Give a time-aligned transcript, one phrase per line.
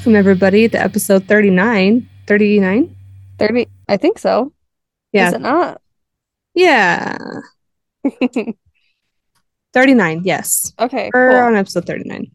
[0.00, 2.08] Welcome, everybody, to episode 39.
[2.26, 2.96] 39?
[3.38, 4.50] 30 I think so.
[5.12, 5.28] Yeah.
[5.28, 5.82] Is it not?
[6.54, 7.18] Yeah.
[9.74, 10.72] 39, yes.
[10.78, 11.10] okay.
[11.12, 11.40] We're Cool.
[11.40, 12.30] on episode 39.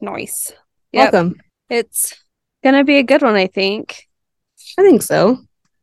[0.00, 0.52] Nice.
[0.92, 1.12] Yep.
[1.12, 1.36] Welcome.
[1.68, 2.14] It's
[2.62, 4.08] gonna be a good one, I think.
[4.78, 5.36] I think so.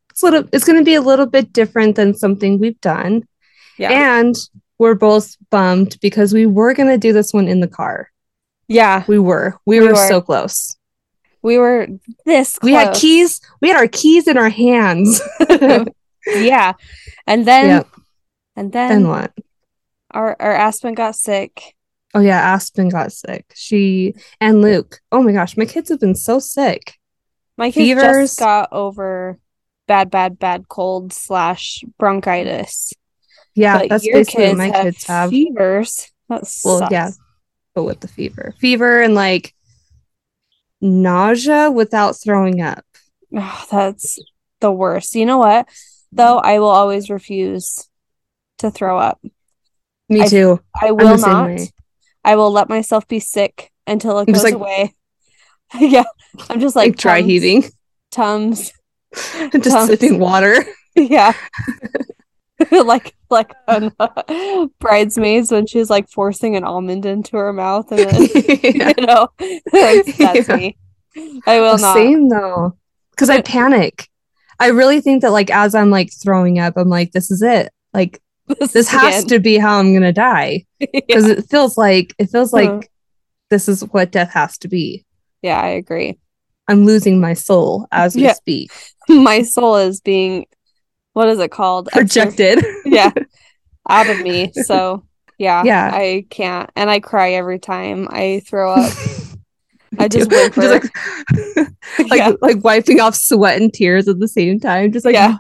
[0.10, 3.28] It's a little it's gonna be a little bit different than something we've done.
[3.78, 3.92] Yeah.
[4.20, 4.36] And
[4.80, 8.10] we're both bummed because we were gonna do this one in the car.
[8.68, 9.04] yeah.
[9.08, 9.60] We were.
[9.68, 10.08] We, We were, were.
[10.08, 10.76] so close.
[11.42, 11.88] We were
[12.26, 12.68] this close.
[12.70, 13.42] We had keys.
[13.62, 15.22] We had our keys in our hands.
[16.28, 16.74] yeah.
[17.28, 17.88] And then Yep.
[18.56, 19.34] and then then what?
[20.12, 21.76] our, our Aspen got sick.
[22.14, 23.46] Oh yeah, Aspen got sick.
[23.56, 25.00] She and Luke.
[25.12, 26.96] Oh my gosh, my kids have been so sick.
[27.58, 28.30] My kids Fevers.
[28.30, 29.38] just got over
[29.88, 32.94] bad, bad, bad cold slash bronchitis.
[33.56, 35.30] Yeah, But that's basically what kids my have kids have.
[35.30, 36.12] fevers.
[36.30, 36.92] That Well, sucks.
[36.92, 37.12] yeah,
[37.76, 39.54] but with the fever, fever and like
[40.82, 42.84] nausea without throwing up.
[43.36, 44.20] Oh, that's
[44.60, 45.16] the worst.
[45.16, 45.68] You know what?
[46.12, 47.88] Though I will always refuse
[48.60, 49.22] to throw up.
[50.10, 50.60] Me I- too.
[50.80, 51.60] I will not.
[52.24, 54.94] I will let myself be sick until it I'm goes like- away.
[55.80, 56.04] yeah.
[56.50, 57.64] I'm just like, Like, dry Tums, heaving,
[58.12, 58.72] Tums.
[59.14, 59.88] just Tums.
[59.90, 60.56] sipping water.
[60.94, 61.32] Yeah.
[62.72, 68.00] like like on uh, bridesmaids when she's like forcing an almond into her mouth and
[68.00, 68.22] then
[68.64, 68.94] Yeah.
[68.98, 69.28] you know
[69.72, 70.56] that's, that's Yeah.
[70.56, 70.78] me.
[71.46, 71.94] I will not.
[71.96, 72.78] Same though,
[73.12, 74.08] because I panic.
[74.60, 77.72] I really think that like as I'm like throwing up, I'm like, this is it.
[77.94, 78.22] Like
[78.74, 82.70] this has to be how I'm gonna die because it feels like it feels like
[82.70, 82.82] Uh-huh.
[83.50, 85.06] this is what death has to be.
[85.42, 86.18] yeah, I agree.
[86.68, 88.34] I'm losing my soul as we Yeah.
[88.34, 88.72] speak.
[89.10, 90.46] My soul is being
[91.14, 91.90] what is it called?
[91.92, 92.64] Projected.
[92.86, 93.12] yeah
[93.90, 95.04] out of me so
[95.38, 95.90] yeah Yeah.
[95.94, 98.94] i can't and i cry every time i throw up
[100.00, 100.70] I just whimper.
[100.70, 100.84] like,
[102.00, 102.32] like, Yeah.
[102.42, 104.94] like wiping off sweat and tears at the same time.
[104.94, 105.38] Just like, Yeah.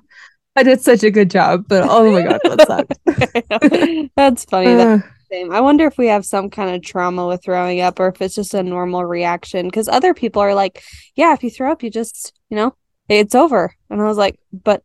[0.57, 4.09] I did such a good job, but oh my god, that sucked.
[4.17, 7.41] that's funny that's Uh, same i wonder if we have some kind of trauma with
[7.41, 10.83] throwing up or if it's just a normal reaction because other people are like
[11.15, 12.75] yeah if you throw up you just you know
[13.07, 14.83] it's over and i was like but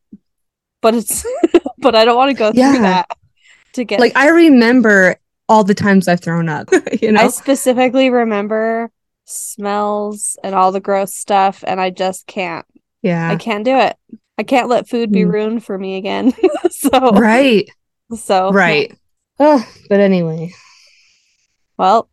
[0.87, 1.27] but it's
[1.79, 3.09] but i don't want to go through that
[3.73, 5.17] to get like I remember
[5.49, 6.69] all the times I've thrown up.
[7.01, 8.91] you know, I specifically remember
[9.25, 12.67] smells and all the gross stuff, and I just can't.
[13.03, 13.97] yeah, I can't do it.
[14.39, 15.33] I can't let food be Mm.
[15.33, 16.33] ruined for me again.
[16.71, 17.69] so, right,
[18.17, 18.93] so right.
[19.39, 20.53] Oh, but anyway,
[21.77, 22.09] Well,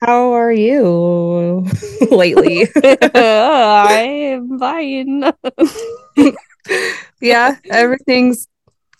[0.00, 1.66] how are you
[2.10, 2.68] lately?
[3.14, 5.32] I'm fine.
[7.20, 8.48] Yeah, everything's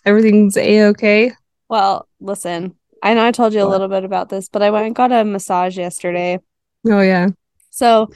[0.05, 1.31] everything's a okay.
[1.69, 4.87] Well, listen, I know I told you a little bit about this, but I went
[4.87, 6.39] and got a massage yesterday.
[6.85, 7.29] Oh yeah,
[7.69, 8.09] So,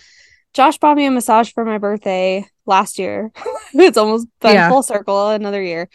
[0.53, 3.31] Josh bought me a massage for my birthday last year.
[3.73, 4.69] it's almost been Yeah.
[4.69, 5.87] full circle another year.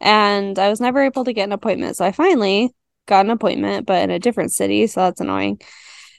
[0.00, 1.96] And I was never able to get an appointment.
[1.96, 2.70] So I finally
[3.06, 4.86] got an appointment, but in a different city.
[4.86, 5.60] So that's annoying.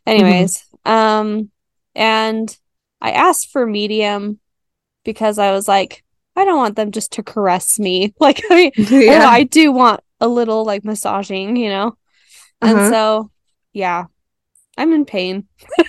[0.05, 1.49] Anyways, um,
[1.95, 2.55] and
[3.01, 4.39] I asked for medium
[5.03, 6.03] because I was like,
[6.35, 8.13] I don't want them just to caress me.
[8.19, 9.27] Like, I mean, yeah.
[9.27, 11.97] I do want a little like massaging, you know?
[12.61, 12.89] And Uh-huh.
[12.89, 13.31] so,
[13.73, 14.05] yeah,
[14.77, 15.47] I'm in pain.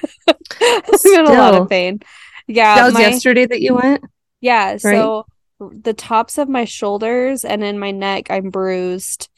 [0.61, 2.01] I'm in a lot of pain.
[2.47, 4.05] Yeah, that was my, yesterday that you went.
[4.41, 4.77] yeah.
[4.77, 5.27] So
[5.59, 9.29] the tops of my shoulders and in my neck, I'm bruised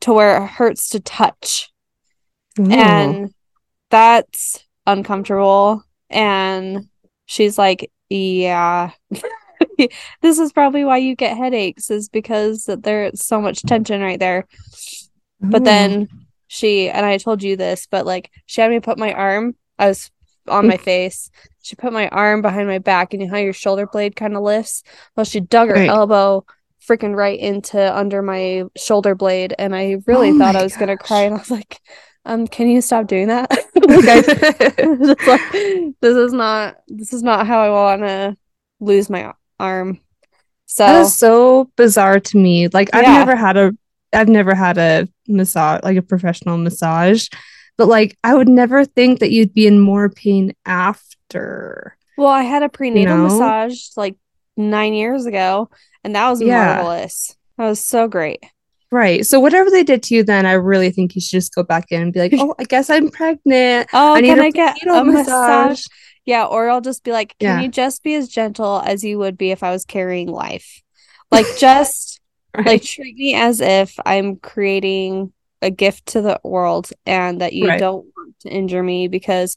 [0.00, 1.72] to where it hurts to touch,
[2.60, 2.70] Ooh.
[2.70, 3.34] and
[3.90, 5.82] that's uncomfortable.
[6.10, 6.88] And
[7.26, 8.90] she's like, "Yeah."
[10.22, 14.46] this is probably why you get headaches is because there's so much tension right there
[15.40, 16.08] but then
[16.46, 19.54] she and I told you this, but like she had me put my arm.
[19.78, 20.10] I was
[20.48, 21.30] on my face.
[21.62, 24.36] She put my arm behind my back, and you know how your shoulder blade kind
[24.36, 24.82] of lifts.
[25.16, 25.88] Well, she dug her Right.
[25.88, 26.44] elbow
[26.86, 30.96] freaking right into under my shoulder blade, and I really Oh thought I was gonna
[30.96, 31.22] cry.
[31.22, 31.80] And I was like,
[32.24, 33.50] "Um, can you stop doing that?
[33.76, 35.50] like, like,
[36.00, 38.36] this is not this is not how I want to
[38.80, 40.00] lose my arm."
[40.66, 42.68] So That is so bizarre to me.
[42.68, 43.18] Like I've Yeah.
[43.18, 43.72] never had a
[44.12, 47.28] I've never had a massage like a professional massage.
[47.76, 51.96] But like I would never think that you'd be in more pain after.
[52.16, 53.22] Well, I had a prenatal know?
[53.24, 54.16] massage like
[54.56, 55.70] nine years ago,
[56.04, 56.76] and that was Yeah.
[56.76, 57.36] marvelous.
[57.56, 58.42] That was so great.
[58.90, 59.24] Right.
[59.26, 61.86] So whatever they did to you then, I really think you should just go back
[61.90, 63.88] in and be like, "Oh, I guess I'm pregnant.
[63.92, 65.84] Oh, I need can a I get a massage?
[66.28, 67.62] Yeah, or I'll just be like, can Yeah.
[67.62, 70.82] you just be as gentle as you would be if I was carrying life?
[71.30, 72.20] Like, just
[72.54, 72.66] Right.
[72.66, 75.32] like treat me as if I'm creating
[75.62, 77.78] a gift to the world and that you Right.
[77.78, 79.56] don't want to injure me because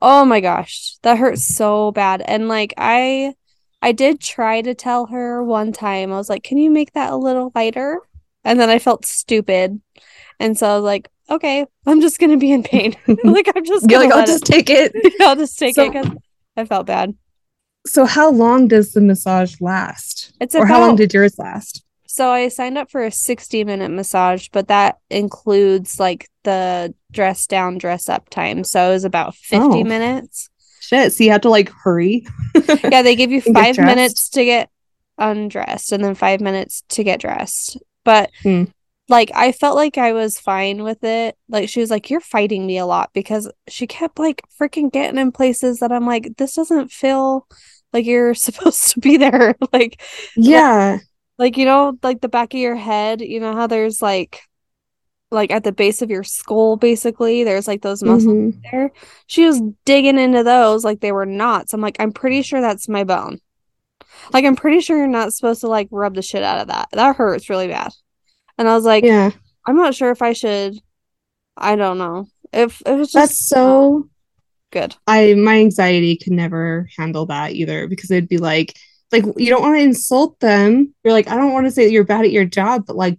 [0.00, 2.22] Oh my gosh, that hurts so bad.
[2.22, 3.34] And like I
[3.82, 6.12] I did try to tell her one time.
[6.12, 8.00] I was like, "Can you make that a little lighter?"
[8.44, 9.80] And then I felt stupid.
[10.40, 13.90] And so I was like, "Okay, I'm just to be in pain." like I'm just
[13.90, 16.10] You're like, "I'll just take it." I'll just take so, it cuz
[16.56, 17.14] I felt bad.
[17.86, 20.32] So how long does the massage last?
[20.40, 21.84] It's or about, how long did yours last?
[22.06, 27.46] So I signed up for a 60 minute massage, but that includes like the dress
[27.46, 28.64] down, dress up time.
[28.64, 29.84] So it was about 50 oh.
[29.84, 30.50] minutes.
[30.80, 31.12] Shit.
[31.12, 32.26] So you had to like hurry.
[32.84, 34.70] yeah, they give you five minutes to get
[35.18, 37.76] undressed and then five minutes to get dressed.
[38.04, 38.64] But hmm.
[39.08, 41.36] Like I felt like I was fine with it.
[41.48, 45.18] Like she was like, You're fighting me a lot because she kept like freaking getting
[45.18, 47.46] in places that I'm like, this doesn't feel
[47.92, 49.54] like you're supposed to be there.
[49.72, 50.02] like
[50.36, 50.92] Yeah.
[50.92, 51.02] Like,
[51.38, 54.40] like you know, like the back of your head, you know how there's like
[55.30, 58.60] like at the base of your skull basically there's like those muscles mm-hmm.
[58.72, 58.90] there
[59.26, 62.88] she was digging into those like they were knots i'm like i'm pretty sure that's
[62.88, 63.38] my bone
[64.32, 66.88] like i'm pretty sure you're not supposed to like rub the shit out of that
[66.92, 67.92] that hurts really bad
[68.58, 69.30] and i was like yeah
[69.66, 70.78] i'm not sure if i should
[71.56, 74.08] i don't know if it was just that's so
[74.70, 78.74] good i my anxiety could never handle that either because it'd be like
[79.12, 81.92] like you don't want to insult them you're like i don't want to say that
[81.92, 83.18] you're bad at your job but like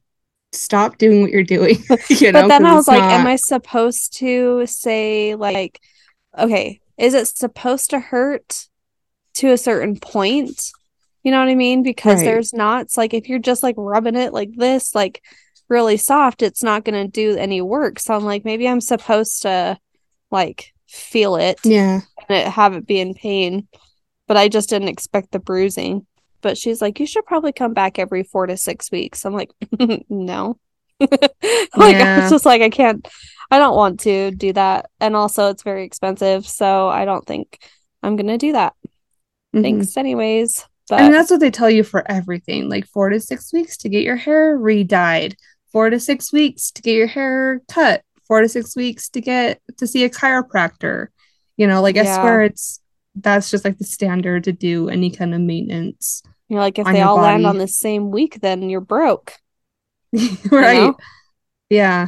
[0.51, 1.77] stop doing what you're doing.
[2.09, 3.11] you know, but then I was like, not...
[3.11, 5.79] am I supposed to say like,
[6.37, 8.67] okay, is it supposed to hurt
[9.35, 10.71] to a certain point?
[11.29, 11.83] You know what I mean?
[11.83, 12.25] Because right.
[12.25, 12.97] there's knots.
[12.97, 15.23] Like if you're just like rubbing it like this, like
[15.67, 17.99] really soft, it's not gonna do any work.
[17.99, 19.77] So I'm like, maybe I'm supposed to
[20.31, 21.59] like feel it.
[21.63, 22.01] Yeah.
[22.27, 23.67] And it, have it be in pain.
[24.27, 26.07] But I just didn't expect the bruising
[26.41, 29.25] but she's like, you should probably come back every four to six weeks.
[29.25, 29.51] I'm like,
[30.09, 30.57] no.
[30.99, 32.25] like yeah.
[32.25, 33.07] I just like I can't
[33.51, 34.89] I don't want to do that.
[34.99, 36.47] And also it's very expensive.
[36.47, 37.59] So I don't think
[38.03, 38.73] I'm gonna do that.
[39.53, 39.61] Mm-hmm.
[39.61, 40.65] Thanks anyways.
[40.89, 42.69] But and that's what they tell you for everything.
[42.69, 45.35] Like four to six weeks to get your hair re-dyed,
[45.71, 49.61] four to six weeks to get your hair cut, four to six weeks to get
[49.77, 51.07] to see a chiropractor.
[51.57, 52.17] You know, like yeah.
[52.17, 52.81] I swear it's
[53.15, 56.23] that's just like the standard to do any kind of maintenance.
[56.47, 57.33] You're like, if they all body.
[57.33, 59.33] land on the same week, then you're broke.
[60.51, 60.73] right.
[60.73, 60.97] You know?
[61.69, 62.07] Yeah.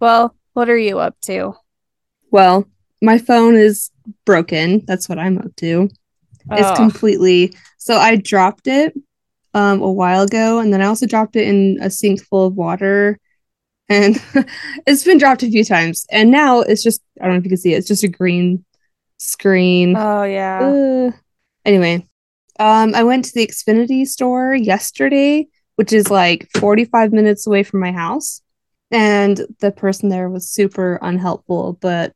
[0.00, 1.54] Well, what are you up to?
[2.30, 2.66] Well,
[3.02, 3.90] my phone is
[4.24, 4.84] broken.
[4.86, 5.90] That's what I'm up to.
[6.50, 6.56] Oh.
[6.56, 8.94] It's completely so I dropped it
[9.54, 12.54] um a while ago and then I also dropped it in a sink full of
[12.54, 13.18] water
[13.88, 14.22] and
[14.86, 17.50] it's been dropped a few times and now it's just I don't know if you
[17.50, 18.64] can see it, it's just a green
[19.18, 19.96] screen.
[19.96, 20.60] Oh yeah.
[20.60, 21.12] Uh,
[21.64, 22.06] anyway,
[22.58, 25.46] um, I went to the Xfinity store yesterday,
[25.76, 28.40] which is like 45 minutes away from my house,
[28.90, 31.78] and the person there was super unhelpful.
[31.80, 32.14] But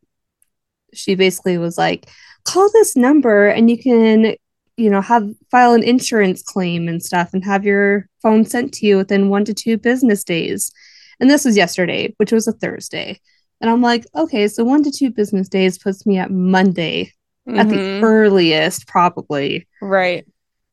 [0.95, 2.09] she basically was like,
[2.45, 4.37] "Call this number, and you can."
[4.79, 8.87] you know have file an insurance claim and stuff and have your phone sent to
[8.87, 10.73] you within one to two business days
[11.21, 13.21] and this was yesterday which was a thursday
[13.63, 17.13] and I'm like, okay, so one to two business days puts me at Monday
[17.49, 17.61] mm-hmm.
[17.61, 18.05] at the mm-hmm.
[18.05, 19.69] earliest, probably.
[19.81, 20.27] Right.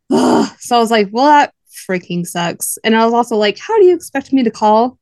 [0.10, 2.80] so I was like, well, that freaking sucks.
[2.84, 4.98] And I was also like, how do you expect me to call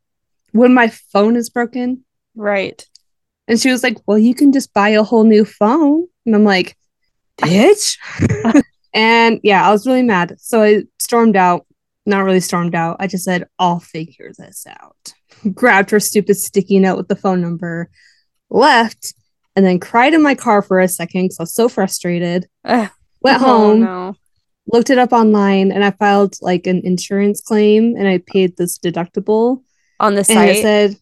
[0.51, 2.03] when my phone is broken?
[2.35, 2.85] Right.
[3.47, 6.07] And she was like, well, you can just buy a whole new phone.
[6.27, 6.77] And I'm like,
[7.41, 7.97] bitch.
[8.93, 10.35] and yeah, I was really mad.
[10.39, 11.65] So I stormed out.
[12.05, 12.97] Not really stormed out.
[12.99, 15.13] I just said, I'll figure this out
[15.53, 17.89] grabbed her stupid sticky note with the phone number,
[18.49, 19.13] left,
[19.55, 22.47] and then cried in my car for a second because I was so frustrated.
[22.65, 22.89] Ugh.
[23.21, 24.15] Went oh, home, no.
[24.71, 28.77] looked it up online, and I filed like an insurance claim and I paid this
[28.77, 29.63] deductible.
[29.99, 30.37] On the site?
[30.37, 30.97] And it said,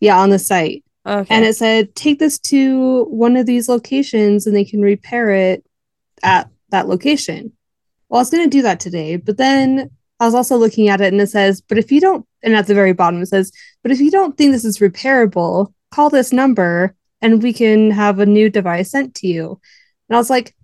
[0.00, 0.84] yeah, on the site.
[1.08, 1.34] Okay.
[1.34, 5.64] And it said, take this to one of these locations and they can repair it
[6.22, 7.52] at that location.
[8.08, 11.00] Well, I was going to do that today, but then I was also looking at
[11.00, 13.52] it and it says, but if you don't, and at the very bottom it says,
[13.82, 18.18] but if you don't think this is repairable, call this number and we can have
[18.18, 19.60] a new device sent to you.
[20.08, 20.54] And I was like,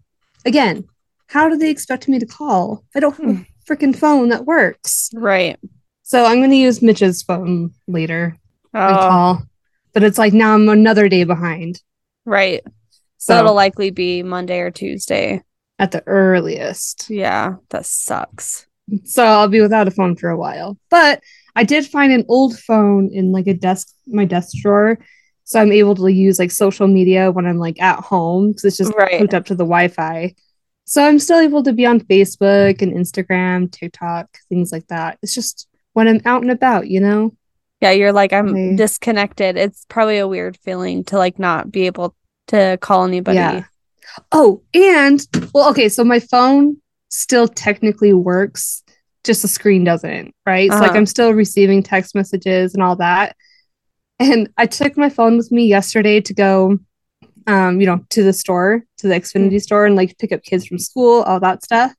[0.45, 0.85] again,
[1.27, 2.85] how do they expect me to call?
[2.95, 3.43] I don't have a hmm.
[3.67, 5.11] freaking phone that works.
[5.15, 5.59] Right.
[6.03, 8.37] So I'm going to use Mitch's phone later
[8.75, 8.79] oh.
[8.79, 9.43] and call.
[9.95, 11.81] But it's like now I'm another day behind.
[12.27, 12.63] Right.
[13.19, 15.43] So, so it'll likely be Monday or Tuesday.
[15.79, 17.09] At the earliest.
[17.09, 18.67] Yeah, that sucks.
[19.05, 20.77] So I'll be without a phone for a while.
[20.91, 21.23] But
[21.57, 24.99] I did find an old phone in like a desk, my desk drawer.
[25.45, 28.77] So I'm able to use like social media when I'm like at home because it's
[28.77, 29.21] just right.
[29.21, 30.35] hooked up to the Wi Fi.
[30.87, 35.19] So I'm still able to be on Facebook and Instagram, TikTok, things like that.
[35.23, 37.35] It's just when I'm out and about, you know?
[37.81, 39.57] Yeah, you're like, I'm I, disconnected.
[39.57, 42.15] It's probably a weird feeling to like not be able
[42.49, 43.37] to call anybody.
[43.37, 43.65] Yeah.
[44.33, 46.77] Oh, and well, okay, so my phone
[47.09, 48.83] still technically works,
[49.25, 50.71] just the screen doesn't, right?
[50.71, 50.99] So like Uh-huh.
[50.99, 53.37] I'm still receiving text messages and all that.
[54.19, 56.79] And I took my phone with me yesterday to go
[57.47, 60.67] um, you know, to the store, to the Xfinity store and like pick up kids
[60.67, 61.93] from school, all that stuff.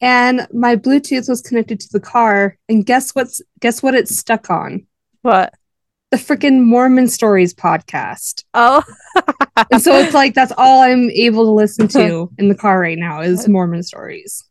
[0.00, 4.50] And my Bluetooth was connected to the car, and guess what's guess what it's stuck
[4.50, 4.86] on?
[5.22, 5.54] What?
[6.10, 8.44] The freaking Mormon Stories podcast.
[8.54, 8.82] Oh,
[9.70, 12.98] And so it's like that's all I'm able to listen to in the car right
[12.98, 14.44] now is Mormon Stories.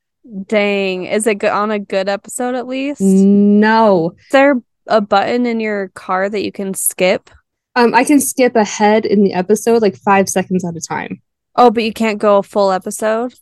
[0.47, 1.05] dang.
[1.05, 3.01] Is it on a good episode at least?
[3.01, 4.11] No.
[4.17, 7.29] Is there a button in your car that you can skip?
[7.75, 11.21] Um, I can skip ahead in the episode like five seconds at a time.
[11.55, 13.33] Oh, but you can't go a full episode?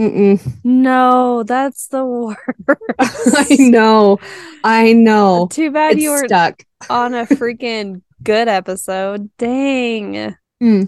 [0.00, 0.40] Mm-mm.
[0.64, 2.40] No, that's the worst.
[2.98, 4.18] I know.
[4.64, 5.48] I know.
[5.50, 6.62] Too bad It's you were stuck.
[6.90, 9.30] on a freaking good episode.
[9.38, 10.34] Dang.
[10.60, 10.82] Hmm.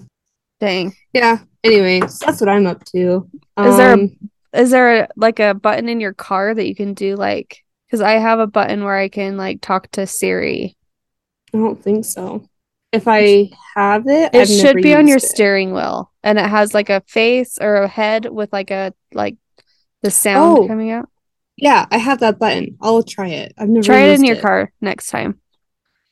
[0.58, 0.94] Dang.
[1.12, 1.38] Yeah.
[1.62, 3.28] Anyway, that's what I'm up to.
[3.58, 4.16] Is there a- Um,
[4.52, 8.12] Is there like a button in your car that you can do like because I
[8.12, 10.76] have a button where I can like talk to Siri.
[11.54, 12.48] I don't think so.
[12.97, 15.23] If I have it, It I've should be on your it.
[15.23, 19.37] steering wheel and it has like a face or a head with like a like
[20.03, 20.67] the sound Oh.
[20.69, 21.09] coming out.
[21.57, 22.76] Yeah, I have that button.
[22.83, 23.55] I'll try it.
[23.59, 25.41] I've never Try it in your car next time.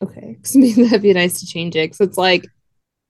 [0.03, 1.91] Okay, because maybe that'd be nice to change it.
[1.91, 2.47] Because it's like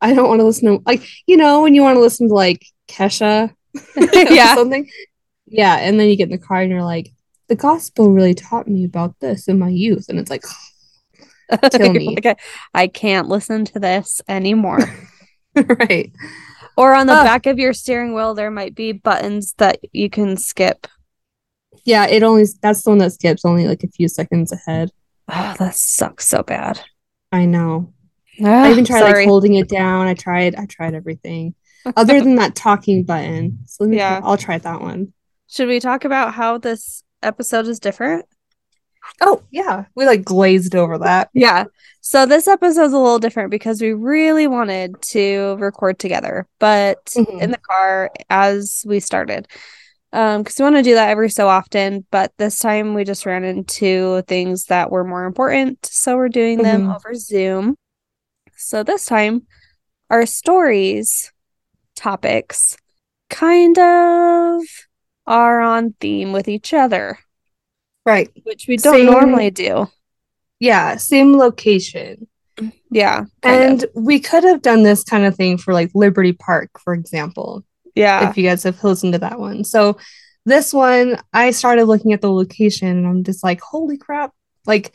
[0.01, 2.35] I don't want to listen to like you know when you want to listen to
[2.35, 3.51] like Kesha,
[3.97, 4.55] or Yeah.
[4.55, 4.89] something.
[5.47, 7.13] Yeah, and then you get in the car and you're like,
[7.49, 10.45] the gospel really taught me about this in my youth, and it's like,
[11.73, 12.15] Kill me.
[12.17, 12.37] like, I,
[12.75, 14.81] I can't listen to this anymore.
[15.57, 16.13] right.
[16.77, 17.25] or on the Ah.
[17.25, 20.87] back of your steering wheel, there might be buttons that you can skip.
[21.85, 24.91] Yeah, it only that's the one that skips only like a few seconds ahead.
[25.29, 26.81] Oh, that sucks so bad.
[27.31, 27.93] I know.
[28.45, 30.07] I even tried like holding it down.
[30.07, 30.55] I tried.
[30.57, 31.55] I tried everything
[31.97, 33.61] other than that talking button.
[33.67, 33.97] So let me.
[33.99, 34.21] Yeah.
[34.25, 35.13] I'll try that one.
[35.49, 38.25] Should we talk about how this episode is different?
[39.21, 41.31] Oh yeah, we like glazed over that.
[41.35, 41.65] Yeah.
[42.01, 47.41] So this episode's a little different because we really wanted to record together, but Mhm.
[47.41, 49.49] in the car as we started.
[50.13, 53.27] Um, because we want to do that every so often, but this time we just
[53.27, 56.95] ran into things that were more important, so we're doing them Mhm.
[56.95, 57.77] over Zoom.
[58.57, 59.47] So this time,
[60.11, 61.33] our stories
[61.97, 62.77] topics
[63.31, 64.63] kind of
[65.27, 67.19] are on theme with each other,
[68.07, 68.31] Right.
[68.45, 69.89] which we don't Same- normally do.
[70.61, 70.97] Yeah.
[70.97, 72.27] Same location.
[72.91, 73.25] Yeah.
[73.43, 73.91] kind of.
[73.95, 77.65] And we could have done this kind of thing for like Liberty Park, for example,
[77.95, 78.29] yeah.
[78.31, 79.65] if you guys have listened to that one.
[79.65, 79.97] So
[80.47, 84.33] this one, I started looking at the location and I'm just like, holy crap,
[84.67, 84.93] like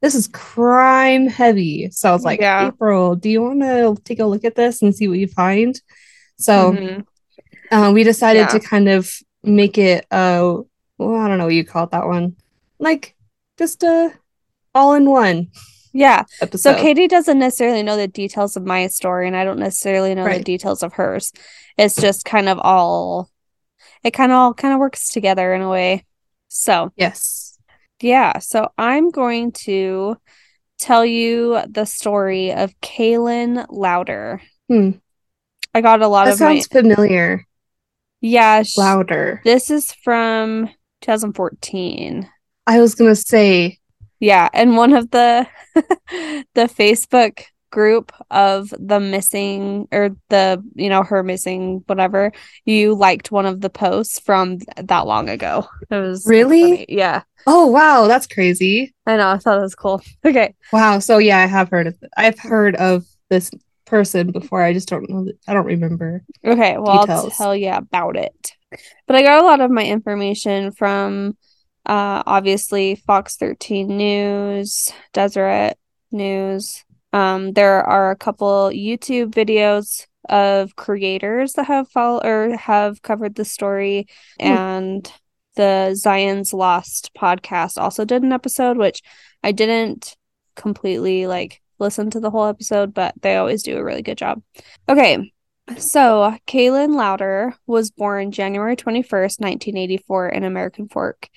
[0.00, 1.90] this is crime heavy.
[1.90, 2.68] So I was like, Yeah.
[2.68, 5.78] April, do you want to take a look at this and see what you find?
[6.38, 7.04] So Mhm.
[7.70, 8.46] uh, we decided Yeah.
[8.48, 9.10] to kind of
[9.44, 10.56] make it, a,
[10.98, 12.36] well, I don't know what you call it, that one,
[12.82, 13.14] like
[13.58, 14.12] just a
[14.74, 15.48] all in one
[15.92, 16.24] Yeah.
[16.40, 16.74] episode.
[16.76, 20.24] So Katie doesn't necessarily know the details of my story, and I don't necessarily know
[20.28, 21.32] the details of hers.
[21.78, 23.28] It's just kind of all
[24.04, 26.04] it kind of all kind of works together in a way.
[26.48, 27.56] So yes.
[28.00, 30.16] yeah, so I'm going to
[30.78, 34.42] tell you the story of Kaylin Louder.
[34.68, 34.90] Hmm.
[35.74, 37.46] I got a lot That of my sounds familiar.
[38.20, 38.62] yeah.
[38.64, 39.40] sh- Louder.
[39.44, 40.68] This is from
[41.02, 42.28] 2014.
[42.66, 43.78] I was gonna say,
[44.20, 51.02] Yeah, and one of the the Facebook group of the missing or the you know
[51.02, 52.30] her missing whatever
[52.66, 55.66] you liked one of the posts from that long ago.
[55.90, 56.84] It was Really?
[56.88, 58.94] Yeah, oh wow, that's crazy.
[59.06, 59.30] I know.
[59.30, 60.02] I thought it was cool.
[60.24, 60.98] Okay, Wow.
[60.98, 63.50] So yeah, I have heard of I've heard of this
[63.86, 64.62] person before.
[64.62, 65.32] I just don't know.
[65.48, 66.22] I don't remember.
[66.44, 66.76] okay.
[66.78, 68.52] Well, I'll tell you about it.
[69.06, 71.36] But I got a lot of my information from
[71.86, 75.76] uh obviously Fox 13 News, Deseret
[76.10, 76.84] News.
[77.12, 83.34] Um, there are a couple YouTube videos of creators that have follow or have covered
[83.34, 84.06] the story,
[84.40, 84.46] Hmm.
[84.46, 85.12] and
[85.56, 89.02] the Zion's Lost podcast also did an episode, which
[89.42, 90.16] I didn't
[90.56, 94.40] completely like listen to the whole episode, but they always do a really good job.
[94.88, 95.32] Okay,
[95.76, 101.28] so Kaylin Louder was born January 21st, 1984, in American Fork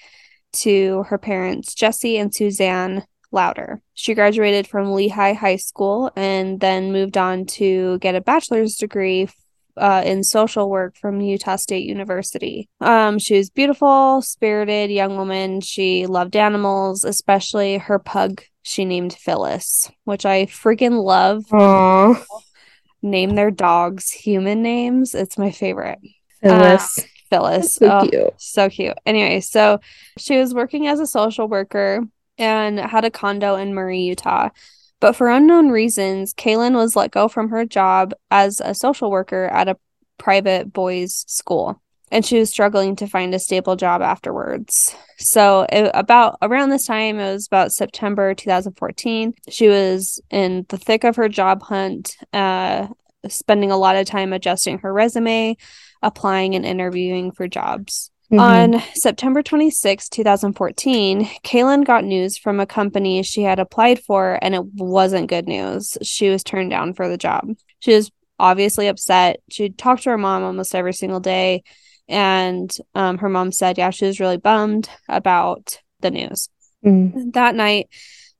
[0.56, 3.82] to her parents, Jesse and Suzanne Louder.
[3.94, 9.30] She graduated from Lehi High School and then moved on to get a bachelor's degree
[9.78, 12.70] uh, in social work from Utah State University.
[12.80, 15.62] Um, she was beautiful, spirited young woman.
[15.62, 21.46] She loved animals, especially her pug she named Phyllis, which I freaking love.
[21.52, 22.24] Aww.
[23.02, 25.14] name their dogs human names.
[25.14, 26.00] It's my favorite.
[26.42, 27.00] Phyllis.
[27.00, 27.76] Uh, Phyllis.
[27.76, 28.34] so Oh, cute.
[28.38, 28.98] so cute.
[29.06, 29.80] Anyway, so
[30.18, 32.02] she was working as a social worker
[32.38, 34.50] and had a condo in Murray, Utah.
[35.00, 39.46] But for unknown reasons, Kaylin was let go from her job as a social worker
[39.46, 39.78] at a
[40.18, 41.82] private boys' school.
[42.12, 44.96] And she was struggling to find a stable job afterwards.
[45.18, 49.34] So, it, about around this time, it was about September 2014.
[49.50, 52.88] She was in the thick of her job hunt, uh,
[53.28, 55.58] spending a lot of time adjusting her resume,
[56.06, 58.12] applying and interviewing for jobs.
[58.32, 58.40] Mhm.
[58.40, 64.56] On September 26, 2014, Kaylin got news from a company she had applied for, and
[64.56, 65.98] it wasn't good news.
[66.02, 67.50] She was turned down for the job.
[67.80, 69.42] She was obviously upset.
[69.50, 71.64] She talked to her mom almost every single day,
[72.08, 76.50] and um, her mom said, yeah, she was really bummed about the news.
[76.86, 77.34] Mm.
[77.34, 77.90] That night,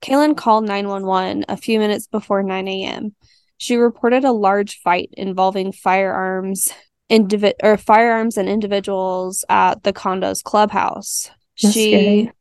[0.02, 3.16] Kaylin called 911 a few minutes before 9 a.m.
[3.58, 6.74] She reported a large fight involving firearms,
[7.10, 11.30] indivi- or firearms and individuals at the condo's clubhouse.
[11.62, 12.32] That's she scary.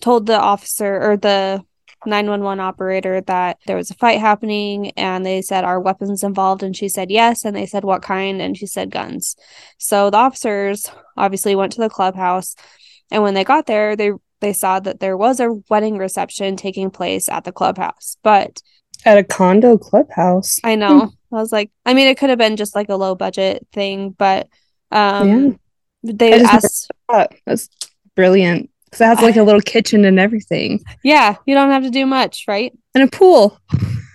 [0.00, 1.62] told the officer or the
[2.04, 6.76] 911 operator that there was a fight happening and they said are weapons involved and
[6.76, 9.36] she said yes and they said what kind and she said guns.
[9.78, 12.54] So the officers obviously went to the clubhouse
[13.10, 16.90] and when they got there they they saw that there was a wedding reception taking
[16.90, 18.18] place at the clubhouse.
[18.22, 18.60] But
[19.04, 20.60] At a condo clubhouse.
[20.62, 21.00] I know.
[21.00, 21.06] Hmm.
[21.32, 24.10] I was like, I mean, it could have been just like a low budget thing,
[24.10, 24.48] but
[24.92, 25.58] um,
[26.02, 26.90] they I asked,
[27.46, 27.68] that's
[28.14, 28.70] brilliant.
[28.84, 32.06] Because it has like a little kitchen and everything, yeah, you don't have to do
[32.06, 32.72] much, right?
[32.94, 33.58] and a pool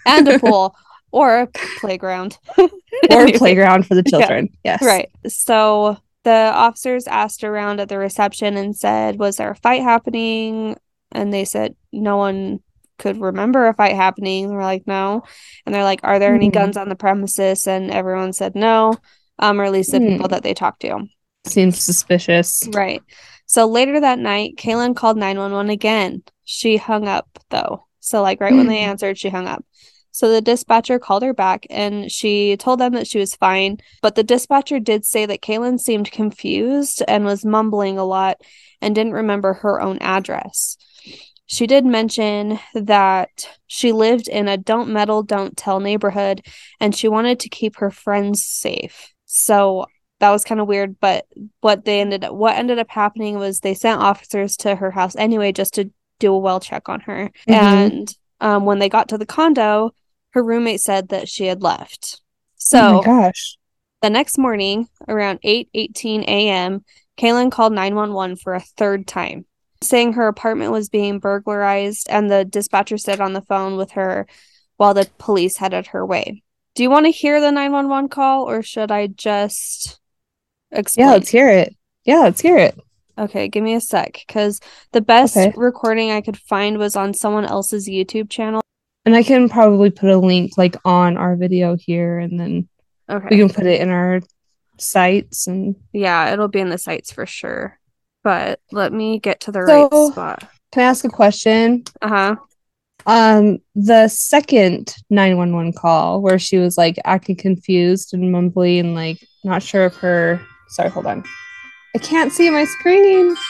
[0.05, 0.73] And a pool
[1.11, 4.19] or a playground or a playground for the Yeah.
[4.19, 4.49] children.
[4.63, 4.81] Yes.
[4.81, 5.09] Right.
[5.27, 10.77] So the officers asked around at the reception and said, Was there a fight happening?
[11.11, 12.61] And they said, No one
[13.01, 14.49] could remember a fight happening.
[14.53, 15.23] We're like, No.
[15.65, 16.53] And they're like, Are there any Mhm.
[16.53, 17.67] guns on the premises?
[17.67, 18.93] And everyone said no,
[19.39, 20.31] um, or at least the people Hmm.
[20.31, 20.99] that they talked to.
[21.45, 22.67] Seems suspicious.
[22.71, 23.01] Right.
[23.47, 26.21] So later that night, Kaylin called 911 again.
[26.45, 27.85] She hung up though.
[27.99, 29.65] So like right when they answered, she hung up.
[30.13, 34.15] So the dispatcher called her back and she told them that she was fine, but
[34.15, 38.41] the dispatcher did say that Kaylin seemed confused and was mumbling a lot
[38.81, 40.75] and didn't remember her own address.
[41.51, 46.45] She did mention that she lived in a don't meddle, don't tell neighborhood
[46.79, 49.13] and she wanted to keep her friends safe.
[49.25, 49.85] So
[50.21, 51.25] that was kind of weird, but
[51.59, 55.13] what they ended up what ended up happening was they sent officers to her house
[55.17, 57.31] anyway just to do a well check on her.
[57.49, 57.53] Mhm.
[57.53, 59.93] And um, when they got to the condo,
[60.29, 62.21] her roommate said that she had left.
[62.73, 63.57] oh So my gosh.
[64.01, 66.85] the next morning, around 8 18 a.m.,
[67.17, 69.45] Kaylin called 911 for a third time,
[69.83, 74.27] saying her apartment was being burglarized, and the dispatcher said on the phone with her
[74.77, 76.43] while the police headed her way.
[76.75, 79.99] Do you want to hear the 911 call, or should I just
[80.71, 81.07] explain?
[81.07, 81.75] Yeah, let's hear it.
[82.05, 82.79] Yeah, let's hear it.
[83.17, 84.59] Okay, give me a sec, because
[84.93, 85.53] the best Okay.
[85.57, 88.61] recording I could find was on someone else's YouTube channel.
[89.05, 92.69] And I can probably put a link like on our video here and then
[93.09, 93.27] Okay.
[93.31, 94.21] we can put it in our
[94.77, 97.79] sites and Yeah, it'll be in the sites for sure.
[98.23, 100.49] But let me get to the So- right spot.
[100.71, 101.83] can I ask a question?
[102.01, 102.35] Uh-huh.
[103.07, 109.17] Um, the second 911 call where she was like acting confused and mumbly and like
[109.43, 111.23] not sure if her sorry, hold on.
[111.95, 113.35] I can't see my screen.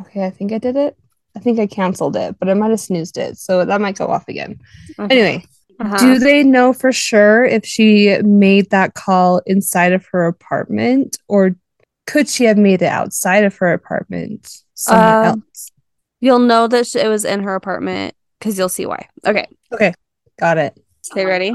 [0.00, 0.96] Okay, I think I did it.
[1.36, 4.06] I think I canceled it, but I might have snoozed it, so that might go
[4.06, 4.58] off again.
[4.98, 5.44] Anyway,
[5.80, 5.98] Uh-huh.
[5.98, 11.54] do they know for sure if she made that call inside of her apartment or
[12.06, 15.70] could she have made it outside of her apartment somewhere Um, else?
[16.20, 19.08] You'll know that sh- it was in her apartment because you'll see why.
[19.26, 19.46] Okay.
[19.72, 19.92] Okay.
[20.38, 20.78] Got it.
[21.12, 21.54] Okay, ready?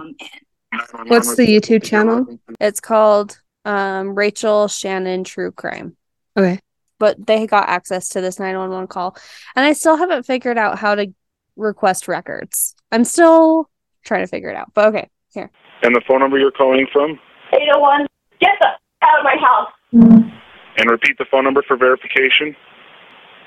[1.07, 2.25] What's the YouTube channel?
[2.59, 5.95] It's called um, Rachel Shannon True Crime.
[6.37, 6.59] Okay.
[6.99, 9.17] But they got access to this 911 call.
[9.55, 11.13] And I still haven't figured out how to
[11.55, 12.75] request records.
[12.91, 13.69] I'm still
[14.05, 14.71] trying to figure it out.
[14.73, 15.49] But okay, here.
[15.83, 17.19] And the phone number you're calling from?
[17.53, 18.07] 801.
[18.39, 18.67] Get the
[19.01, 19.71] out of my house.
[19.91, 22.55] And repeat the phone number for verification.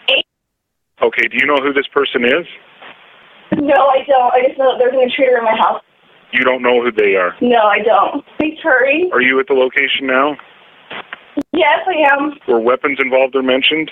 [0.09, 0.27] Eight.
[1.03, 2.47] Okay, do you know who this person is?
[3.53, 4.33] No, I don't.
[4.35, 5.83] I just know that there's an intruder in my house.
[6.33, 7.35] You don't know who they are.
[7.41, 8.25] No, I don't.
[8.37, 9.09] Please hurry.
[9.13, 10.37] Are you at the location now?
[11.53, 12.35] Yes, I am.
[12.49, 13.91] Were weapons involved or mentioned?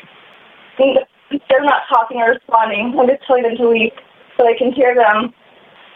[0.79, 2.97] They're not talking or responding.
[2.99, 3.93] I'm just telling them to leave
[4.37, 5.33] so I can hear them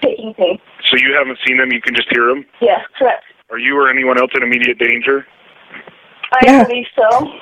[0.02, 0.60] taking things.
[0.90, 2.44] So you haven't seen them, you can just hear them?
[2.60, 3.24] Yes, correct.
[3.50, 5.26] Are you or anyone else in immediate danger?
[6.32, 6.64] I Yeah.
[6.64, 7.32] believe so.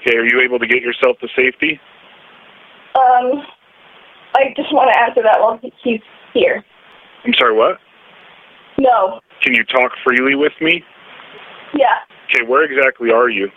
[0.00, 1.78] Okay, are you able to get yourself to safety?
[2.94, 3.46] um,
[4.34, 6.00] I just want to answer that while he- he's
[6.34, 6.64] here.
[7.24, 7.78] I'm sorry, what?
[8.78, 9.20] No.
[9.40, 10.84] Can you talk freely with me?
[11.74, 12.00] Yeah.
[12.24, 13.50] Okay, where exactly are you?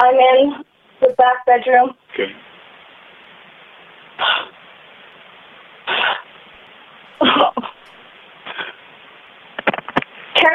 [0.00, 0.64] I'm in
[1.00, 1.94] the back bedroom.
[2.14, 2.34] Okay.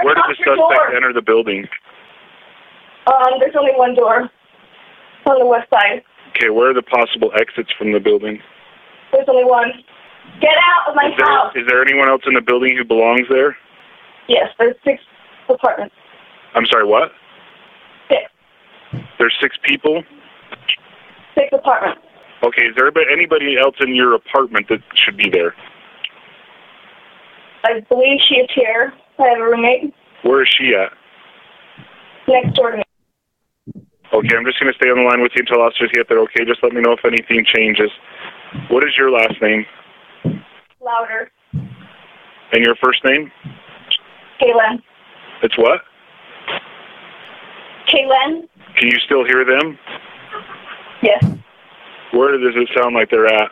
[0.04, 0.96] Where did the suspect door.
[0.96, 1.68] enter the building?
[3.08, 4.30] Um, there's only one door.
[5.26, 6.04] On the west side.
[6.36, 8.42] Okay, where are the possible exits from the building?
[9.14, 9.72] There's only one.
[10.42, 11.54] Get out of my Is there, house.
[11.56, 13.56] is there anyone else in the building who belongs there?
[14.28, 15.02] Yes, there's six
[15.48, 15.96] apartments.
[16.56, 17.12] I'm sorry, what?
[18.10, 18.22] Six.
[19.20, 20.04] There's six people?
[21.36, 22.02] Six apartments.
[22.44, 25.56] Okay, is there anybody- anybody else in your apartment that should be there?
[27.64, 28.94] I believe she is here.
[29.20, 30.92] I have a roommate Where is she at?
[32.28, 32.83] next door to me.
[34.14, 36.20] Okay, I'm just going to stay on the line with you until officers get there,
[36.20, 36.46] okay?
[36.46, 37.90] Just let me know if anything changes.
[38.70, 39.66] What is your last name
[40.80, 41.32] Louder.
[41.54, 43.32] and your first name?
[44.40, 44.84] Kaylin.
[45.42, 45.82] It's what?
[47.88, 48.48] Kaylin?
[48.78, 49.80] Can you still hear them?
[51.02, 51.24] Yes.
[52.12, 53.52] Where does it sound like they're at?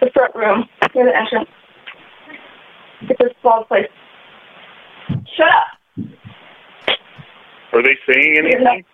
[0.00, 0.68] The front room.
[0.94, 1.50] Near the entrance.
[3.02, 3.88] It's a small place.
[5.36, 6.06] Shut up.
[7.72, 8.84] Are they saying anything?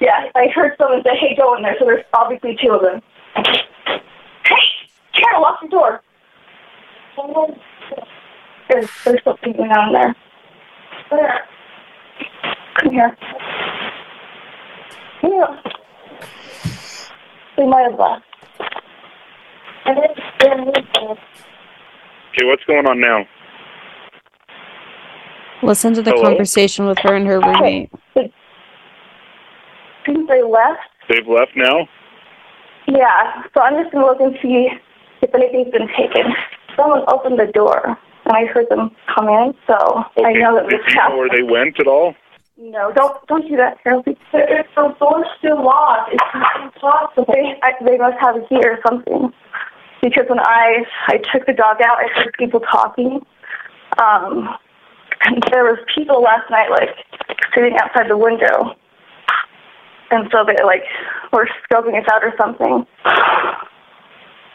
[0.00, 2.82] Not- Yeah, I heard someone say, hey, go in there, so there's obviously two of
[2.82, 3.02] them.
[3.36, 4.00] Hey,
[5.12, 6.02] Karen, lock the door.
[8.68, 10.14] There's, there's something going on there.
[11.10, 11.40] There.
[12.80, 13.16] Come here.
[15.22, 15.60] Yeah.
[17.56, 18.24] They might have left.
[19.86, 20.14] Okay,
[22.46, 23.26] what's going on now?
[25.62, 26.22] Listen to the Hello?
[26.28, 27.90] conversation with her and her roommate.
[30.04, 30.80] Think they left?
[31.08, 31.88] They've left now?
[32.86, 34.68] Yeah, so I'm just gonna look and see
[35.22, 36.32] if anything's been taken.
[36.76, 40.68] Someone opened the door, and I heard them come in, so Okay, I know that
[40.68, 42.14] this you know where they went at all?
[42.56, 44.02] No, don't don't do that, Carol.
[44.06, 46.12] It's the door's still locked.
[46.12, 46.22] It's
[46.62, 47.24] impossible.
[47.32, 49.32] They I, they must have a key or something.
[50.02, 53.24] Because when I I took the dog out, I heard people talking.
[53.98, 54.48] Um,
[55.24, 56.90] and there was people last night like
[57.54, 58.74] sitting outside the window,
[60.10, 60.82] and so they like
[61.32, 62.86] were scoping us out or something.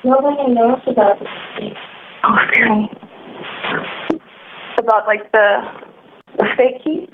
[0.03, 1.77] Nobody knows about this.
[2.23, 2.89] Oh, scary.
[4.77, 5.63] About like the
[6.37, 7.09] the fake key.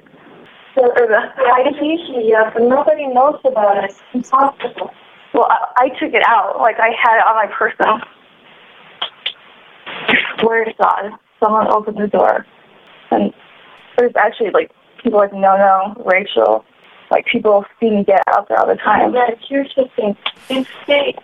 [0.73, 3.91] The, or the, the identity, yeah, but nobody knows about it.
[3.91, 4.91] It's impossible.
[5.33, 6.59] Well, I, I took it out.
[6.59, 8.01] Like, I had it on my person.
[9.85, 11.11] I swear to God,
[11.43, 12.45] someone opened the door.
[13.11, 13.33] And
[13.97, 14.71] there's actually, like,
[15.03, 16.63] people like No No, Rachel,
[17.11, 19.13] like, people see me get out there all the time.
[19.13, 20.15] Yeah, here's the thing.
[20.49, 21.17] It's fake.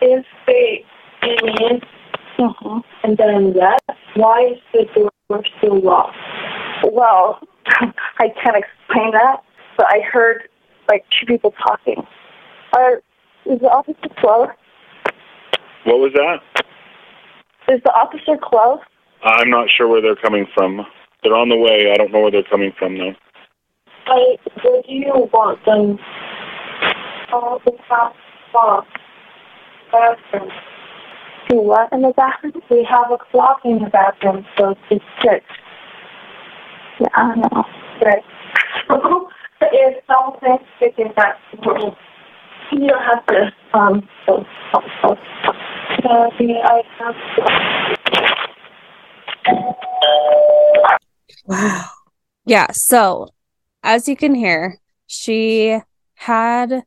[0.00, 0.86] It's fake.
[1.22, 1.84] And,
[2.38, 2.78] mm-hmm.
[3.02, 3.80] and then that,
[4.14, 6.16] why is the door still locked?
[6.84, 9.42] Well, I can't explain that,
[9.76, 10.48] but I heard
[10.88, 12.06] like two people talking.
[12.76, 13.02] Are
[13.46, 14.48] is the officer close?
[15.84, 16.64] What was that?
[17.68, 18.80] Is the officer close?
[19.22, 20.84] I'm not sure where they're coming from.
[21.22, 21.90] They're on the way.
[21.92, 23.14] I don't know where they're coming from, though.
[24.06, 25.98] I where do you want them?
[27.32, 28.14] Oh, the top
[28.52, 28.86] box.
[29.90, 30.50] Bathroom.
[31.48, 32.62] Do what in the bathroom?
[32.70, 35.44] We have a clock in the bathroom, so it's six.
[37.00, 37.64] Yeah, I don't know.
[38.04, 38.24] Right.
[39.60, 43.52] if something sticking back, you don't have to.
[43.72, 44.08] Um.
[44.26, 45.16] So, so, so.
[46.06, 47.14] Uh, I have
[51.46, 51.90] Wow.
[52.46, 53.28] Yeah, so
[53.84, 55.78] as you can hear, she
[56.14, 56.82] had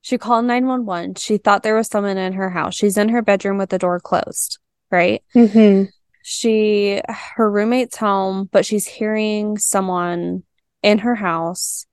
[0.00, 1.16] she called 911.
[1.16, 2.76] She thought there was someone in her house.
[2.76, 5.22] She's in her bedroom with the door closed, right?
[5.34, 5.90] Mm-hmm.
[6.22, 7.02] She
[7.34, 10.44] her roommate's home, but she's hearing someone
[10.82, 11.86] in her house.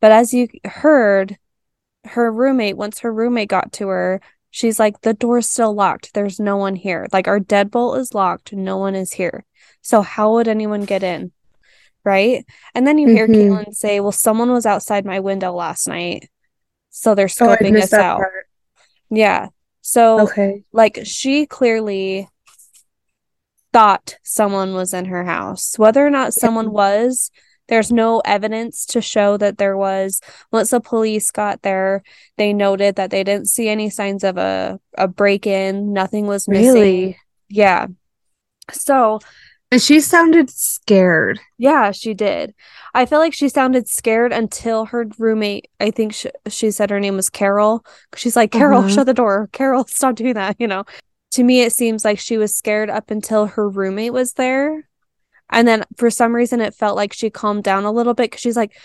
[0.00, 1.36] But as you heard,
[2.04, 6.14] her roommate, once her roommate got to her, she's like, the door's still locked.
[6.14, 7.06] There's no one here.
[7.12, 8.54] Like our deadbolt is locked.
[8.54, 9.44] No one is here.
[9.82, 11.32] So how would anyone get in?
[12.04, 12.44] Right.
[12.74, 13.34] And then you hear Mhm.
[13.66, 16.28] Kaylin say, Well, someone was outside my window last night.
[16.90, 18.16] So they're Oh, scoping missed us out.
[18.18, 18.46] part.
[19.10, 19.48] Yeah.
[19.82, 20.64] So Okay.
[20.72, 22.28] like she clearly
[23.72, 25.78] thought someone was in her house.
[25.78, 27.30] Whether or not someone was,
[27.68, 30.20] there's no evidence to show that there was.
[30.50, 32.02] Once the police got there,
[32.36, 35.92] they noted that they didn't see any signs of a, a break-in.
[35.92, 36.74] Nothing was missing.
[36.74, 37.18] Really?
[37.48, 37.86] Yeah.
[38.72, 39.20] So
[39.72, 41.40] And she sounded scared.
[41.56, 42.54] yeah, she did.
[42.94, 47.00] I feel like she sounded scared until her roommate, I think she, she said her
[47.00, 47.84] name was Carol.
[48.14, 48.88] She's like, Carol, Uh-huh.
[48.90, 49.48] shut the door.
[49.52, 50.56] Carol, stop doing that.
[50.58, 50.84] You know,
[51.32, 54.86] to me, it seems like she was scared up until her roommate was there.
[55.48, 58.40] And then for some reason, it felt like she calmed down a little bit because
[58.42, 58.76] she's like,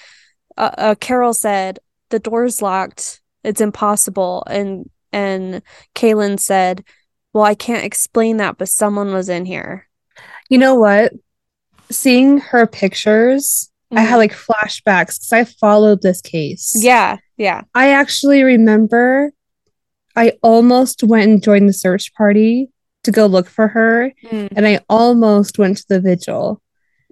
[0.56, 3.20] uh, uh, Carol said, the door's locked.
[3.44, 4.44] It's impossible.
[4.48, 5.62] And, and
[5.96, 6.86] Kaylin said,
[7.34, 9.87] well, I can't explain that, but someone was in here.
[10.50, 11.14] You know what?
[11.90, 16.74] Seeing her pictures, I had like flashbacks because I followed this case.
[16.78, 17.18] Yeah.
[17.38, 17.62] Yeah.
[17.74, 19.32] I actually remember
[20.16, 22.70] I almost went and joined the search party
[23.04, 24.50] to go look for her, Mm.
[24.56, 26.62] and I almost went to the vigil.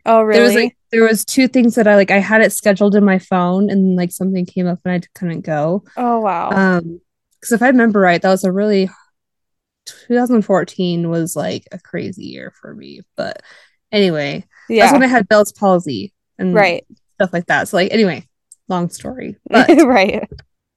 [0.05, 0.37] Oh, really?
[0.39, 3.05] There was like there was two things that I like I had it scheduled in
[3.05, 5.83] my phone and like something came up and I couldn't go.
[5.97, 6.49] oh, wow.
[6.49, 6.99] Um
[7.39, 8.89] because if I remember right, that was a really
[9.85, 13.01] 2014 was like a crazy year for me.
[13.15, 13.41] But
[13.91, 14.83] anyway, yeah.
[14.83, 16.85] that's when I had Bell's palsy and right.
[17.15, 17.67] stuff like that.
[17.67, 18.27] So like anyway,
[18.67, 19.37] long story.
[19.49, 20.27] But right.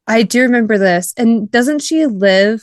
[0.07, 1.13] I do remember this.
[1.17, 2.63] And doesn't she live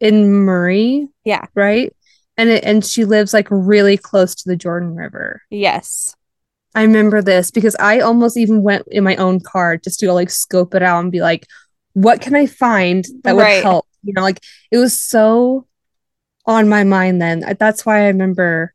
[0.00, 1.08] in Murray?
[1.24, 1.44] Yeah.
[1.54, 1.94] Right?
[2.36, 5.42] And it, and she lives like really close to the Jordan River.
[5.50, 6.14] Yes.
[6.74, 10.30] I remember this because I almost even went in my own car just to like
[10.30, 11.46] scope it out and be like,
[11.94, 13.62] what can I find that would Right.
[13.62, 13.86] help?
[14.04, 15.66] You know, like it was so
[16.48, 17.44] on my mind then.
[17.60, 18.74] That's why I remember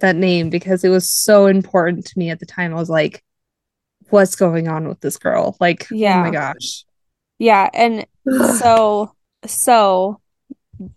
[0.00, 2.72] that name because it was so important to me at the time.
[2.72, 3.24] I was like,
[4.10, 5.56] what's going on with this girl?
[5.58, 6.20] Like, oh Yeah.
[6.20, 6.84] my gosh.
[7.38, 7.68] Yeah.
[7.72, 8.06] And
[8.58, 9.12] so,
[9.46, 10.20] so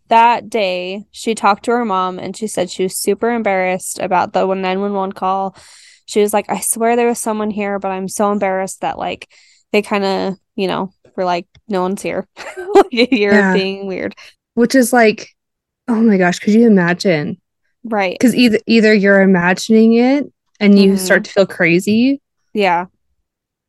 [0.10, 4.34] that day she talked to her mom and she said she was super embarrassed about
[4.34, 5.56] the 911 call.
[6.06, 9.30] She was like, I swear there was someone here, but I'm so embarrassed that like
[9.72, 12.28] they kind of, you know, were like, no one's here.
[12.92, 13.54] You're Yeah.
[13.54, 14.16] being weird.
[14.56, 15.30] Which is like,
[15.90, 17.38] oh my gosh, could you imagine?
[17.84, 18.16] Right.
[18.18, 20.98] Because either either you're imagining it and you Mhm.
[21.00, 22.22] start to feel crazy,
[22.54, 22.86] Yeah.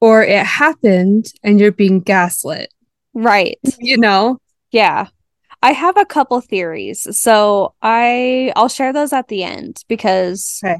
[0.00, 2.72] or it happened and you're being gaslit.
[3.14, 3.58] Right.
[3.78, 4.38] You know?
[4.70, 5.06] Yeah.
[5.62, 7.06] I have a couple theories.
[7.18, 10.78] So I I'll share those at the end because Okay.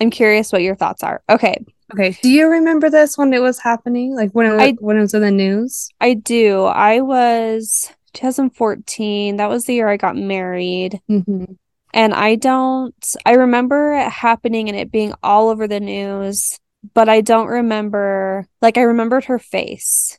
[0.00, 1.22] I'm curious what your thoughts are.
[1.30, 1.56] Okay.
[1.92, 2.16] Okay.
[2.22, 4.16] Do you remember this when it was happening?
[4.16, 5.88] Like when it was, I- when it was in the news?
[6.00, 6.64] I do.
[6.64, 9.36] I was 2014.
[9.36, 11.00] That was the year I got married.
[11.10, 11.44] Mm-hmm.
[11.92, 16.58] And I don't, I remember it happening and it being all over the news,
[16.92, 20.18] but I don't remember, like, I remembered her face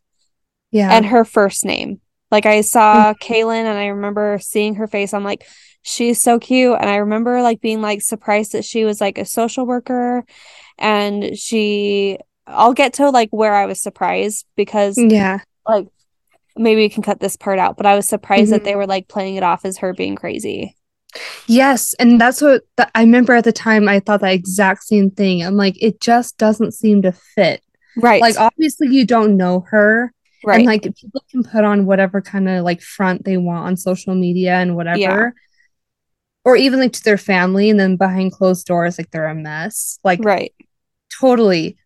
[0.71, 0.89] Yeah.
[0.93, 1.99] and her first name.
[2.31, 5.13] Like, I saw Kaylin and I remember seeing her face.
[5.13, 5.45] I'm like,
[5.81, 6.77] she's so cute.
[6.79, 10.23] And I remember, like, being like surprised that she was like a social worker
[10.77, 15.39] and she, I'll get to like where I was surprised because yeah.
[15.67, 15.87] like
[16.57, 18.65] maybe we can cut this part out, but I was surprised that Mhm.
[18.65, 20.75] they were like playing it off as her being crazy.
[21.47, 21.93] Yes.
[21.99, 22.63] And that's what
[22.93, 23.87] I remember at the time.
[23.87, 25.43] I thought that exact same thing.
[25.45, 27.61] I'm like, it just doesn't seem to fit.
[27.97, 28.21] Right.
[28.21, 30.11] Like, obviously, you don't know her.
[30.45, 30.57] right.
[30.57, 34.13] And like, people can put on whatever kind of like front they want on social
[34.13, 35.33] media and whatever.
[36.43, 39.97] Or even like to their family, and then behind closed doors, like they're a mess.
[40.03, 40.53] Like, right.
[41.19, 41.77] totally.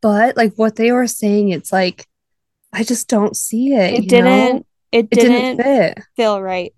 [0.00, 2.06] But like what they were saying, it's like,
[2.74, 3.94] I just don't see it.
[3.94, 4.66] It didn't know?
[4.92, 6.04] it It didn't, didn't fit.
[6.16, 6.74] feel right.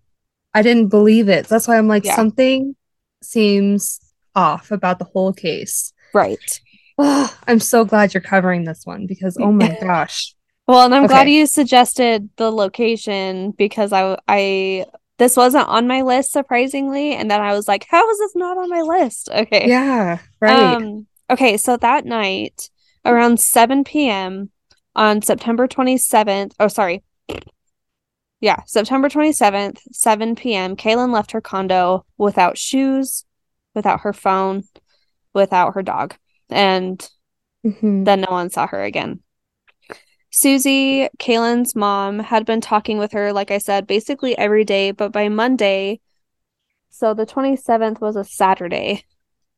[0.55, 1.49] I didn't believe it.
[1.49, 2.17] That's why I'm like, Yeah.
[2.17, 2.77] something
[3.23, 3.99] seems
[4.35, 5.93] off about the whole case.
[6.15, 6.61] Right.
[6.99, 10.35] Oh, I'm so glad you're covering this one because oh my gosh.
[10.67, 14.87] Well, and I'm glad you suggested the location because I I
[15.19, 18.59] this wasn't on my list surprisingly, and then I was like, how is this not
[18.59, 19.29] on my list?
[19.31, 19.69] Okay.
[19.69, 20.77] Yeah, right.
[20.77, 22.71] Um, okay, so that night
[23.05, 24.51] around 7 p.m.
[24.97, 27.05] on September 27th, oh, sorry.
[28.41, 33.25] Yeah, September 27th, 7 p.m., Kaylin left her condo without shoes,
[33.75, 34.65] without her phone,
[35.33, 36.15] without her dog,
[36.51, 37.09] and
[37.65, 38.05] Mhm.
[38.05, 39.21] then no one saw her again.
[40.31, 45.13] Susie, Kaylin's mom, had been talking with her, like I said, basically every day, but
[45.13, 46.01] by Monday,
[46.91, 49.05] so the 27th was a Saturday,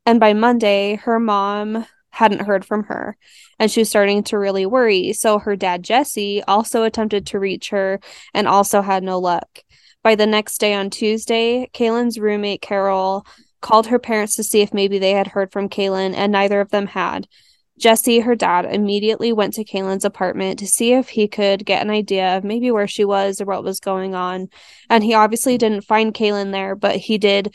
[0.06, 3.16] and by Monday, her mom hadn't heard from her,
[3.58, 5.12] and she was starting to really worry.
[5.12, 8.00] So her dad, Jesse, also attempted to reach her
[8.34, 9.60] and also had no luck.
[10.02, 13.26] By the next day on Tuesday, Kaylin's roommate, Carol,
[13.60, 16.70] called her parents to see if maybe they had heard from Kaylin, and neither of
[16.70, 17.26] them had.
[17.78, 21.90] Jesse, her dad, immediately went to Kaylin's apartment to see if he could get an
[21.90, 24.48] idea of maybe where she was or what was going on.
[24.90, 27.54] And he obviously didn't find Kaylin there, but he did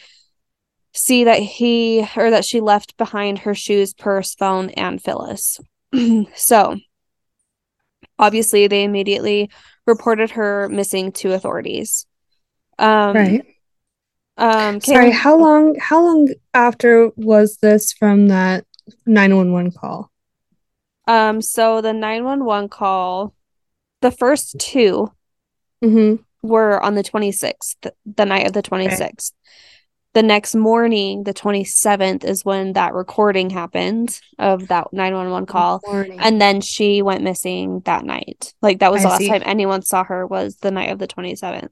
[0.93, 5.59] see that he or that she left behind her shoes, purse, phone, and Phyllis.
[6.35, 6.77] so
[8.19, 9.49] obviously they immediately
[9.85, 12.05] reported her missing to authorities.
[12.79, 13.45] Um right.
[14.37, 18.65] um Sorry, how long how long after was this from that
[19.05, 20.11] 911 call?
[21.07, 23.33] um so the 911 call
[24.01, 25.11] the first two
[25.83, 26.21] Mm-hmm.
[26.47, 27.75] were on the 26th,
[28.05, 29.33] the night of the 26th.
[30.13, 35.81] The next morning, the 27th, is when that recording happened of that 911 call.
[35.85, 36.19] Morning.
[36.19, 38.53] And then she went missing that night.
[38.61, 39.29] Like that was I the last see.
[39.29, 41.71] time anyone saw her was the night of the 27th.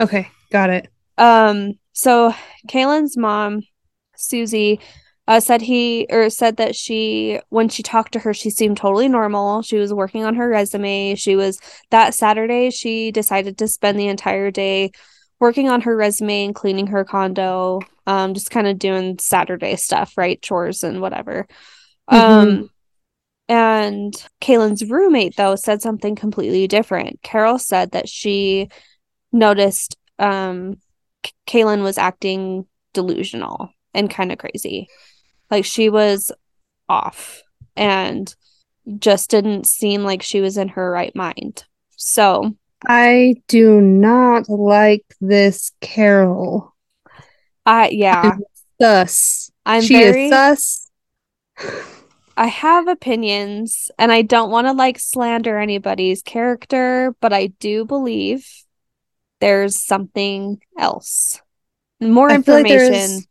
[0.00, 0.88] okay, got it.
[1.18, 2.34] Um, so
[2.68, 3.60] Kaylin's mom,
[4.16, 4.80] Susie,
[5.26, 9.08] uh, said he or said that she when she talked to her, she seemed totally
[9.08, 9.62] normal.
[9.62, 11.14] She was working on her resume.
[11.14, 11.58] She was
[11.90, 14.90] that Saturday, she decided to spend the entire day
[15.40, 17.80] working on her resume and cleaning her condo.
[18.06, 20.40] Um, just kind of doing Saturday stuff, right?
[20.42, 21.46] Chores and whatever.
[22.08, 22.70] Um
[23.48, 27.22] and Kaylin's roommate though said something completely different.
[27.22, 28.68] Carol said that she
[29.32, 30.76] noticed um
[31.22, 34.88] K- Kaylin was acting delusional and kind of crazy.
[35.50, 36.32] Like she was
[36.88, 37.42] off
[37.76, 38.34] and
[38.98, 41.64] just didn't seem like she was in her right mind.
[41.96, 42.54] So,
[42.86, 46.74] I do not like this Carol.
[47.66, 48.36] I yeah,
[48.80, 49.50] Sus.
[49.64, 50.90] I'm she very is sus.
[52.36, 57.84] I have opinions and I don't want to like slander anybody's character, but I do
[57.84, 58.46] believe
[59.40, 61.40] there's something else.
[62.00, 63.24] More I feel like information.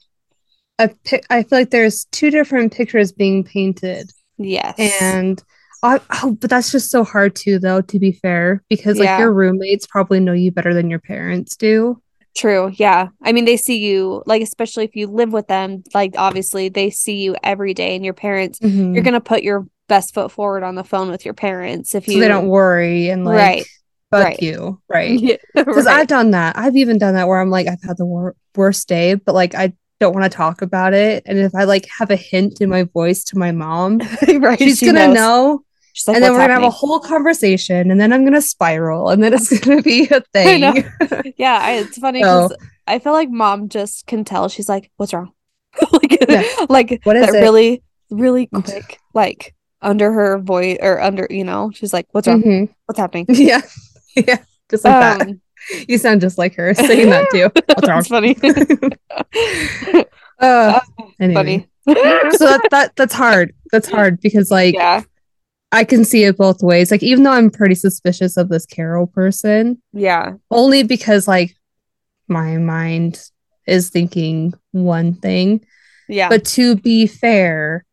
[1.03, 4.75] pic- I feel like there's two different pictures being painted, yes.
[4.79, 5.43] and
[5.83, 7.81] I, oh, but that's just so hard too, though.
[7.81, 9.19] To be fair, because like Yeah.
[9.19, 12.01] your roommates probably know you better than your parents do.
[12.35, 12.71] True.
[12.73, 13.09] Yeah.
[13.21, 16.89] I mean, they see you, like, especially if you live with them, like, obviously, they
[16.89, 18.95] see you every day, and your parents, Mhm.
[18.95, 22.07] you're going to put your best foot forward on the phone with your parents if
[22.07, 22.15] you.
[22.15, 23.65] so they don't worry and like Right.
[24.09, 24.41] fuck Right.
[24.41, 25.11] you, right?
[25.19, 25.99] Yeah, Because right.
[25.99, 26.57] I've done that.
[26.57, 29.53] I've even done that where I'm like, I've had the wor- worst day, but like
[29.53, 31.21] I don't want to talk about it.
[31.27, 33.99] And if I like have a hint in my voice to my mom,
[34.39, 34.57] right.
[34.57, 35.15] she's she gonna knows.
[35.15, 35.63] know.
[35.95, 39.09] She's like, and then we're gonna have a whole conversation, and then I'm gonna spiral,
[39.09, 40.61] and then it's gonna be a thing.
[41.37, 41.59] Yeah.
[41.61, 42.49] I, it's funny So-
[42.85, 44.49] I feel like mom just can tell.
[44.49, 45.31] She's like, "What's wrong?"
[45.91, 46.43] like, Yeah.
[46.67, 47.39] like What is that it?
[47.41, 52.41] really, really quick, like under her voice or under, you know, she's like, "What's wrong?
[52.43, 52.69] Mhm.
[52.87, 53.61] What's happening?" Yeah,
[54.15, 54.37] yeah,
[54.69, 55.21] just like that.
[55.29, 55.41] Um,
[55.87, 57.49] You sound just like her saying that too.
[57.67, 57.99] What's wrong?
[57.99, 58.35] It's funny.
[60.39, 60.79] Uh,
[61.19, 61.67] anyway.
[61.85, 62.31] funny.
[62.37, 63.53] so that, that that's hard.
[63.71, 65.03] That's hard because like yeah.
[65.73, 66.91] I can see it both ways.
[66.91, 70.33] Like even though I'm pretty suspicious of this Carol person, Yeah.
[70.51, 71.55] only because like
[72.27, 73.21] my mind
[73.65, 75.65] is thinking one thing.
[76.07, 76.29] Yeah.
[76.29, 77.85] But to be fair,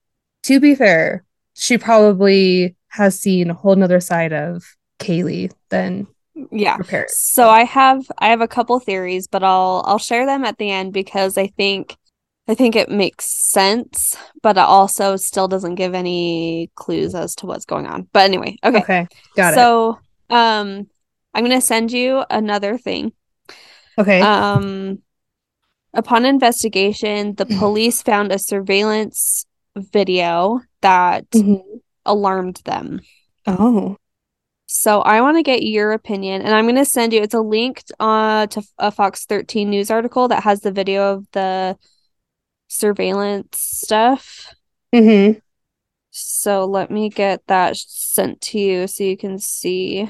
[0.44, 4.62] to be fair, she probably has seen a whole nother side of
[4.98, 6.06] Kaylee than
[6.52, 6.76] yeah.
[6.76, 7.32] her parents.
[7.32, 10.70] So I have I have a couple theories, but I'll I'll share them at the
[10.70, 11.96] end because I think
[12.50, 17.46] I think it makes sense, but it also still doesn't give any clues as to
[17.46, 18.08] what's going on.
[18.12, 18.78] But anyway, okay.
[18.78, 19.98] Okay, got so
[20.30, 20.88] um
[21.32, 23.12] I'm gonna send you another thing.
[23.96, 24.20] Okay.
[24.20, 25.00] Um
[25.94, 31.62] upon investigation, the police found a surveillance video that Mhm.
[32.04, 33.00] alarmed them.
[33.46, 33.96] Oh.
[34.66, 37.22] So I want to get your opinion, and I'm going to send you.
[37.22, 41.26] It's a link uh, to a Fox 13 news article that has the video of
[41.32, 41.76] the
[42.70, 44.54] surveillance stuff.
[44.94, 45.32] hmm
[46.10, 50.08] So let me get that sent to you so you can see.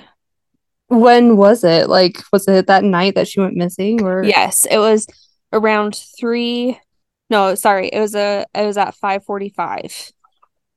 [0.88, 1.88] When was it?
[1.88, 5.06] Like, was it that night that she went missing, or Yes, it was
[5.52, 6.78] around three.
[7.30, 8.44] No, sorry, it was a.
[8.54, 10.12] It was at 5:45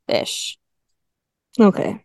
[0.08, 0.58] ish.
[1.60, 2.04] Okay.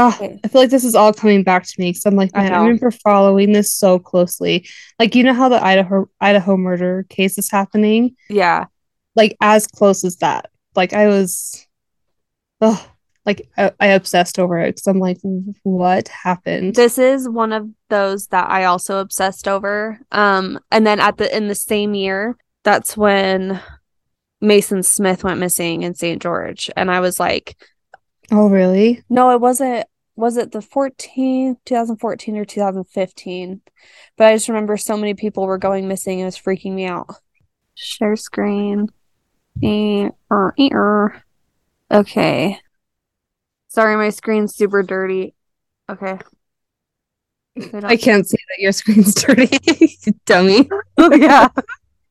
[0.00, 2.44] Oh, I feel like this is all coming back to me because I'm like, I
[2.44, 2.62] man, I know.
[2.62, 4.64] remember following this so closely.
[5.00, 8.14] Like, you know how the Idaho Idaho murder case is happening?
[8.30, 8.66] Yeah,
[9.16, 10.50] Like, as close as that.
[10.76, 11.66] Like, I was,
[12.60, 12.88] oh,
[13.26, 15.18] like I, I obsessed over it because I'm like,
[15.64, 16.76] what happened?
[16.76, 20.00] this is one of those that I also obsessed over.
[20.12, 23.60] Um, and then at the in the same year, that's when
[24.40, 26.22] Mason Smith went missing in St.
[26.22, 27.56] George, and I was like,
[28.30, 29.02] oh, really?
[29.10, 29.86] no, it wasn't.
[30.18, 33.60] Was it the 14th 2014 or 2015?
[34.16, 36.18] But I just remember so many people were going missing.
[36.18, 37.06] It was freaking me out.
[37.76, 38.88] Share screen.
[39.62, 41.22] Eh, er, eh, er.
[41.88, 42.58] Okay.
[43.68, 45.36] Sorry, my screen's super dirty.
[45.88, 46.18] Okay.
[47.84, 49.56] I can't see that your screen's dirty,
[50.26, 50.68] dummy.
[50.98, 51.46] yeah.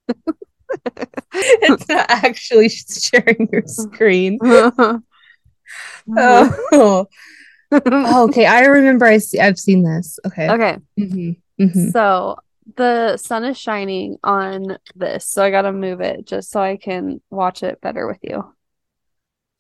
[1.34, 4.40] it's not actually sharing your screen.
[4.42, 5.02] okay.
[6.18, 7.08] Oh.
[7.72, 8.46] Oh, okay.
[8.46, 10.20] I remember I see I've seen this.
[10.26, 10.78] Okay.
[10.98, 12.38] hmm hmm So
[12.76, 17.22] the sun is shining on this, so I gotta move it just so I can
[17.30, 18.54] watch it better with you.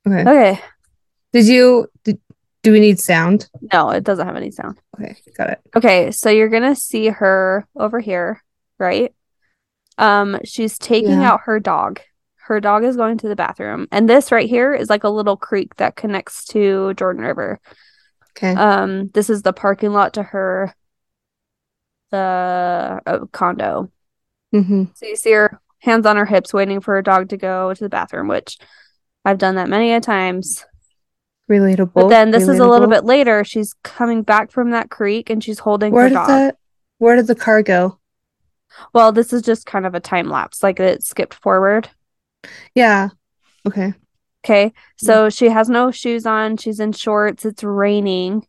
[0.07, 0.21] Okay.
[0.21, 0.59] Okay.
[1.33, 2.19] Did you did,
[2.63, 3.49] do we need sound?
[3.73, 4.79] No, it doesn't have any sound.
[4.95, 5.61] Okay, got it.
[5.75, 8.41] Okay, so you're gonna see her over here,
[8.79, 9.13] right?
[9.97, 11.33] Um, she's taking Yeah.
[11.33, 11.99] out her dog.
[12.35, 15.35] Her dog is going to the bathroom, and this right here is like a little
[15.35, 17.59] creek that connects to Jordan River.
[18.37, 18.53] Okay.
[18.53, 20.73] Um, this is the parking lot to her
[22.11, 23.91] the uh, condo.
[24.53, 24.85] mm-hmm.
[24.93, 27.83] So you see her hands on her hips, waiting for her dog to go to
[27.83, 28.57] the bathroom, which
[29.25, 30.65] I've done that many a times.
[31.49, 31.93] Relatable.
[31.93, 33.43] But then this is a little bit later.
[33.43, 36.27] She's coming back from that creek and she's holding Where her dog.
[36.27, 36.57] that?
[36.97, 37.99] Where did the car go?
[38.93, 41.89] Well, this is just kind of a time lapse, like it skipped forward.
[42.75, 43.09] Yeah.
[43.65, 43.93] Okay.
[44.47, 44.73] Okay.
[44.95, 46.55] So she has no shoes on.
[46.57, 47.43] She's in shorts.
[47.43, 48.47] It's raining.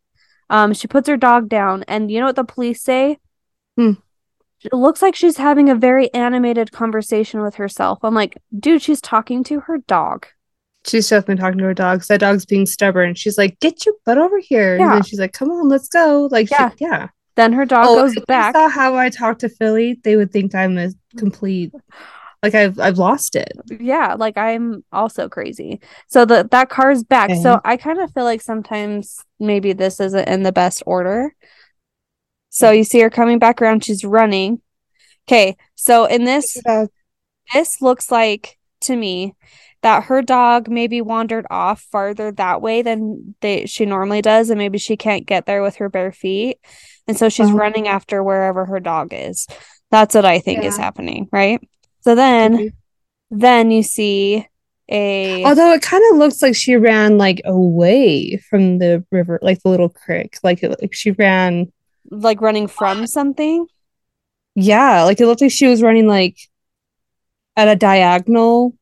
[0.49, 3.19] Um, she puts her dog down, and you know what the police say?
[3.75, 3.93] Hmm.
[4.63, 7.99] It looks like she's having a very animated conversation with herself.
[8.03, 10.25] I'm like, dude, she's talking to her dog.
[10.85, 12.03] She's definitely talking to her dog.
[12.05, 13.13] That dog's being stubborn.
[13.15, 14.93] She's like, "Get your butt over here!" And Yeah.
[14.93, 16.69] then she's like, "Come on, let's go!" Like, Yeah.
[16.71, 17.09] she, yeah.
[17.35, 18.55] Then her dog oh, goes if they back.
[18.55, 21.73] saw how I talk to Philly, they would think I'm a complete,
[22.43, 23.51] like I've I've lost it.
[23.79, 25.81] yeah like i'm also crazy.
[26.07, 27.31] So the that car's back.
[27.41, 31.35] So i kind of feel like sometimes maybe this isn't in the best order.
[32.49, 33.83] So you see her coming back around.
[33.83, 34.61] She's running.
[35.27, 36.57] Okay so in this
[37.53, 39.35] this looks like to me
[39.81, 44.57] that her dog maybe wandered off farther that way than they she normally does and
[44.57, 46.57] maybe she can't get there with her bare feet.
[47.07, 47.53] And so she's Oh.
[47.55, 49.47] running after wherever her dog is.
[49.91, 51.59] That's what i think is happening right
[52.01, 53.37] so then mm-hmm.
[53.39, 54.47] then you see
[54.89, 59.61] a Although it kind of looks like she ran like away from the river, like
[59.61, 60.37] the little creek.
[60.43, 61.71] Like, it, like she ran.
[62.09, 63.67] like running from something
[64.55, 66.37] Yeah, like it looked like she was running like
[67.55, 68.75] at a diagonal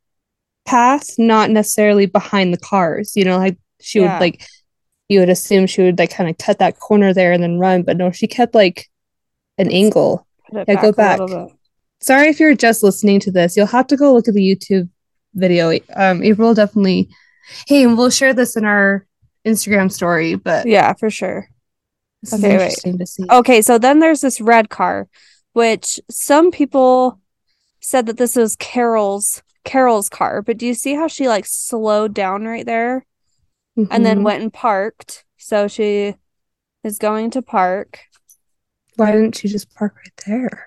[0.65, 3.13] path, not necessarily behind the cars.
[3.15, 4.13] You know, like she Yeah.
[4.13, 4.47] would like
[5.09, 7.83] you would assume she would like kind of cut that corner there and then run,
[7.83, 8.87] but no, she kept like
[9.57, 10.25] an angle.
[10.51, 11.19] Yeah, go back.
[11.99, 13.57] Sorry if you're just listening to this.
[13.57, 14.89] You'll have to go look at the YouTube
[15.33, 15.71] video.
[15.95, 17.09] Um, April definitely.
[17.67, 19.05] Hey, and we'll share this in our
[19.45, 20.35] Instagram story.
[20.35, 21.47] But yeah for sure
[22.33, 23.29] okay, wait.
[23.31, 25.07] okay so then there's this red car
[25.53, 27.21] which some people
[27.79, 32.13] said that this was carol's carol's car but do you see how she like slowed
[32.13, 33.05] down right there
[33.77, 34.23] and then Mhm.
[34.23, 36.15] went and parked so she
[36.83, 37.99] is going to park
[38.95, 40.66] why didn't she just park right there?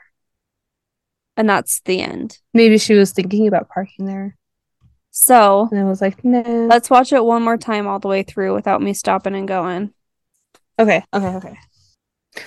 [1.41, 4.37] And that's the end Maybe she was thinking about parking there,
[5.11, 6.43] so and I was like, no.
[6.69, 9.93] let's watch it one more time all the way through without me stopping and going
[10.79, 11.59] okay, okay, okay.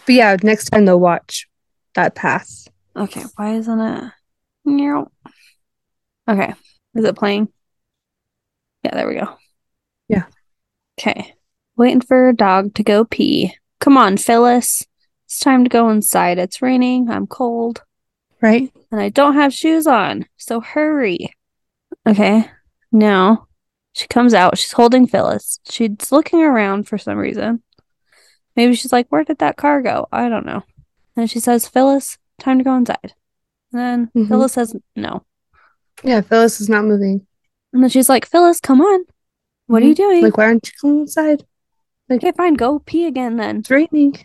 [0.05, 1.47] But yeah, next time they'll watch
[1.95, 2.67] that pass.
[2.95, 4.11] Okay, why isn't it?
[4.65, 5.11] Meow.
[6.27, 6.53] Okay,
[6.95, 7.49] is it playing?
[8.83, 9.35] Yeah, there we go.
[10.07, 10.25] Yeah.
[10.99, 11.33] Okay,
[11.75, 13.55] waiting for a dog to go pee.
[13.79, 14.85] Come on, Phyllis.
[15.25, 16.37] It's time to go inside.
[16.37, 17.09] It's raining.
[17.09, 17.83] I'm cold.
[18.41, 18.71] Right?
[18.93, 20.27] And I don't have shoes on.
[20.37, 21.33] So hurry.
[22.07, 22.47] Okay,
[22.91, 23.47] now
[23.93, 24.59] she comes out.
[24.59, 25.59] She's holding Phyllis.
[25.67, 27.63] She's looking around for some reason.
[28.55, 30.07] Maybe she's like, Where did that car go?
[30.11, 30.61] I don't know.
[31.15, 33.15] And she says, Phyllis, time to go inside.
[33.71, 34.27] And then Mhm.
[34.27, 35.25] Phyllis says, No.
[36.03, 37.25] Yeah, Phyllis is not moving.
[37.73, 39.05] And then she's like, Phyllis, come on.
[39.65, 40.21] What are you doing?
[40.21, 41.45] Like, why aren't you coming inside?
[42.09, 42.53] Like, okay, fine.
[42.53, 43.57] Go pee again then.
[43.57, 44.23] It's raining.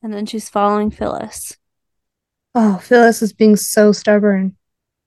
[0.00, 1.56] And then she's following Phyllis.
[2.54, 4.56] Oh, Phyllis is being so stubborn.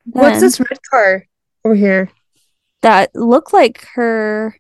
[0.06, 1.26] What's this red car
[1.64, 2.10] over here?
[2.82, 4.56] That looked like her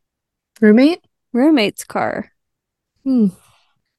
[0.62, 1.02] Roommate?
[1.34, 2.32] roommate's car.
[3.04, 3.28] Hmm.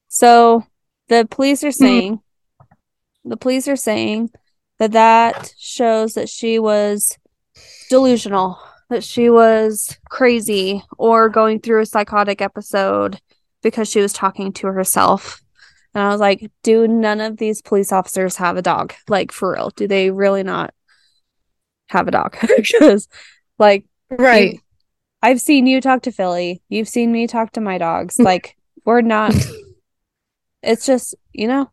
[0.09, 0.65] So
[1.09, 2.21] the police are saying,
[3.25, 4.31] the police are saying
[4.79, 7.19] that that shows that she was
[7.91, 8.59] delusional,
[8.91, 13.21] that she was crazy or going through a psychotic episode
[13.63, 15.43] because she was talking to herself.
[15.95, 18.95] And I was like, do none of these police officers have a dog?
[19.09, 20.75] Like, for real, do they really not
[21.89, 22.37] have a dog?
[22.57, 23.09] because,
[23.59, 24.61] like, Right.
[25.23, 26.63] I've seen you talk to Philly.
[26.69, 28.17] You've seen me talk to my dogs.
[28.25, 29.35] Like, we're not.
[30.63, 31.71] It's just, you know.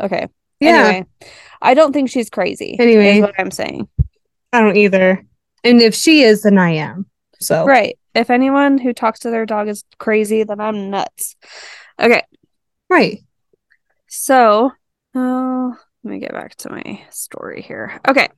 [0.00, 0.28] Okay.
[0.60, 0.68] Yeah.
[0.68, 1.06] Anyway,
[1.60, 2.76] I don't think she's crazy.
[2.78, 3.16] Anyway.
[3.16, 3.88] is what I'm saying.
[4.52, 5.24] I don't either.
[5.64, 7.06] And if she is, then I am.
[7.40, 7.98] So Right.
[8.14, 11.36] If anyone who talks to their dog is crazy, then I'm nuts.
[11.98, 12.22] Okay.
[12.90, 13.20] right.
[14.14, 14.70] So,
[15.14, 17.98] oh, let me get back to my story here.
[18.06, 18.28] Okay.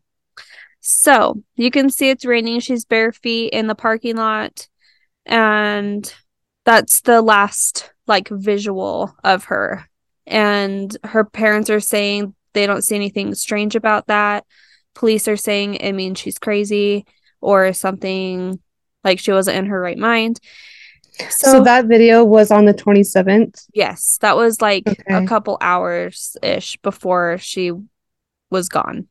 [0.81, 2.61] So you can see it's raining.
[2.61, 4.68] She's bare feet in the parking lot.
[5.27, 6.14] And
[6.64, 9.89] that's the last like visual of her.
[10.29, 14.45] And her parents are saying they don't see anything strange about that.
[14.95, 17.05] Police are saying it means she's crazy
[17.41, 18.61] or something
[19.03, 20.39] like she wasn't in her right mind.
[21.31, 23.67] So, So, that video was on the 27th.
[23.73, 27.73] yes, that was like a couple hours ish before she
[28.51, 29.09] was gone.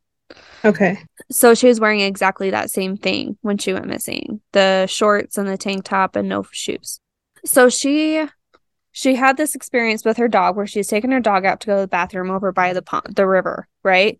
[0.66, 0.98] Okay.
[1.32, 5.48] So she was wearing exactly that same thing when she went missing the shorts and
[5.48, 7.00] the tank top and no shoes.
[7.46, 8.26] So she
[8.92, 11.76] she had this experience with her dog where she's taken her dog out to go
[11.76, 14.20] to the bathroom over by the pond, the river, right?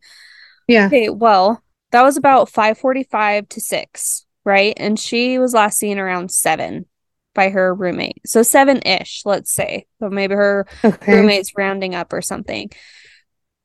[0.68, 0.88] Yeah.
[0.88, 1.62] Okay, well,
[1.92, 4.74] that was about 5:45 to 6, right?
[4.78, 6.86] And she was last seen around 7
[7.34, 8.22] by her roommate.
[8.26, 9.86] So 7ish, let's say.
[10.00, 11.14] So maybe her Okay.
[11.14, 12.70] roommate's rounding up or something.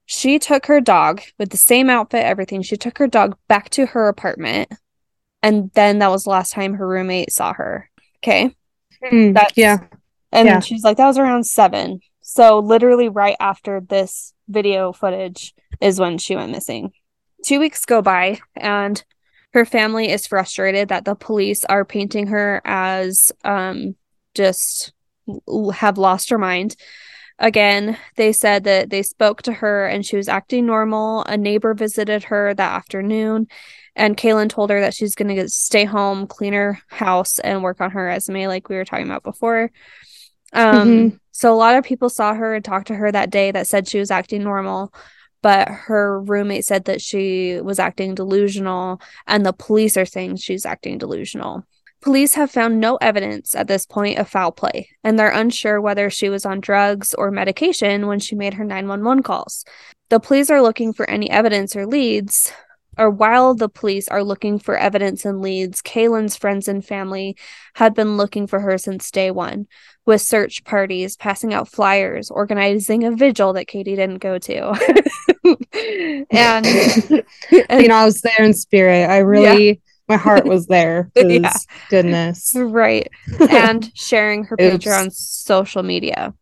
[0.07, 2.63] She took her dog with the same outfit, everything.
[2.63, 4.73] She took her dog back to her apartment.
[5.43, 7.91] And then that was the last time her roommate saw her.
[8.19, 8.55] Okay.
[9.03, 9.79] Hmm, That's- yeah.
[10.33, 10.61] And Yeah.
[10.61, 12.01] she's like, that was around seven.
[12.23, 16.93] So literally right after this video footage is when she went missing.
[17.45, 19.03] Two weeks go by and
[19.55, 23.95] her family is frustrated that the police are painting her as um
[24.35, 24.93] just
[25.75, 26.77] have lost her mind.
[27.39, 31.23] Again, they said that they spoke to her and she was acting normal.
[31.25, 33.47] A neighbor visited her that afternoon,
[33.95, 37.81] and Kaylin told her that she's going to stay home, clean her house, and work
[37.81, 39.71] on her resume, like we were talking about before.
[40.53, 41.21] Um, Mhm.
[41.31, 43.87] so a lot of people saw her and talked to her that day that said
[43.87, 44.93] she was acting normal,
[45.49, 50.67] but her roommate said that she was acting delusional, and the police are saying she's
[50.67, 51.65] acting delusional.
[52.03, 56.11] Police have found no evidence at this point of foul play, and they're unsure whether
[56.11, 59.65] she was on drugs or medication when she made her 911 calls.
[60.11, 62.53] The police are looking for any evidence or leads,
[62.99, 67.37] or while the police are looking for evidence and leads, Kaylin's friends and family
[67.75, 69.67] had been looking for her since day one,
[70.05, 74.71] with search parties, passing out flyers, organizing a vigil that Katie didn't go to.
[76.31, 76.67] and,
[77.69, 79.09] and you know, I was there in spirit.
[79.09, 81.11] I really, my heart was there.
[81.17, 81.53] Yeah.
[81.91, 82.55] Goodness.
[82.57, 83.09] right
[83.51, 86.35] and sharing her picture on social media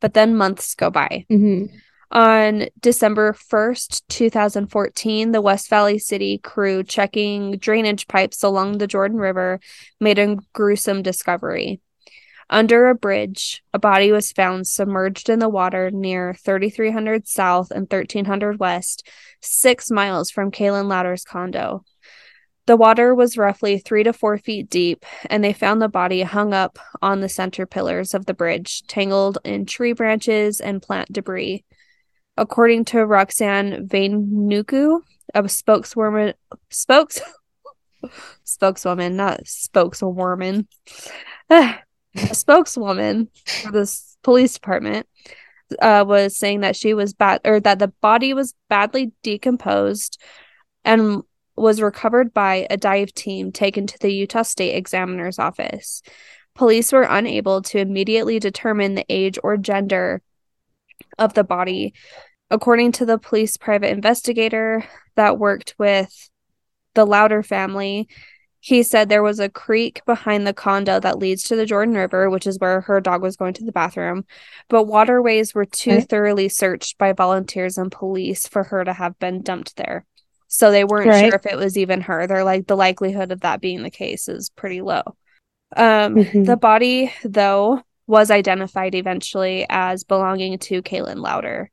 [0.00, 1.66] but then months go by hmm
[2.10, 9.18] on december 1st 2014 the west valley city crew checking drainage pipes along the jordan
[9.18, 9.60] river
[10.00, 11.80] made a gruesome discovery
[12.48, 17.82] under a bridge a body was found submerged in the water near 3300 south and
[17.82, 19.06] 1300 west
[19.42, 21.84] six miles from kaylin louder's condo
[22.68, 26.52] the water was roughly three to four feet deep, and they found the body hung
[26.52, 31.64] up on the center pillars of the bridge, tangled in tree branches and plant debris.
[32.38, 35.00] According to Roxanne Vainuku,
[35.34, 36.34] a spokeswoman,
[36.70, 37.20] spokes,
[38.44, 40.68] spokeswoman, not spokeswoman,
[41.50, 41.74] a
[42.14, 45.08] spokeswoman for this police department,
[45.80, 50.20] uh, was saying that she was bad, or that the body was badly decomposed,
[50.84, 51.22] and
[51.56, 56.02] was recovered by a dive team taken to the Utah State Examiner's office.
[56.54, 60.22] Police were unable to immediately determine the age or gender
[61.18, 61.94] of the body.
[62.50, 64.84] According to the police private investigator
[65.16, 66.30] that worked with
[66.94, 68.08] the Louder family,
[68.60, 72.28] he said there was a creek behind the condo that leads to the Jordan River,
[72.28, 74.24] which is where her dog was going to the bathroom.
[74.68, 76.06] But waterways were too Okay.
[76.06, 80.04] thoroughly searched by volunteers and police for her to have been dumped there.
[80.48, 81.26] So they weren't Right.
[81.30, 82.26] sure if it was even her.
[82.26, 85.02] They're like the likelihood of that being the case is pretty low.
[85.76, 86.46] Um Mhm.
[86.46, 91.70] the body though was identified eventually as belonging to Kaylin Louder.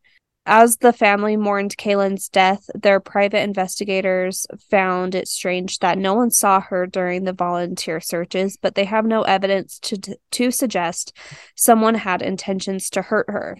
[0.47, 6.29] As the family mourned Kaylin's death, their private investigators found it strange that no one
[6.29, 11.13] saw her during the volunteer searches, but they have no evidence to to suggest
[11.55, 13.57] someone had intentions to hurt her.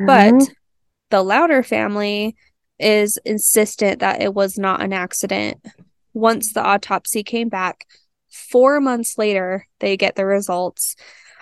[0.00, 0.06] Mm-hmm.
[0.06, 0.48] But
[1.10, 2.34] the Louder family
[2.78, 5.58] is insistent that it was not an accident.
[6.14, 7.86] Once the autopsy came back,
[8.30, 10.96] four months later, they get the results.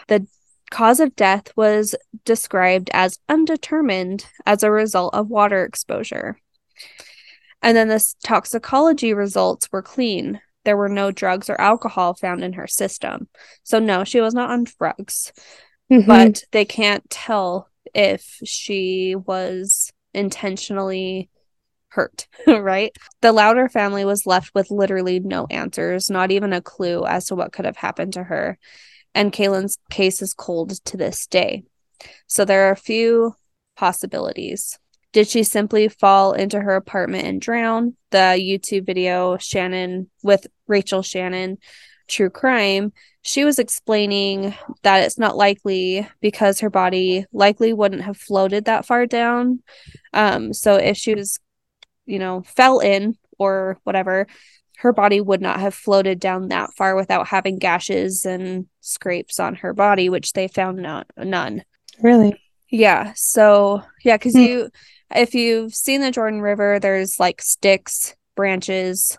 [0.09, 0.27] The
[0.71, 1.95] cause of death was
[2.25, 6.39] described as undetermined as a result of water exposure.
[7.63, 10.41] And then the toxicology results were clean.
[10.65, 13.29] There were no drugs or alcohol found in her system.
[13.63, 15.33] So, no, she was not on drugs
[15.91, 16.07] Mhm.
[16.07, 21.29] but they can't tell if she was intentionally
[21.89, 22.97] hurt, right?
[23.21, 27.35] The Louder family was left with literally no answers, not even a clue as to
[27.35, 28.59] what could have happened to her.
[29.15, 31.65] And Kaylin's case is cold to this day.
[32.27, 33.35] So there are a few
[33.77, 34.79] possibilities.
[35.13, 37.97] Did she simply fall into her apartment and drown?
[38.11, 41.59] The YouTube video Shannon with Rachel Shannon,
[42.07, 42.93] True Crime,
[43.23, 48.87] she was explaining that it's not likely because her body likely wouldn't have floated that
[48.87, 49.63] far down.
[50.15, 51.39] Um, so if she was,
[52.07, 54.27] you know, fell in or whatever,
[54.81, 59.57] her body would not have floated down that far without having gashes and scrapes on
[59.57, 61.63] her body, which they found not none.
[62.03, 62.35] really.
[62.71, 63.13] Yeah.
[63.15, 64.41] So, yeah, because Hmm.
[64.41, 64.71] you,
[65.15, 69.19] if you've seen the Jordan River, there's like sticks, branches,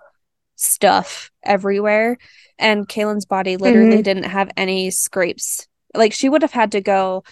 [0.55, 2.17] stuff everywhere.
[2.57, 4.03] And Kaylin's body literally Mhm.
[4.03, 5.67] didn't have any scrapes.
[5.93, 7.23] Like, she would have had to go,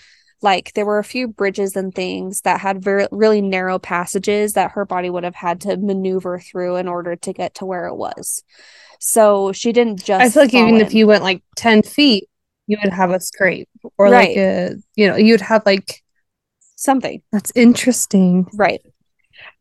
[0.42, 4.72] like, there were a few bridges and things that had very, really narrow passages that
[4.72, 7.96] her body would have had to maneuver through in order to get to where it
[7.96, 8.44] was.
[9.00, 10.22] So she didn't just.
[10.26, 12.30] I feel like even fall if you went like 10 feet,
[12.68, 14.30] you would have a scrape or Right.
[14.30, 16.04] like a, you know, you'd have like,
[16.76, 17.22] Something.
[17.32, 18.48] that's interesting.
[18.54, 18.82] Right.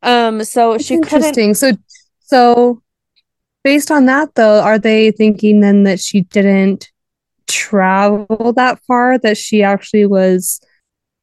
[0.02, 1.54] Um, so That's she couldn't interesting.
[1.54, 1.72] So,
[2.20, 2.82] so
[3.64, 6.90] based on that, though, are they thinking then that she didn't
[7.48, 9.18] travel that far?
[9.18, 10.60] That she actually was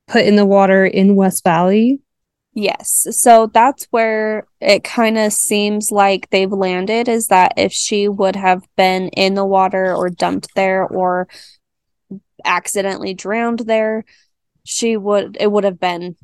[0.08, 2.00] put in the water in West Valley?
[2.54, 3.08] Yes.
[3.12, 8.36] So that's where it kind of seems like they've landed is that if she would
[8.38, 11.28] have been in the water or dumped there or
[12.46, 14.06] accidentally drowned there,
[14.64, 16.16] she would it would have been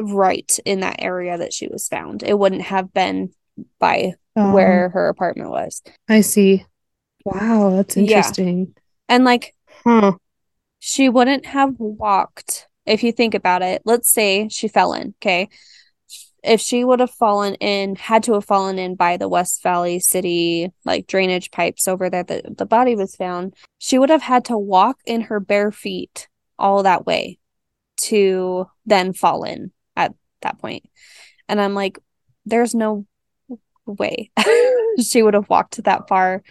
[0.00, 2.22] right in that area that she was found.
[2.22, 3.32] It wouldn't have been
[3.78, 5.82] by Um, where her apartment was.
[6.08, 6.64] I see.
[7.24, 8.18] Wow, that's Yeah.
[8.18, 8.74] interesting.
[9.08, 9.54] And like
[9.84, 10.12] Huh.
[10.78, 15.48] she wouldn't have walked if you think about it let's say she fell in okay
[16.42, 19.98] if she would have fallen in had to have fallen in by the west valley
[19.98, 24.44] city like drainage pipes over there that the body was found she would have had
[24.44, 26.28] to walk in her bare feet
[26.58, 27.38] all that way
[27.96, 30.84] to then fall in at that point.
[31.48, 31.98] and i'm like
[32.44, 33.06] there's no
[33.86, 34.30] way
[35.00, 36.42] she would have walked that far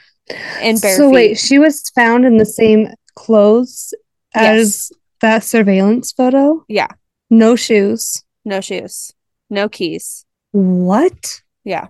[0.62, 3.94] in bare so feet wait, she was found in the same clothes
[4.34, 5.01] as Yes.
[5.22, 6.66] That surveillance photo?
[6.68, 6.88] yeah
[7.30, 8.24] No shoes.
[8.46, 9.12] no shoes
[9.50, 11.42] no keys What?
[11.64, 11.88] Yeah.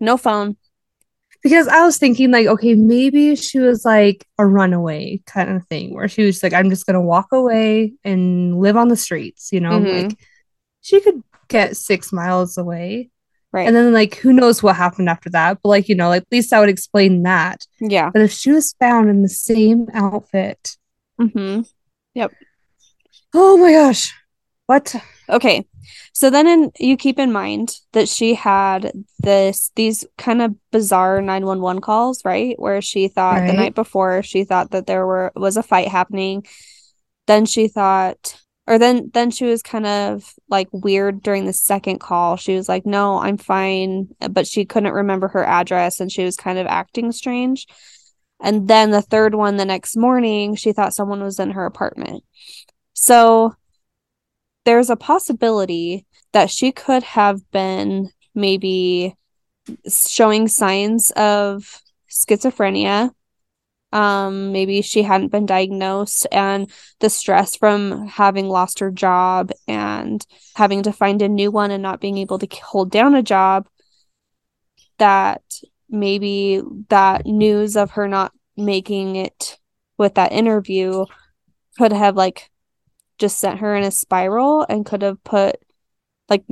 [0.00, 0.56] No phone
[1.42, 5.94] Because I was thinking, like, okay, maybe she was like a runaway kind of thing,
[5.94, 9.60] where she was like, I'm just gonna walk away and live on the streets, you
[9.60, 9.78] know?
[9.78, 10.08] Mhm.
[10.10, 10.18] Like,
[10.82, 13.10] she could get six miles away.
[13.52, 15.58] right And then, like, who knows what happened after that?
[15.62, 17.66] But, like, you know, like, at least I would explain that.
[17.80, 20.76] yeah But if she was found in the same outfit,
[21.18, 21.60] hmm
[23.36, 24.14] oh my gosh,
[24.66, 24.94] what?
[25.28, 25.66] okay.
[26.12, 31.20] So then in you keep in mind that she had this these kind of bizarre
[31.20, 32.58] 911 calls right?
[32.58, 36.46] Where she thought the night before she thought that there were was a fight happening.
[37.26, 42.00] Then she thought or then then she was kind of like weird during the second
[42.00, 42.36] call.
[42.36, 46.36] She was like no i'm fine but she couldn't remember her address and she was
[46.36, 47.66] kind of acting strange.
[48.40, 52.24] And then the third one the next morning she thought someone was in her apartment
[53.06, 53.54] so
[54.64, 59.14] there's a possibility that she could have been maybe
[59.88, 61.80] showing signs of
[62.10, 63.12] schizophrenia.
[63.92, 70.26] Um maybe she hadn't been diagnosed and the stress from having lost her job and
[70.56, 73.68] having to find a new one and not being able to hold down a job
[74.98, 75.44] that
[75.88, 79.58] maybe that news of her not making it
[79.96, 81.04] with that interview
[81.78, 82.50] could have like
[83.18, 85.56] just sent her in a spiral and could have put
[86.28, 86.44] like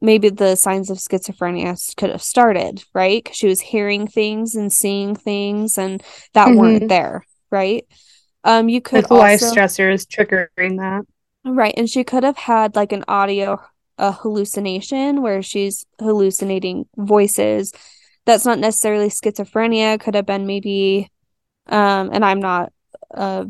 [0.00, 4.72] maybe the signs of schizophrenia could have started right because she was hearing things and
[4.72, 6.02] seeing things and
[6.34, 6.88] that weren't Mhm.
[6.88, 7.86] there right
[8.44, 11.04] um you could Like, life stressors triggering that.
[11.44, 13.58] right and she could have had like an audio
[13.98, 17.72] a hallucination where she's hallucinating voices
[18.24, 21.10] that's not necessarily schizophrenia could have been maybe
[21.68, 22.72] um and i'm not
[23.12, 23.46] a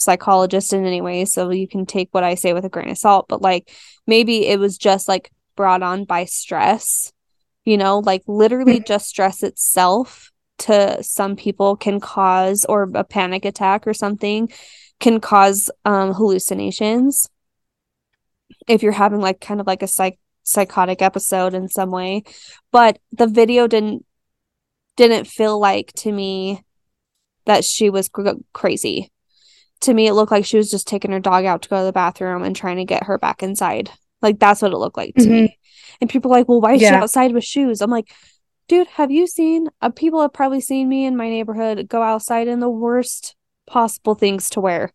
[0.00, 2.98] psychologist in any way so you can take what i say with a grain of
[2.98, 3.70] salt but like
[4.06, 7.12] maybe it was just like brought on by stress
[7.64, 10.30] you know like literally just stress itself
[10.60, 14.48] to some people can cause or a panic attack or something
[15.00, 17.28] can cause um hallucinations.
[18.68, 22.22] If you're having like kind of like a psych psychotic episode in some way.
[22.70, 24.04] But the video didn't
[24.96, 26.62] didn't feel like to me
[27.46, 29.10] that she was cr- crazy
[29.82, 31.84] to me it looked like she was just taking her dog out to go to
[31.84, 33.90] the bathroom and trying to get her back inside.
[34.22, 35.58] Like that's what it looked like to me.
[36.00, 37.80] And people are like well why is she outside with shoes?
[37.80, 38.10] I'm like
[38.68, 42.46] dude have you seen uh, people have probably seen me in my neighborhood go outside
[42.48, 43.34] in the worst
[43.66, 44.92] possible things to wear.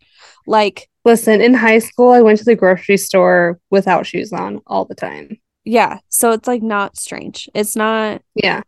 [0.47, 4.85] Like Listen, in high school, I went to the grocery store without shoes on all
[4.85, 5.37] the time.
[5.63, 7.49] yeah so it's like not strange.
[7.55, 8.61] It's not Yeah.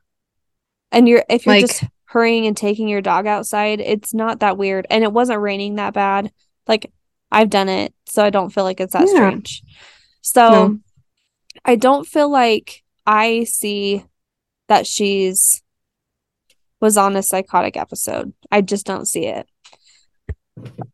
[0.91, 4.57] and you're if you're Like- just hurrying and taking your dog outside it's not that
[4.57, 6.31] weird and it wasn't raining that bad
[6.67, 6.91] like
[7.31, 9.13] i've done it so i don't feel like it's that Yeah.
[9.13, 9.61] strange
[10.21, 10.79] so No.
[11.65, 14.03] i don't feel like i see
[14.67, 15.61] that she's
[16.79, 19.47] was on a psychotic episode i just don't see it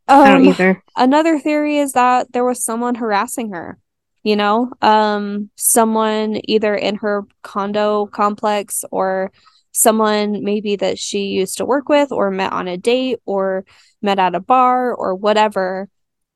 [0.07, 0.83] I don't Um, either.
[0.97, 3.77] another theory is that there was someone harassing her
[4.23, 9.31] you know um someone either in her condo complex or
[9.73, 13.65] someone maybe that she used to work with or met on a date or
[14.01, 15.89] met at a bar or whatever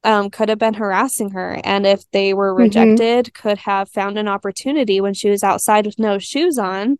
[0.04, 2.58] um could have been harassing her and if they were Mhm.
[2.58, 6.98] rejected could have found an opportunity when she was outside with no shoes on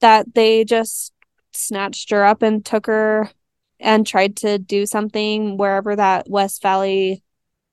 [0.00, 1.12] that they just
[1.52, 3.30] snatched her up and took her
[3.80, 7.22] and tried to do something wherever that West Valley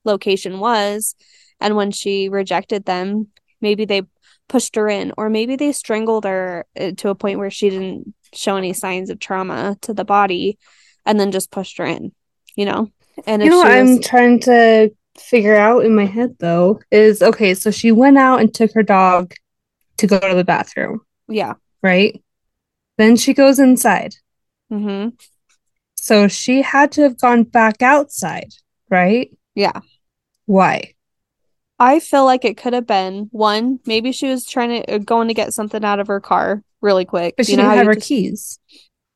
[0.03, 1.15] location was.
[1.59, 3.27] And when she rejected them,
[3.59, 4.03] maybe they
[4.51, 8.13] pushed her in, or maybe they strangled her uh, to a point where she didn't
[8.33, 10.59] show any signs of trauma to the body
[11.05, 12.11] and then just pushed her in,
[12.55, 12.91] you know?
[13.25, 17.21] And You know what she I'm trying to figure out in my head though is
[17.21, 19.33] okay, so she went out and took her dog
[19.97, 20.99] to go to the bathroom,
[21.29, 21.53] yeah.
[21.81, 22.21] right?
[22.97, 24.15] Then she goes inside.
[24.69, 25.09] hmm
[25.95, 28.51] So she had to have gone back outside,
[28.89, 29.31] right?
[29.55, 29.79] Yeah.
[30.45, 30.93] Why?
[31.81, 35.27] I feel like it could have been one, maybe she was trying to uh, going
[35.29, 37.33] to get something out of her car really quick.
[37.37, 38.59] But she You know didn't have her just- keys.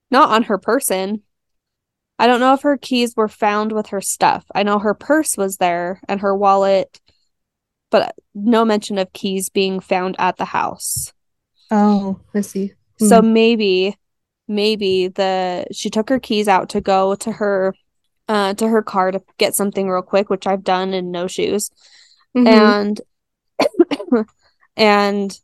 [0.09, 1.22] not on her person.
[2.18, 4.45] I don't know if her keys were found with her stuff.
[4.55, 6.99] I know her purse was there and her wallet,
[7.91, 11.13] but no mention of keys being found at the house.
[11.72, 12.72] Oh, I see.
[12.99, 13.95] So maybe
[14.47, 17.76] maybe the she took her keys out to go to her
[18.30, 21.70] uh to her car to get something real quick, which I've done in no shoes.
[22.36, 22.47] Mhm.
[22.47, 23.01] And
[24.77, 25.39] and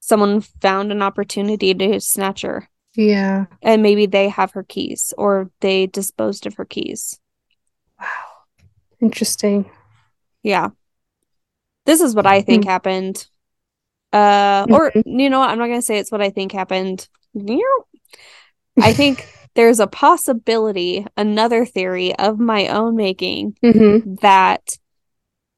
[0.00, 2.68] someone found an opportunity to snatch her.
[2.94, 3.46] yeah.
[3.62, 7.18] And maybe they have her keys or they disposed of her keys.
[8.00, 8.06] Wow.
[9.00, 9.70] Interesting.
[10.42, 10.70] Yeah.
[11.84, 12.70] This is what I think Hmm.
[12.70, 13.26] happened.
[14.12, 15.50] Uh or you know what?
[15.50, 17.08] I'm not going to say it's what I think happened.
[18.80, 24.78] I think there's a possibility, another theory of my own making hmm that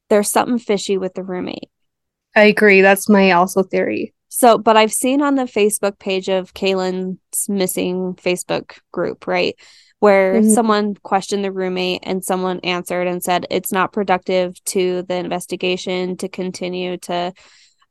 [0.09, 1.71] there's something fishy with the roommate.
[2.35, 2.81] I agree.
[2.81, 4.15] That's my also theory.
[4.29, 9.57] So, but I've seen on the Facebook page of Kaylin's missing Facebook group, right?
[10.01, 10.55] Where Mhm.
[10.55, 16.17] someone questioned the roommate and someone answered and said it's not productive to the investigation
[16.19, 17.33] to continue to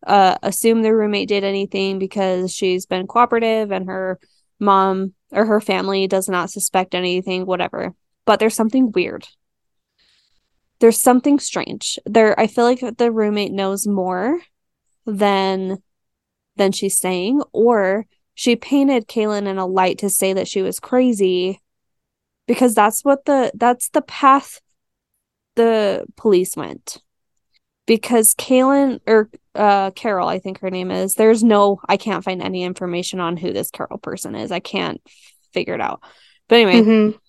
[0.05, 4.20] uh, assume the roommate did anything because she's been cooperative and her
[4.59, 7.93] mom or her family does not suspect anything, whatever.
[8.26, 9.28] But there's something weird.
[10.80, 11.97] There's something strange.
[12.05, 14.39] There, I feel like the roommate knows more
[15.05, 15.82] than
[16.55, 20.80] than she's saying, or she painted Kaylin in a light to say that she was
[20.80, 21.61] crazy
[22.47, 24.61] because that's what the that's the path
[25.55, 26.97] the police went.
[27.86, 32.41] Because Kaylin or uh Carol, I think her name is, there's no I can't find
[32.41, 34.51] any information on who this Carol person is.
[34.51, 35.01] I can't
[35.53, 36.01] figure it out.
[36.47, 37.19] But anyway, Mhm.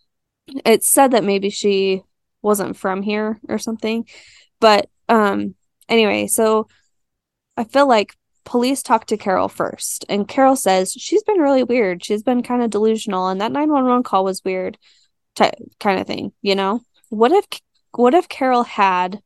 [0.67, 2.03] it said that maybe she
[2.43, 4.07] wasn't from here or something.
[4.61, 5.55] But um
[5.89, 6.69] anyway, so
[7.57, 8.15] I feel like
[8.45, 12.05] police talked to Carol first and Carol says she's been really weird.
[12.05, 14.79] She's been kind of delusional and that 911 call was weird
[15.35, 16.81] ty- kind of thing, you know?
[17.09, 17.47] What if
[17.93, 19.21] what if Carol had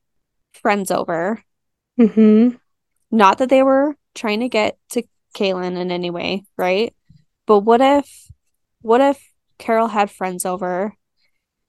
[0.53, 1.43] friends over?
[1.99, 2.59] Mhm.
[3.11, 5.03] Not that they were trying to get to
[5.37, 6.95] Kaylin in any way, right?
[7.47, 8.29] But what if
[8.81, 10.95] what if Carol had friends over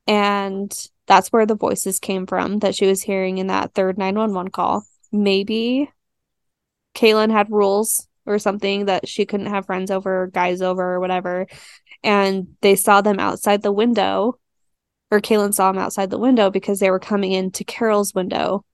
[0.07, 4.51] and that's where the voices came from that she was hearing in that third 911
[4.51, 4.85] call?
[5.11, 5.91] Maybe
[6.95, 11.47] Kaylin had rules or something that she couldn't have friends over, guys over, or whatever.
[12.03, 14.39] And they saw them outside the window,
[15.11, 18.65] or Kaylin saw them outside the window because they were coming into Carol's window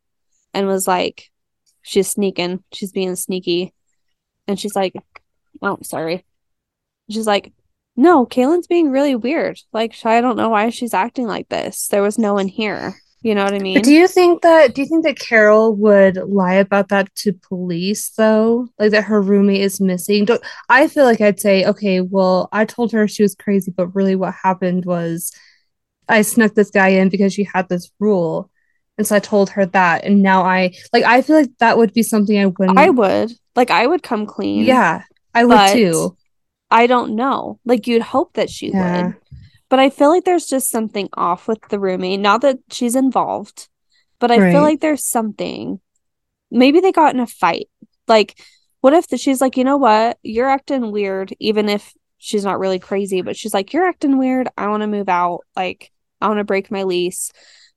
[0.54, 1.32] and was like,
[1.82, 3.74] she's sneaking, she's being sneaky.
[4.48, 4.94] And she's like,
[5.62, 6.26] oh, sorry.
[7.10, 7.52] She's like,
[8.00, 9.60] no, Kaylin's being really weird.
[9.74, 11.90] Like, I don't know why she's acting like this.
[11.90, 12.96] There was no one here.
[13.22, 13.74] You know what I mean?
[13.74, 17.34] But do you think that do you think that Carol would lie about that to
[17.34, 18.70] police though?
[18.80, 20.24] Like that her roommate is missing?
[20.24, 23.94] Don't I feel like I'd say, okay, well, I told her she was crazy, but
[23.94, 25.34] really what happened was
[26.08, 28.50] I snuck this guy in because she had this rule.
[28.98, 30.06] And so I told her that.
[30.06, 33.34] And now I like I feel like that would be something I wouldn't I would.
[33.58, 34.64] Like, I would come clean.
[34.64, 36.16] Yeah, I would too.
[36.72, 37.60] I don't know.
[37.66, 39.06] Like, you'd hope that she Yeah.
[39.08, 39.16] would.
[39.70, 42.20] But I feel like there's just something off with the roommate.
[42.20, 43.70] Not that she's involved,
[44.20, 44.52] but I Right.
[44.52, 45.80] feel like there's something.
[46.52, 47.70] Maybe they got in a fight.
[48.08, 48.40] Like,
[48.82, 50.18] what if the, she's like, you know what?
[50.24, 54.50] You're acting weird, even if she's not really crazy, but she's like, you're acting weird.
[54.58, 55.42] I want to move out.
[55.56, 57.32] Like, I want to break my lease.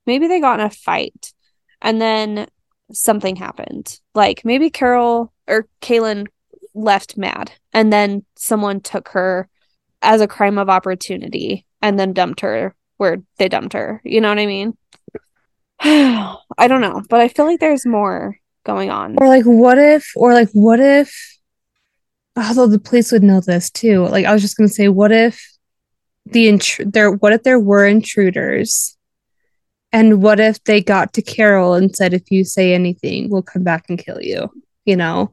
[0.06, 1.32] Maybe they got in a fight
[1.80, 2.46] and then
[2.92, 4.00] something happened.
[4.14, 6.26] Like, maybe Carol or Kaylin
[6.74, 9.48] left mad and then someone took her
[10.00, 14.00] as a crime of opportunity and then dumped her where they dumped her.
[14.04, 14.76] You know what I mean?
[15.80, 19.16] I don't know, but I feel like there's more going on.
[19.18, 21.38] Or like, what if, or like, what if,
[22.36, 24.06] although the police would know this too.
[24.06, 25.44] Like, I was just gonna say, what if
[26.26, 28.96] the intr- there, what if there were intruders,
[29.92, 33.62] and what if they got to Carol and said, if you say anything, we'll come
[33.62, 34.50] back and kill you.
[34.84, 35.32] You know.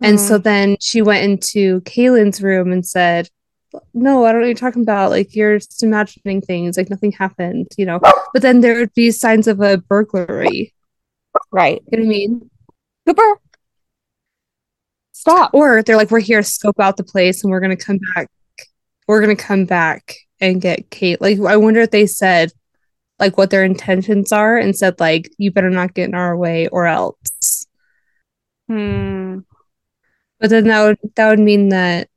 [0.00, 3.28] And so then she went into Kaylin's room and said,
[3.92, 5.10] No, I don't know what you're talking about.
[5.10, 6.76] Like, you're just imagining things.
[6.76, 8.00] Like, nothing happened, you know?
[8.32, 10.72] But then there would be signs of a burglary.
[11.50, 11.82] Right.
[11.90, 12.50] You know what I mean?
[13.06, 13.40] Cooper.
[15.12, 15.52] Stop.
[15.52, 17.98] Or they're like, We're here to scope out the place and we're going to come
[18.14, 18.28] back.
[19.06, 21.20] We're going to come back and get Kate.
[21.20, 22.52] Like, I wonder if they said,
[23.18, 26.68] like, what their intentions are and said, like, you better not get in our way
[26.68, 27.66] or else.
[28.68, 29.38] Hmm.
[30.40, 32.08] But then that would that would mean that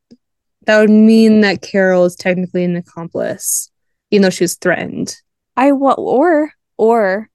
[0.65, 3.71] that would mean that Carol is technically an accomplice,
[4.11, 5.15] even though she was threatened.
[5.57, 7.29] I wa- or or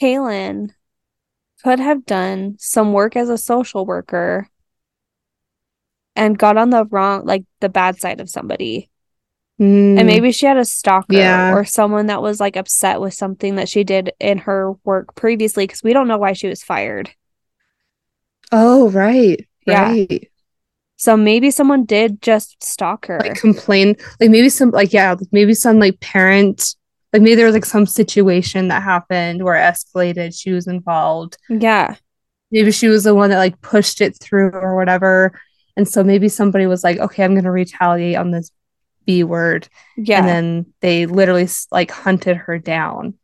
[0.00, 0.70] Kaylin
[1.62, 4.48] could have done some work as a social worker
[6.16, 8.90] and got on the wrong like the bad side of somebody.
[9.60, 11.52] Mm, And maybe she had a stalker Yeah.
[11.54, 15.64] or someone that was like upset with something that she did in her work previously
[15.66, 17.10] because we don't know why she was fired.
[18.52, 20.04] oh right, Yeah.
[20.96, 23.18] So maybe someone did just stalk her.
[23.20, 26.74] Like complain, like maybe some, like yeah, maybe some like parent,
[27.12, 30.38] like maybe there was like some situation that happened where it escalated.
[30.38, 31.36] She was involved.
[31.48, 31.96] yeah.
[32.52, 35.40] Maybe she was the one that like pushed it through or whatever.
[35.76, 38.50] And so maybe somebody was like, okay, I'm gonna retaliate on this
[39.06, 39.68] B word.
[39.96, 40.18] Yeah.
[40.18, 43.14] and then they literally like hunted her down.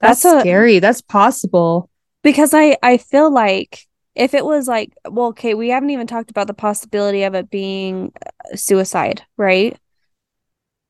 [0.00, 0.78] That's That's, a- scary.
[0.78, 1.90] That's possible.
[2.22, 6.30] because I I feel like if it was like well okay we haven't even talked
[6.30, 9.78] about the possibility of it being uh, suicide right?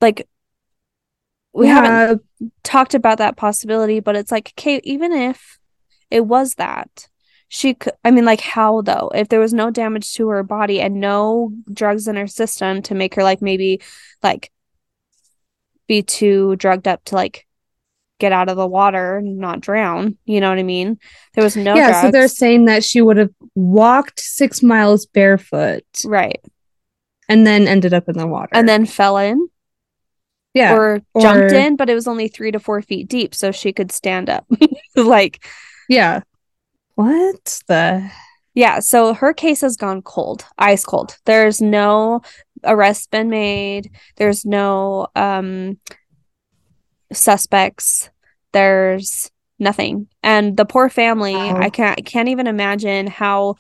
[0.01, 0.29] Like
[1.53, 2.23] we haven't
[2.63, 5.59] talked about that possibility but it's like okay even if
[6.11, 7.09] it was that
[7.55, 9.11] she could I mean like how though?
[9.15, 12.95] If there was no damage to her body and no drugs in her system to
[12.95, 13.83] make her like maybe
[14.23, 14.51] like
[15.87, 17.47] be too drugged up to like
[18.23, 20.99] get out of the water and not drown you know what I mean
[21.35, 25.05] there was no yeah, drugs so they're saying that she would have walked six miles
[25.07, 26.41] barefoot right
[27.29, 28.51] and then ended up in the water.
[28.53, 29.49] and then fell in
[30.55, 33.53] yeah, or jumped or- in but it was only three to four feet deep so
[33.53, 34.47] she could stand up
[34.97, 35.45] like
[35.89, 36.21] yeah.
[36.95, 38.11] What the?
[38.55, 41.17] Yeah, so her case has gone cold, ice cold.
[41.25, 42.21] There's no
[42.65, 43.91] arrest been made.
[44.17, 45.79] There's no um
[47.17, 48.11] suspects.
[48.53, 50.09] There's nothing.
[50.23, 51.57] And the poor family, Wow.
[51.59, 53.57] I can't I can't even imagine how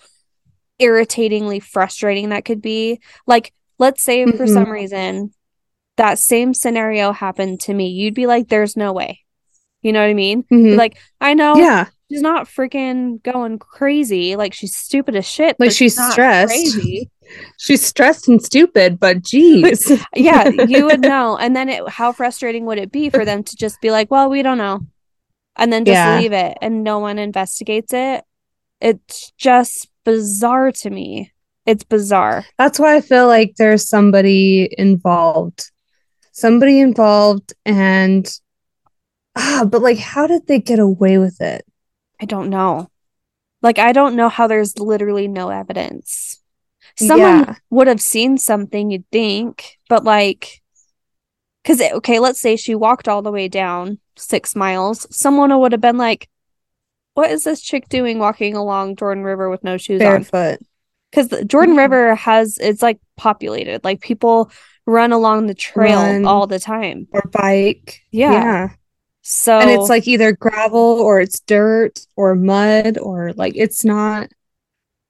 [0.78, 3.00] irritatingly frustrating that could be.
[3.26, 4.53] Like, let's say for Mhm.
[4.53, 5.32] some reason
[5.96, 7.88] that same scenario happened to me.
[7.88, 9.20] You'd be like, there's no way.
[9.82, 10.44] You know what I mean?
[10.44, 10.76] Mhm.
[10.76, 14.34] like, I know yeah, she's not freaking going crazy.
[14.36, 15.59] Like she's stupid as shit.
[15.61, 16.48] Like, but she's not stressed.
[16.53, 17.11] Crazy.
[17.59, 21.37] She's stressed and stupid, but geez, yeah, you would know.
[21.37, 24.28] And then it, how frustrating would it be for them to just be like, "Well,
[24.30, 24.80] we don't know,"
[25.57, 26.16] and then just Yeah.
[26.20, 28.24] leave it, and no one investigates it.
[28.80, 31.33] It's just bizarre to me.
[31.66, 32.45] It's bizarre.
[32.59, 35.70] that's why I feel like there's somebody involved,
[36.33, 38.26] somebody involved, and
[39.37, 41.64] ah, but like, how did they get away with it?
[42.20, 42.89] I don't know.
[43.62, 46.41] Like I don't know how there's literally no evidence.
[46.99, 47.55] Someone Yeah.
[47.70, 50.61] would have seen something, you'd think, but like,
[51.62, 55.07] because okay, let's say she walked all the way down six miles.
[55.14, 56.28] Someone would have been like,
[57.14, 60.61] "What is this chick doing walking along Jordan River with no shoes on?" Barefoot.
[61.11, 61.78] Because Jordan Mhm.
[61.78, 63.84] River has it's like populated.
[63.84, 64.51] Like people
[64.86, 66.24] run along the trail Run.
[66.26, 67.07] all the time.
[67.12, 68.01] or bike.
[68.11, 68.70] Yeah.
[69.22, 74.28] So And it's like either gravel or it's dirt or mud or like it's not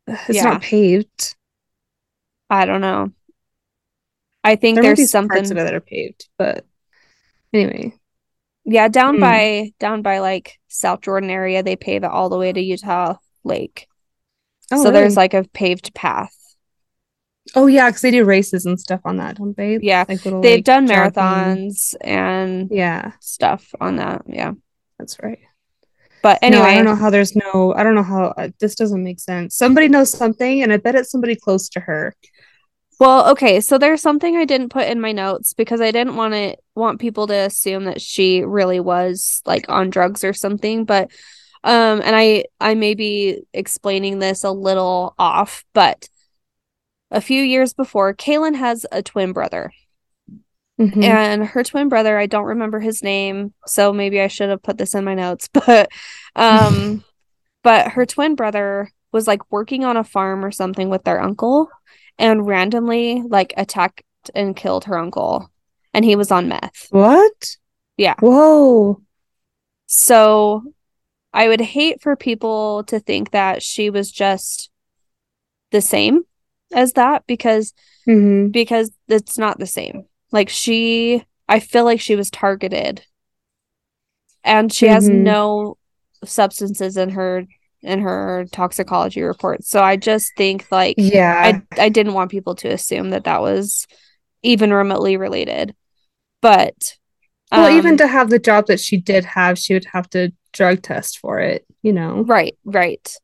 [0.07, 0.45] it's Yeah.
[0.45, 1.35] not paved.
[2.53, 3.13] I don't know.
[4.45, 6.67] I think There there's some parts something of it that are paved, but
[7.53, 7.95] anyway.
[8.65, 9.21] Yeah, down Hmm.
[9.21, 13.17] by down by like South Jordan area, they pave it all the way to Utah
[13.43, 13.87] Lake.
[14.71, 16.37] Oh, so there's like a paved path.
[17.55, 19.79] Oh yeah, because they do races and stuff on that, don't they?
[19.81, 24.23] Yeah, Like little They've like, done jogging- marathons and Yeah, stuff on that.
[24.27, 24.53] Yeah.
[24.99, 25.41] that's right.
[26.23, 27.75] But No, anyway, I don't know how there's no.
[27.77, 29.57] I don't know how uh, this doesn't make sense.
[29.57, 32.15] Somebody knows something, and I bet it's somebody close to her.
[33.03, 36.35] Well, okay, so there's something I didn't put in my notes because I didn't want
[36.35, 41.11] to want people to assume that she really was like on drugs or something, but
[41.65, 46.09] um and I I may be explaining this a little off, but
[47.11, 49.73] a few years before, Kaylin has a twin brother.
[50.81, 51.03] Mhm.
[51.05, 54.79] and her twin brother i don't remember his name so maybe i should have put
[54.79, 55.91] this in my notes but
[56.35, 57.05] um
[57.63, 61.69] but her twin brother was like working on a farm or something with their uncle
[62.19, 64.03] and randomly like attacked
[64.35, 65.51] and killed her uncle
[65.95, 67.57] and he was on meth what?
[67.97, 68.15] Yeah.
[68.21, 69.03] Whoa.
[69.87, 70.63] so
[71.33, 74.71] i would hate for people to think that she was just
[75.71, 76.23] the same
[76.73, 77.73] as that because
[78.05, 80.05] hmm because it's not the same.
[80.31, 83.03] Like she I feel like she was targeted.
[84.45, 85.23] And she has Mhm.
[85.23, 85.79] no
[86.25, 87.47] substances in her
[87.83, 89.65] in her toxicology report.
[89.65, 91.35] So I just think like Yeah.
[91.43, 93.87] I I didn't want people to assume that that was
[94.43, 95.75] even remotely related.
[96.43, 96.97] But
[97.55, 100.33] well, even um, to have the job that she did have, she would have to
[100.53, 102.25] drug test for it, you know.
[102.25, 103.17] right, right.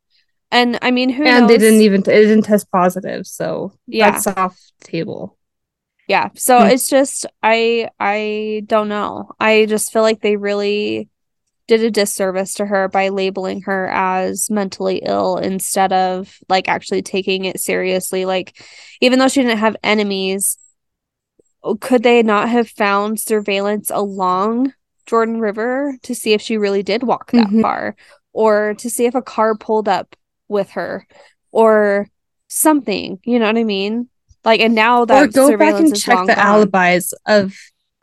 [0.51, 1.51] And I mean, who and knows?
[1.51, 4.11] they didn't even it didn't test positive, so Yeah.
[4.13, 5.37] that's off table.
[6.07, 6.31] Yeah.
[6.37, 6.69] So Hmm.
[6.69, 9.31] it's just I I don't know.
[9.39, 11.09] I just feel like they really
[11.69, 17.03] did a disservice to her by labeling her as mentally ill instead of like actually
[17.03, 18.25] taking it seriously.
[18.25, 18.61] Like
[19.01, 20.59] even though she didn't have enemies,
[21.81, 24.73] could they not have found surveillance along
[25.07, 27.63] Jordan River to see if she really did walk that Mhm.
[27.63, 27.97] far
[28.33, 30.17] or to see if a car pulled up
[30.49, 31.07] with her
[31.51, 32.09] or
[32.49, 34.09] something, you know what I mean?
[34.45, 36.39] Like and now that or go back and check the gone.
[36.39, 37.55] alibis of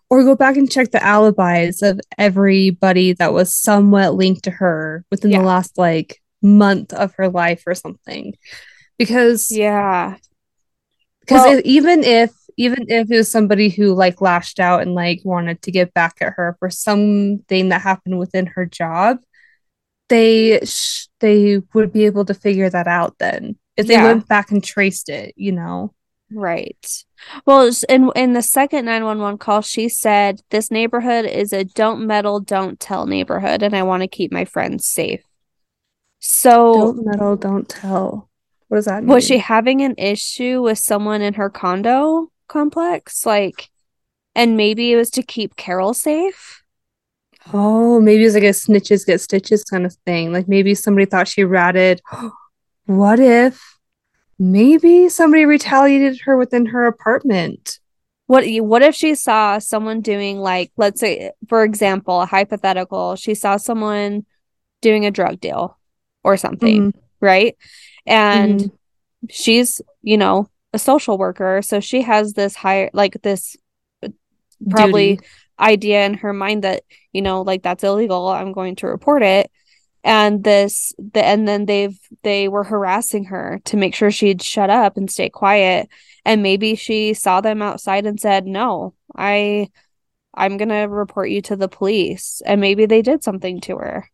[0.09, 5.03] or go back and check the alibis of everybody that was somewhat linked to her
[5.11, 5.39] within Yeah.
[5.39, 8.33] the last like month of her life or something
[8.97, 10.17] because Yeah.
[11.21, 15.19] because Well- even if even if it was somebody who like lashed out and like
[15.25, 19.17] wanted to get back at her for something that happened within her job
[20.07, 24.03] they sh- they would be able to figure that out then if they Yeah.
[24.05, 25.93] went back and traced it you know
[26.31, 27.03] Right.
[27.45, 32.39] Well, in in the second 911 call, she said, "This neighborhood is a don't meddle,
[32.39, 35.23] don't tell neighborhood, and I want to keep my friends safe."
[36.19, 38.29] So, don't meddle don't tell
[38.67, 43.25] what does that mean was she having an issue with someone in her condo complex?
[43.25, 43.69] Like,
[44.33, 46.63] and maybe it was to keep Carol safe?
[47.53, 50.33] Oh, maybe it's like a snitches get stitches kind of thing.
[50.33, 52.01] Like maybe somebody thought she ratted.
[52.87, 53.74] What if
[54.37, 57.79] maybe somebody retaliated her within her apartment?
[58.27, 63.35] What what if she saw someone doing like let's say for example, a hypothetical, she
[63.35, 64.25] saw someone
[64.81, 65.77] doing a drug deal
[66.23, 67.55] or something, Mhm, right?
[68.05, 68.71] And mhm.
[69.29, 73.57] she's, you know, a social worker, so she has this higher like this
[74.69, 75.27] probably Duty.
[75.59, 76.83] idea in her mind that,
[77.13, 79.51] you know, like that's illegal, I'm going to report it.
[80.05, 84.69] And this the and then they've they were harassing her to make sure she'd shut
[84.69, 85.89] up and stay quiet.
[86.23, 89.69] And maybe she saw them outside and said, No, I
[90.35, 92.43] I'm gonna report you to the police.
[92.45, 94.09] And maybe they did something to her.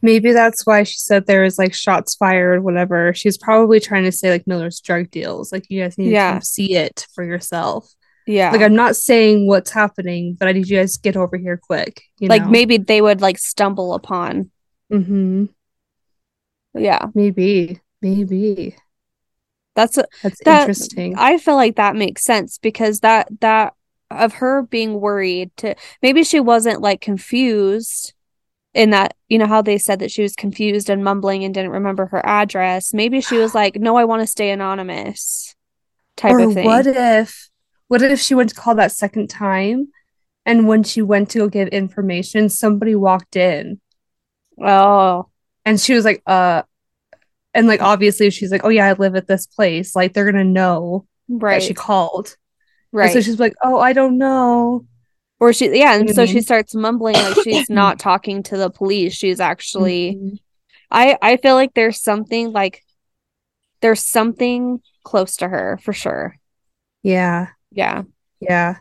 [0.00, 3.12] Maybe that's why she said there was like shots fired, whatever.
[3.12, 5.52] She's probably trying to say like no there's drug deals.
[5.52, 6.38] Like you guys need Yeah.
[6.38, 7.92] to see it for yourself.
[8.26, 8.50] Yeah.
[8.50, 11.60] Like I'm not saying what's happening, but I need you guys to get over here
[11.62, 12.00] quick.
[12.18, 12.50] You like know?
[12.50, 14.50] maybe they would like stumble upon.
[14.90, 15.46] Hmm
[16.74, 17.06] Yeah.
[17.14, 17.80] Maybe.
[18.02, 18.76] Maybe.
[19.74, 21.14] That's That's That- interesting.
[21.16, 23.74] I feel like that makes sense because that that
[24.10, 28.12] of her being worried to maybe she wasn't like confused
[28.74, 31.70] in that you know how they said that she was confused and mumbling and didn't
[31.72, 32.92] remember her address.
[32.94, 35.54] Maybe she was like, "No, I want to stay anonymous."
[36.16, 36.64] type or of thing.
[36.64, 37.48] what if
[37.88, 39.88] what if she went to call that second time
[40.46, 43.80] and when she went to go give information somebody walked in
[44.60, 45.28] oh,
[45.64, 46.62] and she was like uh
[47.54, 50.44] and like obviously she's like oh yeah i live at this place like they're gonna
[50.44, 51.54] know right.
[51.60, 52.36] that she called
[52.92, 53.12] And right.
[53.12, 54.86] so she's like oh i don't know
[55.40, 59.12] or she yeah, and so she starts mumbling like she's not talking to the police.
[59.14, 60.38] She's actually Mhm.
[60.90, 62.82] I I feel like there's something like
[63.80, 66.36] there's something close to her for sure.
[67.02, 68.04] yeah Yeah.
[68.40, 68.76] yeah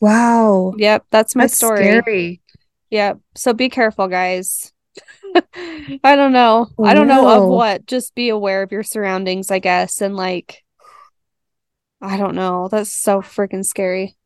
[0.00, 1.84] wow Yep, that's my that's story.
[1.84, 2.39] scary
[2.90, 3.18] Yep.
[3.36, 4.72] So be careful, guys.
[6.04, 6.68] I don't know.
[6.82, 7.86] I don't know of what.
[7.86, 10.64] Just be aware of your surroundings, I guess, and like
[12.02, 12.68] I don't know.
[12.68, 14.16] That's so freaking scary.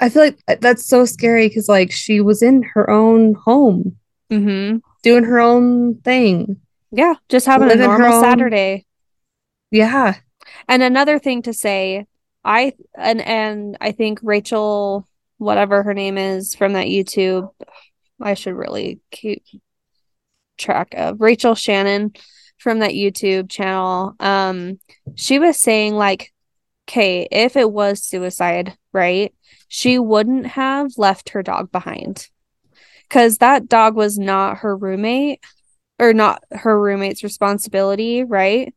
[0.00, 3.96] i feel like that's so scary because like she was in her own home
[4.30, 4.78] Mm-hmm.
[5.02, 6.56] doing her own thing
[6.90, 8.86] Yeah, just having a Living her normal Saturday.
[9.70, 10.14] yeah
[10.68, 12.06] And another thing to say,
[12.44, 15.06] I and and I think Rachel,
[15.42, 17.50] whatever her name is from that YouTube,
[18.20, 19.44] I should really keep
[20.56, 22.12] track of Rachel Shannon
[22.58, 24.14] from that YouTube channel.
[24.20, 24.78] Um,
[25.16, 26.32] she was saying like
[26.88, 29.32] okay, if it was suicide, right?
[29.68, 32.28] She wouldn't have left her dog behind.
[33.08, 35.40] Cuz that dog was not her roommate
[35.98, 38.74] or not her roommate's responsibility, right?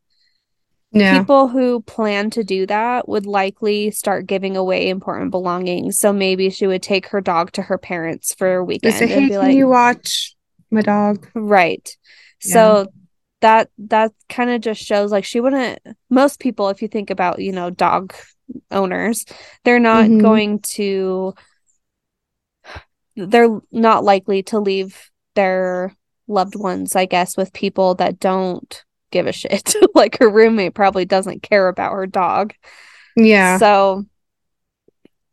[0.92, 1.18] Yeah.
[1.18, 5.98] People who plan to do that would likely start giving away important belongings.
[5.98, 9.10] So maybe she would take her dog to her parents for a weekend say, and
[9.10, 10.34] hey, be can like, you watch
[10.70, 11.28] my dog?
[11.34, 11.96] Right.
[12.40, 12.86] So
[13.40, 15.78] that that kind of just shows like she wouldn't
[16.08, 18.14] most people if you think about, you know, dog
[18.70, 19.26] owners,
[19.64, 20.22] they're not Mhm.
[20.22, 21.34] going to
[23.16, 25.94] they're not likely to leave their
[26.28, 29.74] loved ones, I guess, with people that don't give a shit.
[29.94, 32.54] like her roommate probably doesn't care about her dog.
[33.16, 33.58] Yeah.
[33.58, 34.06] So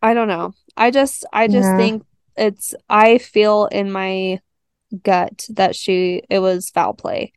[0.02, 0.54] I don't know.
[0.76, 1.78] I just I just Yeah.
[1.78, 2.04] think
[2.36, 4.40] it's I feel in my
[5.04, 7.34] gut that she it was foul play.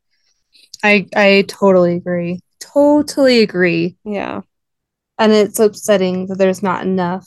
[0.82, 2.40] I I totally agree.
[2.60, 3.96] Totally agree.
[4.04, 4.42] Yeah.
[5.18, 7.26] And it's upsetting that there's not enough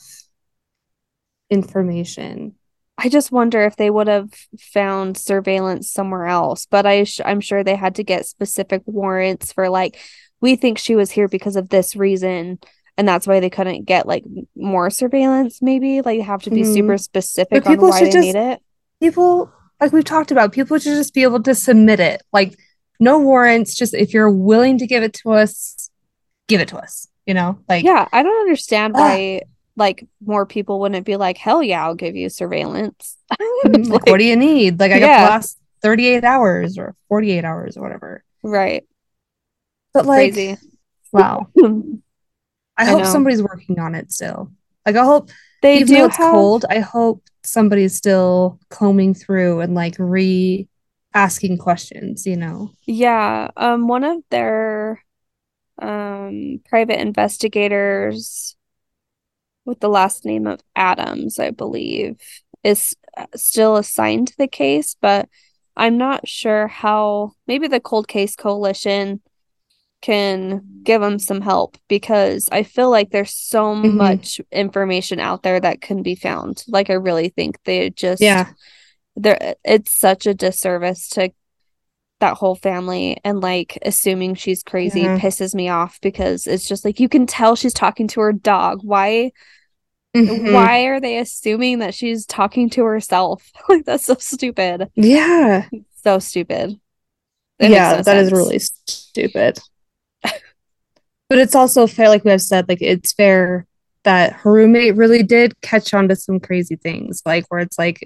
[1.50, 2.54] information.
[3.02, 4.28] I just wonder if they would have
[4.60, 9.52] found surveillance somewhere else, but I sh- I'm sure they had to get specific warrants
[9.52, 9.98] for like
[10.42, 12.58] we think she was here because of this reason
[12.98, 14.24] and that's why they couldn't get like
[14.56, 16.74] more surveillance maybe like you have to be Mhm.
[16.74, 18.60] super specific But on people why should they just- need it.
[19.00, 22.20] People, like we've talked about, people should just be able to submit it.
[22.34, 22.58] Like
[22.98, 25.90] no warrants, just if you're willing to give it to us,
[26.48, 27.06] give it to us.
[27.24, 27.58] You know?
[27.66, 29.40] Like Yeah, I don't understand why
[29.80, 33.18] like more people wouldn't be like, "Hell yeah, I'll give you surveillance."
[33.64, 34.80] Mhm, like, Like, what do you need?
[34.80, 38.24] Like I got the last 38 hours or 48 hours or whatever.
[38.42, 38.84] right.
[39.92, 40.56] But like Crazy.
[41.12, 41.48] wow.
[42.76, 43.06] I I hope know.
[43.06, 44.50] somebody's working on it still.
[44.86, 45.30] Like I hope
[45.62, 49.96] They even do though it's have cold, I hope somebody's still combing through and like
[49.98, 50.68] re
[51.14, 52.70] asking questions, you know.
[52.86, 55.02] Yeah, um, one of their
[55.80, 58.56] um private investigators
[59.64, 62.16] with the last name of Adams, I believe,
[62.64, 62.94] is
[63.36, 65.28] still assigned to the case, but
[65.76, 69.20] I'm not sure how maybe the Cold Case Coalition
[70.02, 73.94] can give them some help because I feel like there's so Mhm.
[73.94, 76.64] much information out there that can be found.
[76.68, 78.46] Like I really think they just Yeah.
[79.16, 81.30] there it's such a disservice to
[82.20, 87.00] that whole family and like assuming she's crazy pisses me off because it's just like
[87.00, 88.80] you can tell she's talking to her dog.
[88.82, 89.32] Why
[90.14, 90.52] Mhm.
[90.52, 93.50] why are they assuming that she's talking to herself?
[93.68, 94.88] Like that's so stupid.
[94.94, 95.68] Yeah.
[96.02, 96.80] So stupid.
[97.58, 98.32] It yeah, no that is sense.
[98.32, 99.58] really stupid.
[100.22, 103.66] but it's also fair, like we have said, like it's fair
[104.04, 108.00] that her roommate really did catch on to some crazy things, like where it's like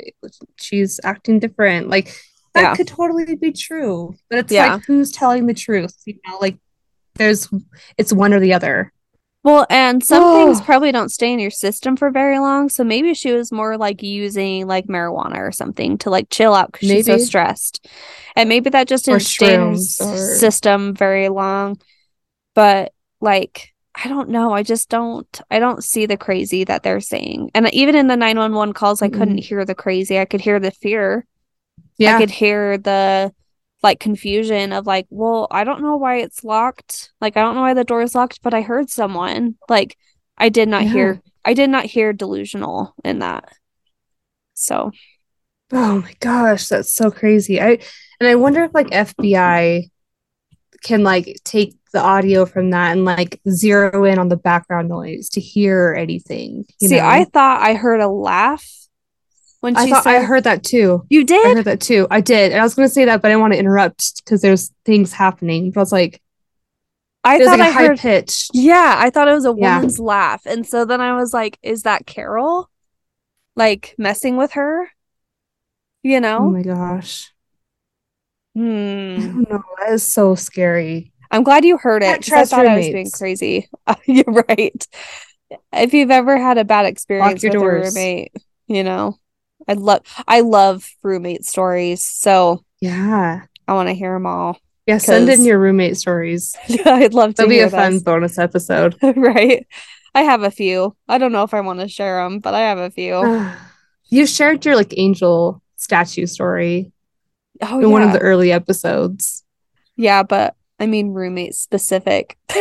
[0.56, 1.88] she's acting different.
[1.88, 2.12] Like
[2.54, 2.74] that Yeah.
[2.76, 4.14] could totally be true.
[4.30, 4.74] But it's Yeah.
[4.74, 5.94] like who's telling the truth?
[6.06, 6.56] You know, like
[7.16, 7.48] there's
[7.98, 8.92] it's one or the other.
[9.42, 12.70] Well, and some things probably don't stay in your system for very long.
[12.70, 16.72] So maybe she was more like using like marijuana or something to like chill out
[16.72, 17.86] because she's so stressed.
[18.36, 19.76] And maybe that just Or didn't stay in her or-
[20.36, 21.78] system very long.
[22.54, 24.52] But like, I don't know.
[24.54, 27.50] I just don't I don't see the crazy that they're saying.
[27.54, 30.18] And even in the 911 calls, I couldn't hear the crazy.
[30.18, 31.26] I could hear the fear.
[31.98, 32.16] Yeah.
[32.16, 33.32] I could hear the
[33.82, 37.12] like confusion of like, well, I don't know why it's locked.
[37.20, 39.56] Like I don't know why the door is locked, but I heard someone.
[39.68, 39.96] Like
[40.38, 40.92] I did not Yeah.
[40.92, 43.52] hear I did not hear delusional in that.
[44.54, 44.92] So
[45.72, 47.60] Oh my gosh, that's so crazy.
[47.60, 47.78] I
[48.20, 49.90] and I wonder if like FBI
[50.82, 55.28] can like take the audio from that and like zero in on the background noise
[55.30, 56.64] to hear anything.
[56.80, 57.06] You see, know?
[57.06, 58.66] I thought I heard a laugh
[59.64, 61.04] when I thought I heard that too.
[61.08, 61.44] you did?
[61.44, 62.06] I heard that too.
[62.10, 62.52] I did.
[62.52, 65.12] And I was gonna say that, but I didn't want to interrupt because there's things
[65.12, 65.70] happening.
[65.70, 66.20] But I was like,
[67.24, 68.50] I thought like I heard pitched.
[68.52, 69.76] Yeah, I thought it was a Yeah.
[69.76, 70.42] woman's laugh.
[70.44, 72.68] And so then I was like, is that Carol?
[73.56, 74.90] Like messing with her?
[76.02, 76.40] You know?
[76.40, 77.32] Oh my gosh.
[78.56, 79.18] I Hmm.
[79.18, 79.62] don't know.
[79.78, 81.12] That is so scary.
[81.30, 83.68] I'm glad you heard it I thought I was being crazy.
[84.06, 84.86] You're right.
[85.72, 88.32] If you've ever had a bad experience with a roommate,
[88.66, 89.18] you know,
[89.68, 93.42] I love I love roommate stories, so Yeah.
[93.66, 94.58] I want to hear them all.
[94.86, 94.98] Yeah.
[94.98, 96.56] Send in your roommate stories.
[96.84, 98.96] I'd love to That'll be a fun bonus episode.
[99.02, 99.66] right?
[100.14, 100.94] I have a few.
[101.08, 103.50] I don't know if I want to share them, but I have a few.
[104.08, 106.92] you shared your like angel statue story
[107.60, 109.44] Oh in one of the early episodes.
[109.96, 112.36] Yeah, but I mean roommate specific.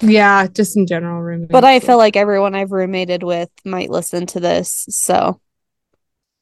[0.00, 1.50] Yeah, just in general roommate.
[1.50, 4.86] But I feel like everyone I've roommated with might listen to this.
[4.88, 5.40] So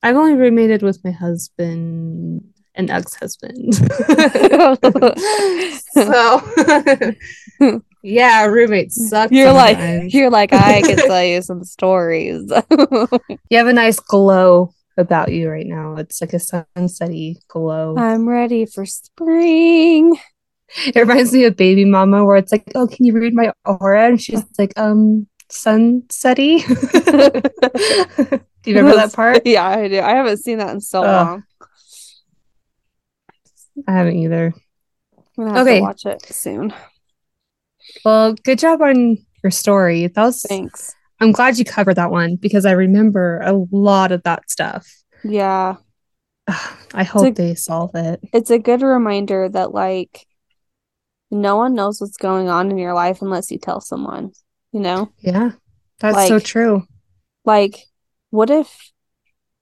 [0.04, 2.44] I've only roommated with my husband
[2.74, 3.74] and ex-husband.
[5.92, 6.42] so
[8.02, 9.30] Yeah, roommates suck.
[9.32, 12.52] You're like you're like I can tell you some stories.
[13.48, 15.96] you have a nice glow about you right now.
[15.96, 17.96] It's like a sunsetty glow.
[17.96, 20.18] I'm ready for spring.
[20.86, 24.08] It reminds me of Baby Mama, where it's like, "Oh, can you read my aura?"
[24.08, 26.60] And she's like, "Um, sunsetty."
[28.64, 29.42] Do you remember that part?
[29.46, 30.00] Yeah, I do.
[30.00, 31.26] I haven't seen that in so Ugh.
[31.26, 31.44] long.
[33.88, 34.54] I haven't either.
[35.36, 35.76] I'm gonna have Okay.
[35.78, 36.72] to watch it soon.
[38.04, 40.06] Well, good job on your story.
[40.06, 40.42] That was.
[40.42, 40.94] Thanks.
[41.20, 44.86] I'm glad you covered that one because I remember a lot of that stuff.
[45.22, 45.76] Yeah.
[46.94, 48.20] I hope a- they solve it.
[48.32, 50.26] It's a good reminder that like
[51.30, 54.30] no one knows what's going on in your life unless you tell someone,
[54.72, 55.10] you know?
[55.18, 55.52] Yeah,
[55.98, 56.84] that's so true.
[57.44, 57.76] Like
[58.34, 58.90] what if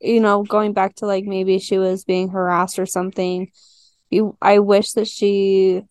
[0.00, 3.50] you know, going back to like maybe she was being harassed or something.
[4.10, 5.82] You I wish that she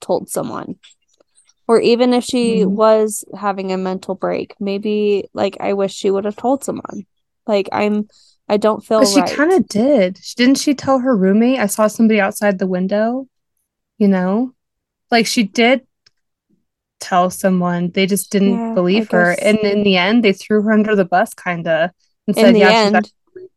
[0.00, 0.76] told someone.
[1.68, 2.76] Or even if she Mhm.
[2.76, 7.06] was having a mental break, maybe like I wish she would have told someone.
[7.46, 8.08] Like I'm
[8.48, 10.20] I don't feel she kind of did.
[10.36, 13.28] Didn't she tell her roommate, I saw somebody outside the window?
[13.98, 14.54] You know?
[15.10, 15.86] Like she did
[17.02, 17.90] tell someone.
[17.90, 19.32] They just didn't Yeah, believe her.
[19.32, 21.90] And in the end, they threw her under the bus, kind of.
[22.26, 23.48] And in said, the yeah, she's end, actually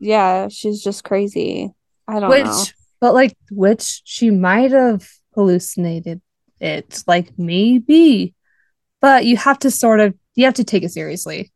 [0.00, 1.70] yeah, she's just crazy.
[2.08, 2.64] I don't Which, know.
[3.00, 6.20] but like, which she might have hallucinated
[6.60, 7.02] it.
[7.06, 8.34] Like, maybe.
[9.00, 11.52] But you have to sort of, you have to take it seriously.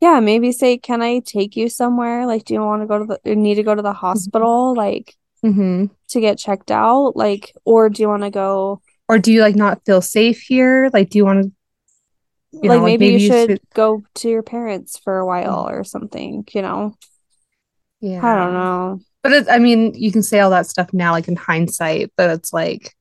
[0.00, 2.26] Yeah, maybe say, "Can I take you somewhere?
[2.26, 5.14] Like, do you want to go to the need to go to the hospital like
[5.42, 7.16] hmm to get checked out?
[7.16, 10.90] Like, or do you want to go Or do you like not feel safe here?
[10.92, 11.52] Like, do you want to,
[12.54, 15.84] like know, maybe, maybe you should should- go to your parents for a while or
[15.84, 16.94] something, you know?
[18.00, 18.20] yeah.
[18.24, 19.00] I don't know.
[19.22, 22.30] But it, I mean, you can say all that stuff now, like in hindsight, but
[22.30, 22.94] it's like,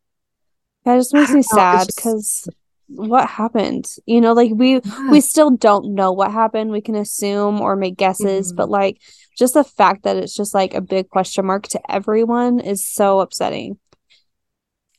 [0.85, 2.47] That just makes me know, sad because
[2.88, 3.85] what happened?
[4.05, 6.71] You know, like we we still don't know what happened.
[6.71, 8.55] We can assume or make guesses, Mhm.
[8.55, 9.01] but like
[9.38, 13.19] just the fact that it's just like a big question mark to everyone is so
[13.19, 13.77] upsetting.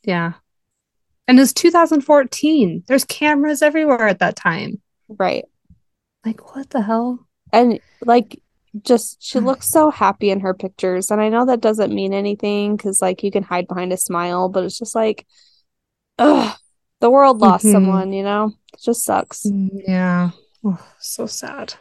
[0.03, 0.33] yeah.
[1.27, 2.83] And it's 2014.
[2.87, 4.81] There's cameras everywhere at that time.
[5.07, 5.45] Right.
[6.25, 7.27] Like, what the hell?
[7.51, 8.41] And like
[8.83, 11.09] just she looks so happy in her pictures.
[11.09, 14.49] And I know that doesn't mean anything because like you can hide behind a smile,
[14.49, 15.25] but it's just like
[16.19, 16.55] ugh,
[16.99, 17.71] the world lost Mhm.
[17.71, 18.51] someone, you know?
[18.73, 19.45] It just sucks.
[19.45, 20.31] Mm, Yeah.
[20.63, 21.75] Oh, so sad.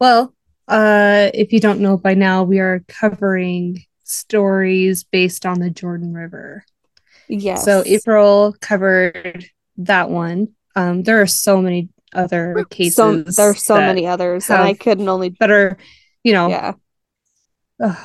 [0.00, 0.34] Well,
[0.68, 6.12] uh, if you don't know by now, we are covering stories based on the Jordan
[6.12, 6.64] River.
[7.28, 7.64] Yes.
[7.64, 9.46] So April covered
[9.78, 10.48] that one.
[10.76, 12.94] Um, there are so many other cases.
[12.96, 15.76] so there's so many others, and I couldn't only that are,
[16.24, 16.72] you know, yeah.
[17.82, 17.96] ugh,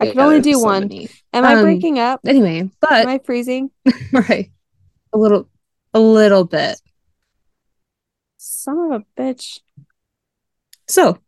[0.00, 0.82] I yeah, only do so one.
[0.88, 1.08] many.
[1.32, 2.20] Am I Um, breaking up?
[2.26, 3.70] Anyway, but Am I freezing?
[4.12, 4.50] right,
[5.12, 5.48] a little,
[5.94, 6.80] a little bit.
[8.38, 9.60] Son of a bitch.
[10.88, 11.18] So,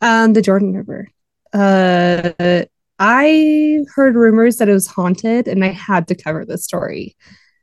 [0.00, 1.08] um, the Jordan River.
[1.52, 2.64] Uh,
[3.02, 7.16] I heard rumors that it was haunted, and I had to cover this story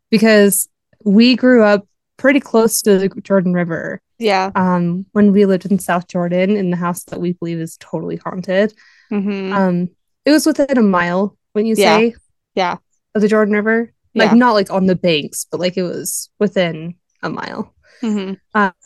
[0.09, 0.67] because
[1.05, 1.87] we grew up
[2.17, 4.01] pretty close to the Jordan River.
[4.17, 4.49] Yeah.
[4.55, 8.15] Um, when we lived in South Jordan in the house that we believe is totally
[8.15, 8.73] haunted.
[9.11, 9.53] Mm-hmm.
[9.53, 9.89] Um,
[10.25, 11.97] it was within a mile, when you Yeah.
[11.97, 12.15] say,
[12.55, 12.77] Yeah.
[13.13, 13.93] of the Jordan River.
[14.15, 14.37] Like Yeah.
[14.37, 17.75] not like on the banks, but like it was within a mile.
[18.01, 18.33] Mm-hmm.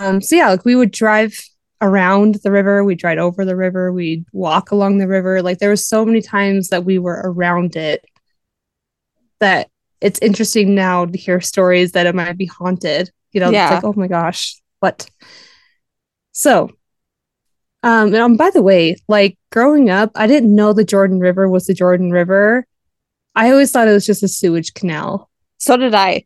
[0.02, 1.34] Um, so yeah, like we would drive
[1.82, 5.42] around the river, we'd drive over the river, we'd walk along the river.
[5.42, 8.06] Like there was so many times that we were around it
[9.40, 13.10] that it's interesting now to hear stories that it might be haunted.
[13.32, 13.66] You know, Yeah.
[13.76, 15.10] it's like, oh my gosh, what?
[16.32, 16.70] So,
[17.84, 21.50] um, and um, by the way, like growing up, I didn't know the Jordan River
[21.50, 22.66] was the Jordan River.
[23.36, 26.26] I always thought it was just a sewage canal So did I.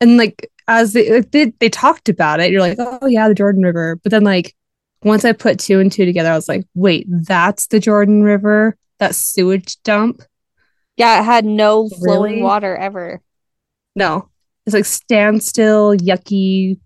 [0.00, 0.50] and like
[0.80, 3.96] as they, they they talked about it, you're like, oh yeah, the Jordan River.
[4.02, 4.54] But then like
[5.02, 8.76] once I put two and two together, I was like, wait, that's the Jordan River,
[8.98, 10.22] that sewage dump.
[10.96, 12.42] Yeah, it had no flowing Really?
[12.42, 13.20] water ever.
[13.96, 14.28] No,
[14.66, 16.78] it's like standstill, yucky,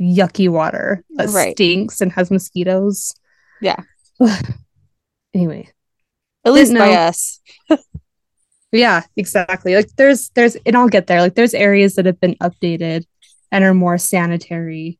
[0.00, 1.56] yucky water that Right.
[1.56, 3.14] stinks and has mosquitoes.
[3.60, 3.80] Yeah.
[5.34, 5.68] anyway,
[6.44, 7.40] At least by us.
[8.72, 9.74] yeah, exactly.
[9.74, 11.20] Like there's there's and I'll get there.
[11.20, 13.04] Like there's areas that have been updated
[13.50, 14.98] and are more sanitary.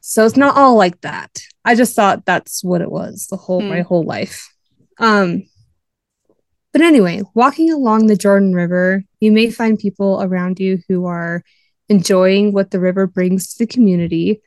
[0.00, 1.40] So it's not all like that.
[1.64, 3.86] I just thought that's what it was the whole my Hmm.
[3.88, 4.52] whole life.
[4.98, 5.44] Um
[6.72, 11.42] but anyway, walking along the Jordan River, you may find people around you who are
[11.90, 14.40] enjoying what the river brings to the community.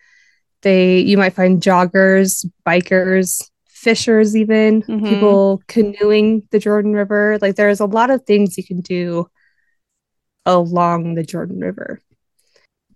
[0.63, 5.07] They you might find joggers, bikers, fishers even, Mhm.
[5.07, 7.37] people canoeing the Jordan River.
[7.41, 9.29] Like there's a lot of things you can do
[10.45, 12.01] along the Jordan River.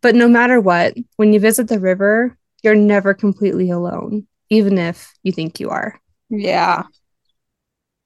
[0.01, 5.13] But no matter what, when you visit the river, you're never completely alone, even if
[5.23, 5.99] you think you are.
[6.29, 6.83] Yeah.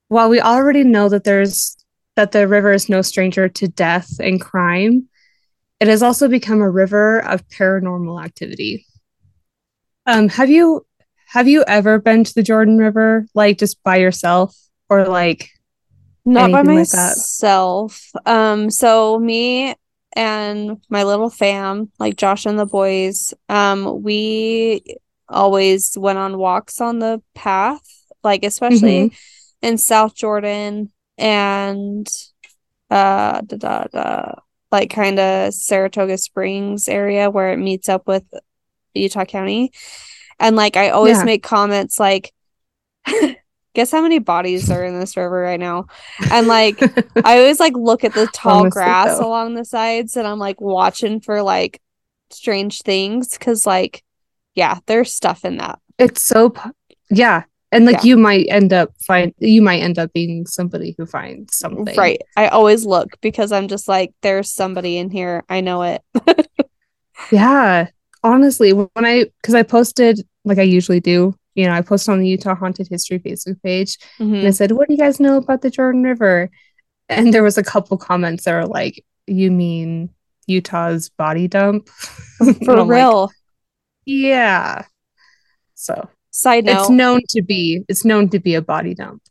[0.08, 1.78] While we already know that there's
[2.16, 5.08] that the river is no stranger to death and crime,
[5.80, 8.86] it has also become a river of paranormal activity.
[10.06, 10.86] Um, have you
[11.28, 14.56] have you ever been to the Jordan River, like just by yourself,
[14.90, 15.50] or like
[16.26, 18.12] Not by anything like myself.
[18.26, 19.76] um, so me
[20.16, 24.84] and my little fam, like Josh and the boys, um, we
[25.30, 27.82] always went on walks on the path,
[28.24, 29.12] like especially
[29.62, 32.08] in South Jordan and
[32.90, 34.32] uh da, da, da,
[34.72, 38.24] like kind of Saratoga Springs area where it meets up with
[38.94, 39.72] Utah County.
[40.40, 41.26] And like I always Yeah.
[41.26, 42.34] make comments like
[43.74, 45.88] guess how many bodies are in this river right now?
[46.32, 46.80] And like
[47.26, 49.28] I always like look at the tall Honestly, grass though.
[49.28, 51.82] along the sides and I'm like watching for like
[52.32, 54.04] strange things because like
[54.56, 55.80] yeah, there's stuff in that.
[55.98, 56.54] it's so
[57.10, 58.10] yeah, and like Yeah.
[58.10, 61.96] you might end up find you might end up being somebody who finds something.
[61.96, 62.22] Right.
[62.38, 65.44] I always look because I'm just like, there's somebody in here.
[65.50, 66.02] I know it.
[67.32, 67.88] Yeah.
[68.24, 72.20] Honestly, when I because I posted like I usually do, you know, I posted on
[72.20, 74.36] the Utah Haunted History Facebook page mm-hmm.
[74.36, 76.50] and I said, What do you guys know about the Jordan River?
[77.10, 80.10] And there was a couple comments that were like, You mean
[80.48, 81.90] Utah's body dump?
[82.38, 83.32] For I'm like, real.
[84.06, 84.86] yeah.
[85.76, 89.22] So Side note, it's known to be it's known to be a body dump.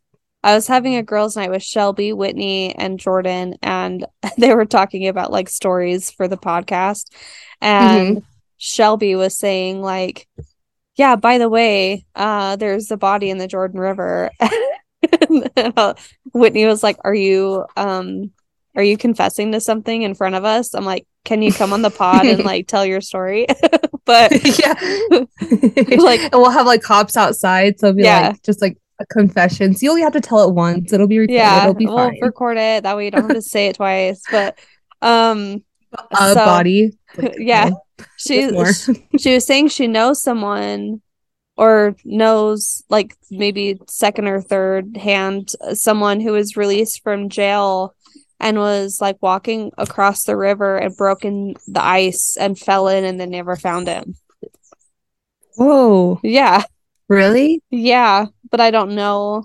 [0.44, 4.04] I was having a girls' night with Shelby, Whitney, and Jordan, and
[4.38, 7.12] they were talking about like stories for the podcast.
[7.60, 8.26] And mm-hmm.
[8.56, 10.28] Shelby was saying, like,
[10.96, 14.30] yeah, by the way, uh, there's a body in the Jordan River.
[15.56, 15.94] Uh,
[16.32, 18.30] Whitney was like, Are you um
[18.76, 20.74] are you confessing to something in front of us?
[20.74, 23.46] I'm like, Can you come on the pod and like tell your story?
[24.04, 24.74] but yeah.
[25.10, 27.80] Like- like and we'll have like cops outside.
[27.80, 28.28] So it'll be Yeah.
[28.28, 29.74] like just like a confession.
[29.74, 30.92] So you only have to tell it once.
[30.92, 31.34] It'll be recorded.
[31.34, 32.18] yeah, It'll be we'll fine.
[32.22, 32.84] record it.
[32.84, 34.22] That way you don't have to say it twice.
[34.30, 34.56] But
[35.02, 35.64] um
[36.12, 36.92] a so- body.
[37.38, 37.70] yeah.
[37.70, 37.82] no,
[38.16, 38.50] she
[39.18, 41.00] she was saying she knows someone
[41.56, 47.94] or knows like maybe second or third hand uh, someone who was released from jail
[48.40, 53.20] and was like walking across the river and broken the ice and fell in and
[53.20, 54.16] they never found him.
[55.56, 56.18] Whoa.
[56.22, 56.64] Yeah.
[57.08, 57.62] Really?
[57.70, 59.44] Yeah, but I don't know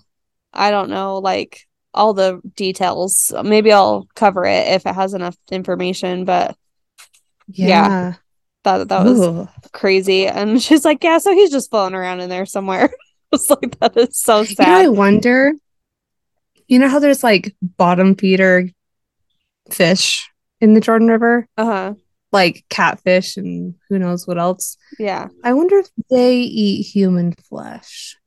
[0.54, 3.34] I don't know like all the details.
[3.44, 6.56] Maybe I'll cover it if it has enough information, but
[7.48, 8.14] Yeah.
[8.64, 9.48] that that was Ooh.
[9.72, 10.28] crazy.
[10.28, 12.90] And she's like, Yeah, so he's just floating around in there somewhere.
[13.32, 15.54] it's like, that is so You know, I wonder.
[16.68, 18.68] You know how there's like bottom feeder
[19.72, 20.30] fish
[20.60, 21.94] in the Jordan River, Uh-huh.
[22.32, 24.78] like catfish and who knows what else.
[25.00, 25.30] Yeah.
[25.44, 28.18] I wonder if they eat human flesh.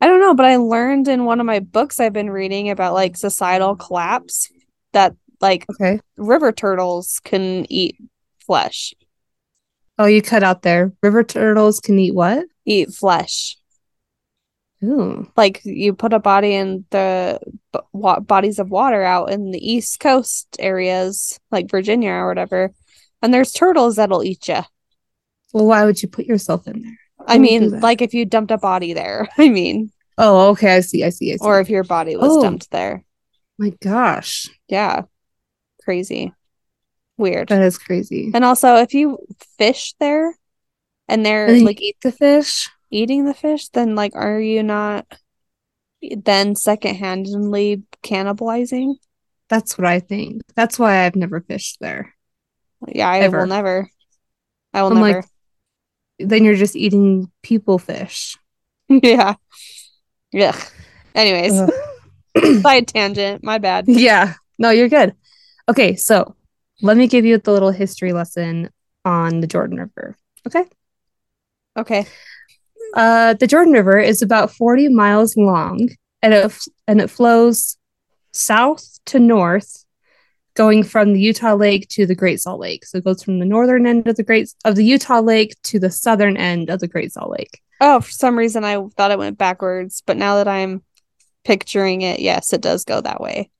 [0.00, 2.94] I don't know, but I learned in one of my books I've been reading about
[2.94, 4.50] like societal collapse
[4.92, 6.00] that like Okay.
[6.16, 7.96] river turtles can eat
[8.46, 8.94] flesh.
[9.98, 10.92] Oh, you cut out there.
[11.02, 12.46] River turtles can eat what?
[12.64, 13.56] Eat flesh.
[14.84, 15.30] Ooh.
[15.36, 17.40] Like you put a body in the
[17.72, 22.72] b- wa- bodies of water out in the East Coast areas, like Virginia or whatever,
[23.22, 24.60] and there's turtles that'll eat you.
[25.54, 26.98] Well, why would you put yourself in there?
[27.26, 30.76] I mean, like if you dumped a body there, I mean, Oh, okay.
[30.76, 31.04] I see.
[31.04, 31.32] I see.
[31.32, 31.44] I see.
[31.44, 32.42] or if your body was Oh.
[32.42, 33.04] dumped there.
[33.58, 35.02] My gosh, Yeah.
[35.82, 36.32] Crazy.
[37.18, 37.48] Weird.
[37.48, 38.30] that is crazy.
[38.34, 39.18] And also, if you
[39.58, 40.34] fish there
[41.08, 42.68] and they're And like eat the fish.
[42.90, 45.06] eating the fish, then like, are you not
[46.02, 48.94] then secondhandedly cannibalizing?
[49.48, 50.42] That's what I think.
[50.54, 52.14] That's why I've never fished there.
[52.86, 53.40] Yeah, I Ever.
[53.40, 53.90] will never.
[54.74, 55.22] I will I'm never.
[55.22, 55.24] like,
[56.18, 58.36] then you're just eating people fish.
[58.88, 59.34] yeah.
[60.32, 60.56] Yeah.
[61.14, 61.60] Anyways,
[62.62, 63.42] side tangent.
[63.42, 63.84] My bad.
[63.88, 64.34] yeah.
[64.58, 65.14] No, you're good.
[65.68, 66.34] Okay, so
[66.82, 68.70] let me give you the little history lesson
[69.04, 70.16] on the Jordan River.
[70.46, 70.64] Okay.
[71.76, 72.06] Okay.
[72.94, 75.90] Uh, the Jordan River is about 40 miles long
[76.22, 76.52] and it,
[76.86, 77.76] and it flows
[78.32, 79.84] south to north,
[80.54, 82.84] going from the Utah Lake to the Great Salt Lake.
[82.84, 85.78] So it goes from the northern end of the Great of the Utah Lake to
[85.78, 87.60] the southern end of the Great Salt Lake.
[87.80, 90.82] Oh, for some reason I thought it went backwards, but now that I'm
[91.44, 93.50] picturing it, yes, it does go that way.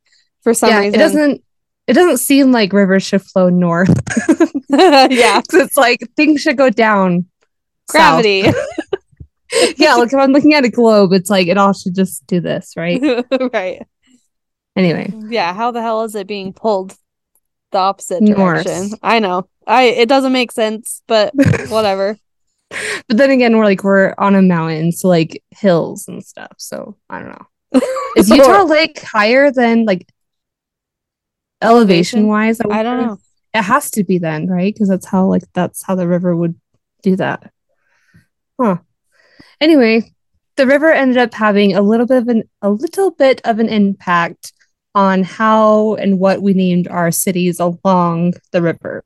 [0.43, 0.95] For some yeah, reason.
[0.95, 1.45] it doesn't
[1.87, 3.89] it doesn't seem like rivers should flow north.
[4.69, 5.41] yeah.
[5.53, 7.27] it's like things should go down.
[7.89, 8.41] Gravity.
[9.77, 12.41] yeah, like if I'm looking at a globe, it's like it all should just do
[12.41, 13.01] this, right?
[13.53, 13.87] right.
[14.75, 15.55] Anyway, Yeah.
[15.55, 16.97] How the hell is it being pulled?
[17.73, 18.65] the opposite North.
[18.65, 18.99] direction.
[19.03, 19.49] I know.
[19.67, 21.33] I it doesn't make sense, but
[21.69, 22.17] whatever.
[22.71, 26.53] But then again, we're like we're on a mountain, so like hills and stuff.
[26.59, 27.81] So I don't know.
[28.17, 30.09] Is Utah Lake higher than like
[31.63, 32.61] elevation wise?
[32.61, 33.19] I don't know.
[33.55, 34.75] It has to be then, right?
[34.75, 36.61] Because that's how like that's how the river would
[37.03, 37.53] do that.
[38.61, 38.79] Huh.
[39.61, 40.15] Anyway,
[40.57, 43.69] the river ended up having a little bit of an a little bit of an
[43.69, 44.53] impact
[44.95, 49.05] on how and what we named our cities along the river.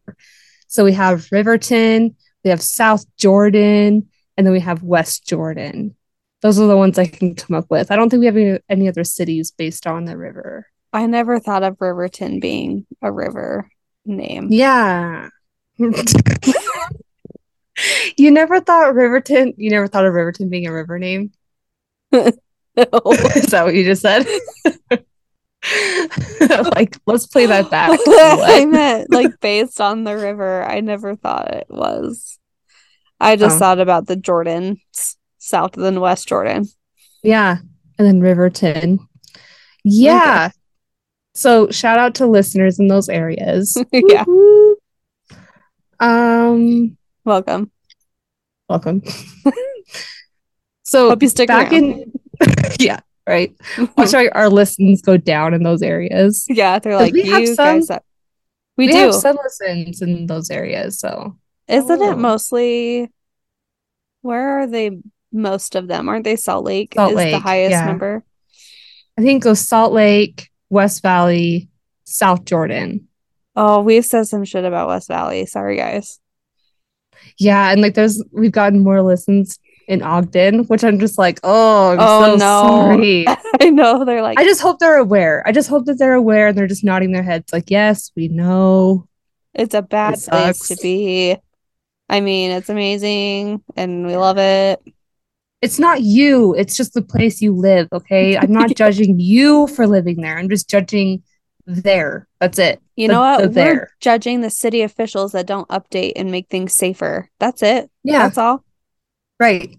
[0.68, 2.14] So we have Riverton,
[2.44, 5.97] we have South Jordan, and then we have West Jordan.
[6.43, 7.90] Those are the ones I can come up with.
[7.90, 10.66] I don't think we have any, any other cities based on the river.
[10.92, 13.68] I never thought of Riverton being a river
[14.04, 14.48] name.
[14.50, 15.28] Yeah.
[15.78, 15.92] you
[18.30, 21.30] never thought Riverton, you never thought of Riverton being a river name?
[22.12, 22.34] Is
[22.76, 24.26] that what you just said?
[26.74, 27.98] like, let's play that back.
[28.06, 30.64] I meant like based on the river.
[30.64, 32.38] I never thought it was.
[33.20, 33.58] I just Oh.
[33.58, 34.80] thought about the Jordan
[35.38, 36.66] south than West Jordan.
[37.22, 37.58] Yeah.
[37.98, 38.98] And then Riverton.
[39.84, 40.50] Yeah.
[41.40, 43.74] So shout out to listeners in those areas.
[43.92, 44.76] yeah, Woo-hoo.
[45.98, 47.70] Um, welcome.
[48.68, 49.02] welcome.
[50.82, 51.82] so Hope you stick back around.
[51.82, 52.12] in
[52.78, 53.54] yeah, right.
[53.96, 56.44] Watch our, our listens go down in those areas.
[56.50, 57.80] yeah, they're like we have some-.
[58.76, 58.98] We, We do.
[58.98, 61.38] have some listens in those areas, so
[61.68, 62.10] Isn't Oh.
[62.12, 63.10] it mostly?
[64.20, 64.90] Where are they?
[65.32, 66.36] Most of them aren't they?
[66.36, 67.86] Salt Lake Salt is the highest yeah.
[67.86, 68.24] number.
[69.16, 71.68] I think it goes Salt Lake, West Valley,
[72.05, 73.09] South Jordan.
[73.56, 75.44] Oh, we've said some shit about West Valley.
[75.47, 76.18] Sorry, guys.
[77.38, 81.90] Yeah, and like there's we've gotten more listens in Ogden, which I'm just like, oh,
[81.92, 82.36] I'm Oh, so no.
[82.38, 83.26] sorry.
[83.60, 85.42] I know they're like I just hope they're aware.
[85.47, 88.28] I just hope that they're aware and they're just nodding their heads like, yes, we
[88.28, 89.06] know.
[89.52, 91.36] it's a bad It place to be.
[92.09, 94.80] I mean, it's amazing and we love it.
[95.62, 98.36] It's not you, it's just the place you live, okay?
[98.38, 100.38] I'm not judging you for living there.
[100.38, 101.22] I'm just judging
[101.66, 102.26] there.
[102.40, 102.80] That's it.
[102.96, 103.38] You The- know what?
[103.42, 103.90] the We're there.
[104.00, 107.28] judging the city officials that don't update and make things safer.
[107.38, 107.90] That's it.
[108.04, 108.64] Yeah, That's all.
[109.38, 109.76] right.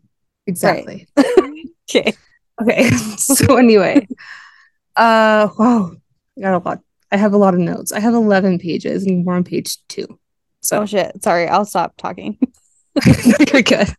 [0.48, 1.08] Exactly.
[1.94, 2.14] Okay.
[2.62, 2.90] Okay.
[3.18, 4.08] so anyway,
[4.96, 5.92] uh wow.
[6.38, 6.80] I got a lot.
[7.12, 7.92] I have a lot of notes.
[7.92, 10.08] I have 11 pages and we're on page 2.
[10.62, 11.22] So Oh shit.
[11.22, 12.38] Sorry, I'll stop talking.
[13.52, 13.94] You're good.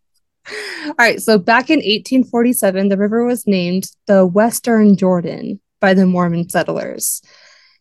[0.87, 1.21] All right.
[1.21, 7.23] So back in 1847, the river was named the Western Jordan by the Mormon settlers.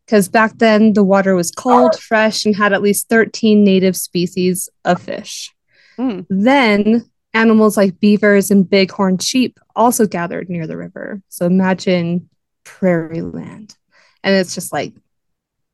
[0.05, 4.67] Because back then, the water was cold, fresh, and had at least 13 native species
[4.83, 5.53] of fish.
[5.97, 6.25] Mm.
[6.29, 11.21] Then, animals like beavers and bighorn sheep also gathered near the river.
[11.29, 12.29] So imagine
[12.63, 13.75] prairie land.
[14.23, 14.93] And it's just like,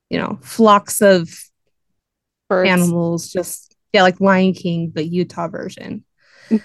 [0.09, 1.30] you know, flocks of
[2.47, 2.69] Birds.
[2.69, 6.03] animals, just, yeah, like Lion King, but Utah version.
[6.49, 6.61] Then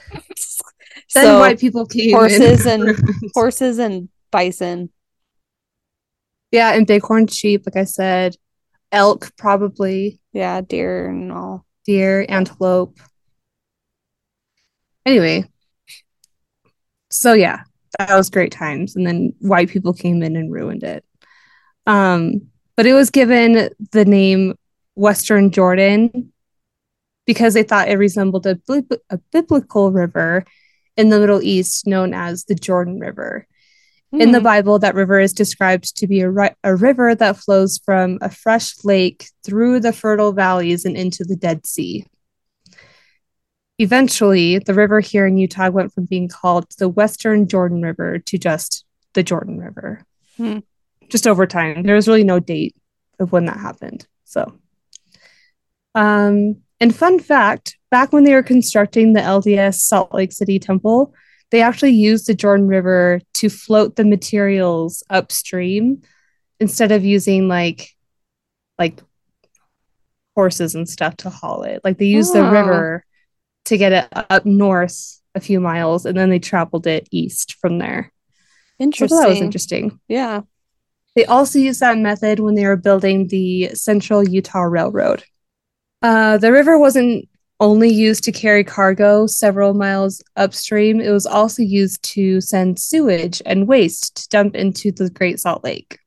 [1.08, 2.14] So white people came in.
[2.14, 2.96] horses and
[3.34, 4.90] horses and bison.
[6.50, 8.36] yeah, and bighorn sheep, like I said,
[8.90, 11.64] elk probably, Yeah, deer and all.
[11.86, 12.98] deer, antelope.
[15.04, 15.44] Anyway,
[17.10, 17.62] so yeah,
[17.98, 21.04] that was great times, and then white people came in and ruined it.
[21.86, 22.42] Um,
[22.76, 24.54] but it was given the name
[24.94, 26.32] Western Jordan
[27.26, 30.44] because they thought it resembled a, bib- a biblical river
[30.96, 33.46] in the Middle East known as the Jordan River.
[34.12, 34.44] In the Hmm.
[34.44, 38.28] Bible, that river is described to be a, ri- a river that flows from a
[38.30, 42.04] fresh lake through the fertile valleys and into the Dead Sea.
[43.78, 48.36] Eventually, the river here in Utah went from being called the Western Jordan River to
[48.38, 48.84] just
[49.14, 50.04] the Jordan River.
[50.36, 50.58] Hmm.
[51.08, 51.82] Just over time.
[51.82, 52.76] There was really no date
[53.18, 54.06] of when that happened.
[54.24, 54.52] So,
[55.94, 61.14] um, and fun fact back when they were constructing the LDS Salt Lake City Temple,
[61.50, 66.02] they actually used the Jordan River to float the materials upstream
[66.60, 67.90] instead of using like
[68.78, 69.00] like
[70.34, 71.80] horses and stuff to haul it.
[71.84, 72.50] Like they used the Oh.
[72.50, 73.04] river
[73.66, 77.78] to get it up north a few miles and then they traveled it east from
[77.78, 78.12] there.
[78.78, 79.16] Interesting.
[79.18, 80.00] thought that was interesting.
[80.08, 80.40] Yeah.
[81.14, 85.22] They also used that method when they were building the Central Utah Railroad.
[86.02, 87.28] Uh, the river wasn't
[87.60, 93.40] only used to carry cargo several miles upstream, it was also used to send sewage
[93.46, 95.98] and waste to dump into the Great Salt Lake.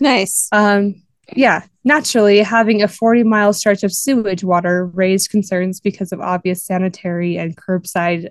[0.00, 0.48] Nice.
[0.50, 1.02] Um,
[1.36, 6.64] yeah, naturally, having a 40 mile stretch of sewage water raised concerns because of obvious
[6.64, 8.28] sanitary and curbside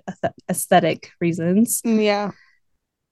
[0.48, 1.80] aesthetic reasons.
[1.82, 2.30] Mm, Yeah.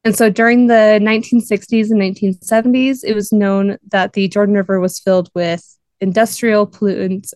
[0.05, 5.01] And so during the 1960s and 1970s, it was known that the Jordan River was
[5.01, 5.65] filled with
[6.01, 7.33] industrial pollutants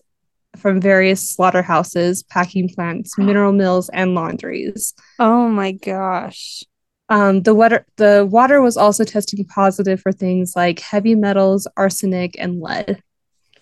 [0.61, 4.93] from various slaughterhouses, packing plants, mineral mills, and laundries.
[5.19, 6.63] Oh my gosh.
[7.09, 12.35] Um, the water the water was also testing positive for things like heavy metals, arsenic,
[12.39, 13.01] and lead.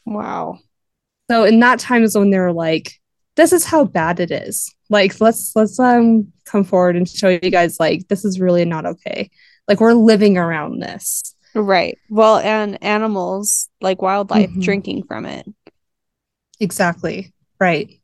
[0.05, 0.59] Wow.
[1.31, 2.93] So in that time is when they were like,
[3.35, 4.73] this is how bad it is.
[4.89, 8.85] Like let's let's um come forward and show you guys like this is really not
[8.85, 9.29] okay.
[9.67, 11.35] Like we're living around this.
[11.55, 11.97] Right.
[12.09, 14.61] Well, and animals like wildlife Mhm.
[14.61, 15.47] drinking from it.
[16.59, 17.33] Exactly.
[17.59, 17.99] Right.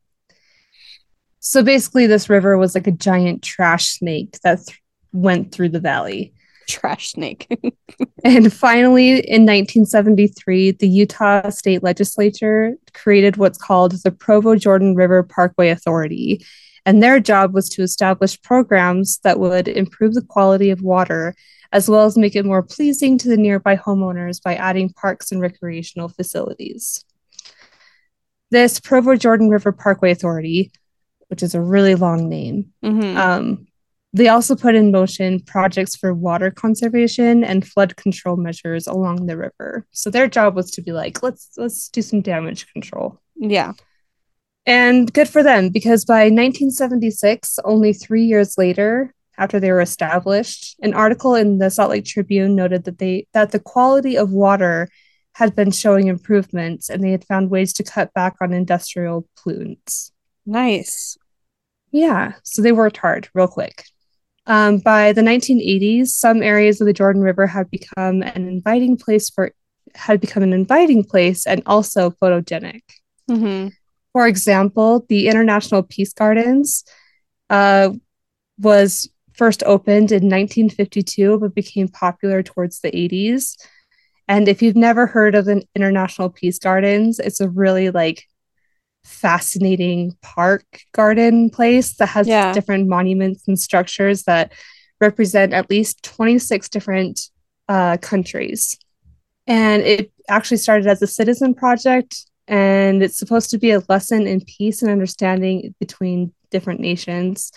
[1.40, 4.82] So basically this river was like a giant trash snake that th-
[5.14, 6.34] went through the valley.
[6.68, 7.48] Trash snake.
[8.24, 15.22] And finally, in 1973, the Utah State Legislature created what's called the Provo Jordan River
[15.22, 16.44] Parkway Authority.
[16.88, 21.36] And their job was to establish programs that would improve the quality of water,
[21.72, 25.40] as well as make it more pleasing to the nearby homeowners by adding parks and
[25.40, 27.06] recreational facilities.
[28.52, 30.72] This Provo Jordan River Parkway Authority,
[31.28, 33.16] which is a really long name, Mhm.
[33.18, 33.68] um,
[34.14, 39.36] they also put in motion projects for water conservation and flood control measures along the
[39.38, 39.86] river.
[39.92, 43.20] So their job was to be like, let's let's do some damage control.
[43.36, 43.74] yeah.
[44.68, 50.76] And good for them because by 1976, only three years later, after they were established,
[50.82, 54.88] an article in the Salt Lake Tribune noted that they that the quality of water
[55.36, 60.12] had been showing improvements and they had found ways to cut back on industrial pollutants.
[60.46, 61.18] Nice.
[61.92, 63.84] Yeah, so they worked hard real quick.
[64.48, 69.30] Um, by the 1980s, some areas of the Jordan River had become an inviting place
[69.30, 69.52] for
[69.94, 72.84] had become an inviting place and also photogenic.
[73.30, 73.68] hmm
[74.14, 76.86] For example, the International Peace Gardens
[77.50, 77.90] uh,
[78.58, 83.58] was first opened in 1952 but became popular towards the 80s.
[84.28, 88.24] And if you've never heard of the International Peace Gardens, it's a really like
[89.04, 92.54] fascinating park garden place that has Yeah.
[92.54, 94.52] different monuments and structures that
[95.00, 97.22] represent at least 26 different
[97.68, 98.78] uh, countries.
[99.48, 104.26] And it actually started as a citizen project, and it's supposed to be a lesson
[104.26, 107.52] in peace and understanding between different nations.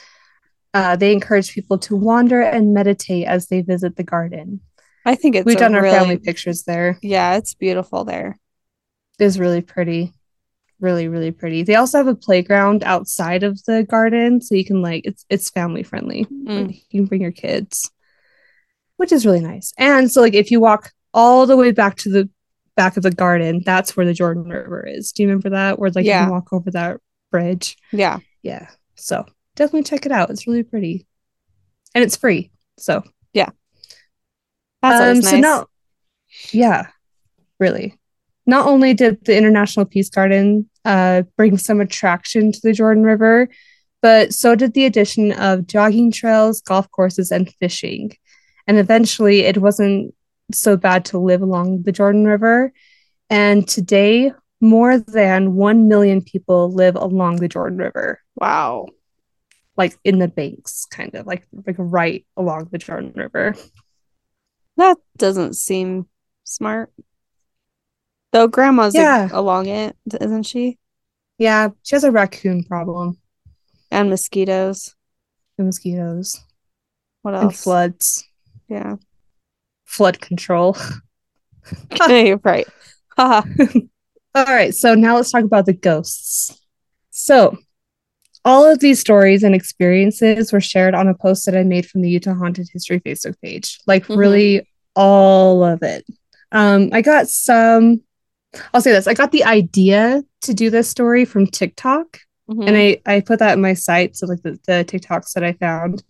[0.74, 4.60] Uh, they encourage people to wander and meditate as they visit the garden.
[5.08, 6.98] I think it's We've done our really, family pictures there.
[7.00, 8.38] Yeah, it's beautiful there.
[9.18, 10.12] It is really pretty.
[10.80, 11.62] Really, really pretty.
[11.62, 15.48] They also have a playground outside of the garden, so you can like it's it's
[15.48, 16.26] family friendly.
[16.26, 16.74] Mm.
[16.90, 17.90] You can bring your kids,
[18.98, 19.72] which is really nice.
[19.78, 22.28] And so like if you walk all the way back to the
[22.76, 25.12] back of the garden, that's where the Jordan River is.
[25.12, 25.78] Do you remember that?
[25.78, 27.78] Where like you can walk over that bridge.
[27.92, 28.18] Yeah.
[28.42, 28.68] Yeah.
[28.94, 29.24] So
[29.56, 30.28] definitely check it out.
[30.28, 31.06] It's really pretty.
[31.94, 32.50] And it's free.
[32.76, 33.02] So
[34.82, 35.34] That's always nice.
[35.34, 35.66] Um, so now,
[36.50, 36.86] yeah,
[37.58, 37.98] really.
[38.46, 43.48] Not only did the International Peace Garden uh, bring some attraction to the Jordan River,
[44.00, 48.12] but so did the addition of jogging trails, golf courses, and fishing.
[48.66, 50.14] And eventually, it wasn't
[50.52, 52.72] so bad to live along the Jordan River.
[53.28, 58.86] And today, more than 1 million people live along the Jordan River, wow.
[59.76, 63.54] like in the banks, kind of like, like right along the Jordan River.
[64.78, 66.06] That doesn't seem
[66.44, 66.90] smart.
[68.32, 69.28] Though grandma's Yeah.
[69.32, 70.78] along it, isn't she?
[71.36, 73.18] Yeah, she has a raccoon problem.
[73.90, 74.94] And mosquitoes.
[75.58, 76.40] and mosquitoes
[77.22, 77.62] What and else?
[77.62, 78.24] floods,
[78.68, 78.96] Yeah.
[79.84, 80.76] flood control.
[82.08, 82.66] You're right.
[83.18, 83.42] All
[84.36, 86.56] right, so now let's talk about the ghosts.
[87.10, 87.58] So,
[88.44, 92.00] all of these stories and experiences were shared on a post that I made from
[92.02, 93.78] the Utah Haunted History Facebook page.
[93.86, 94.16] Like, Mhm.
[94.16, 96.04] really, all of it.
[96.52, 98.00] Um, I got some,
[98.72, 102.18] I'll say this I got the idea to do this story from TikTok.
[102.50, 102.66] Mhm.
[102.66, 104.16] and I I put that in my site.
[104.16, 106.02] So like the, the TikToks that I found,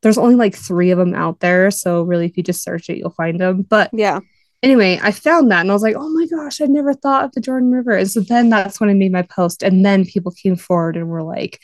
[0.00, 1.72] there's only like three of them out there.
[1.72, 3.62] So really, if you just search it, you'll find them.
[3.62, 4.20] But yeah.
[4.62, 7.32] Anyway, I found that and I was like, oh my gosh, I never thought of
[7.32, 7.92] the Jordan River.
[7.92, 11.08] And so then that's when I made my post, and then people came forward and
[11.08, 11.60] were like,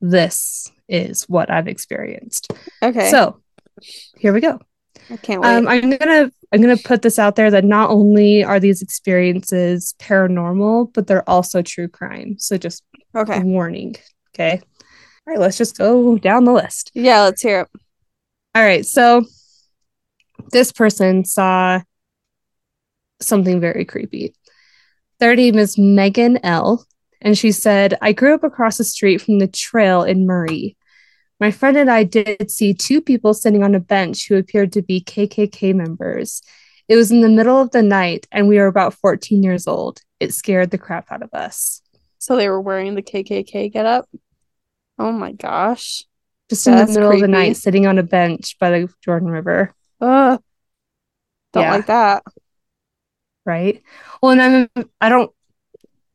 [0.00, 2.52] this is what I've experienced.
[2.82, 3.10] Okay.
[3.10, 3.40] So
[4.16, 4.60] here we go.
[5.10, 5.48] I can't wait.
[5.48, 9.94] Um, I'm gonna I'm gonna put this out there that not only are these experiences
[9.98, 12.36] paranormal, but they're also true crime.
[12.38, 12.82] So just
[13.14, 13.40] okay.
[13.40, 13.96] warning.
[14.34, 14.60] Okay.
[15.26, 16.90] All right, let's just go down the list.
[16.94, 17.68] Yeah, let's hear it.
[18.54, 18.86] All right.
[18.86, 19.24] So
[20.52, 21.80] this person saw
[23.20, 24.34] something very creepy.
[25.18, 26.86] Their name is Megan L.
[27.22, 30.76] And she said, I grew up across the street from the trail in Murray.
[31.40, 34.82] My friend and I did see two people sitting on a bench who appeared to
[34.82, 36.42] be KKK members.
[36.88, 40.00] It was in the middle of the night and we were about 14 years old.
[40.20, 41.82] It scared the crap out of us.
[42.18, 44.08] So they were wearing the KKK get up.
[44.98, 46.04] Oh my gosh.
[46.48, 49.28] Just in the That's middle of the night, sitting on a bench by the Jordan
[49.28, 50.40] River, Ugh.
[51.52, 51.70] Don't Yeah.
[51.72, 52.22] like that.
[53.46, 53.82] Right?
[54.22, 55.30] Well, and I'm I don't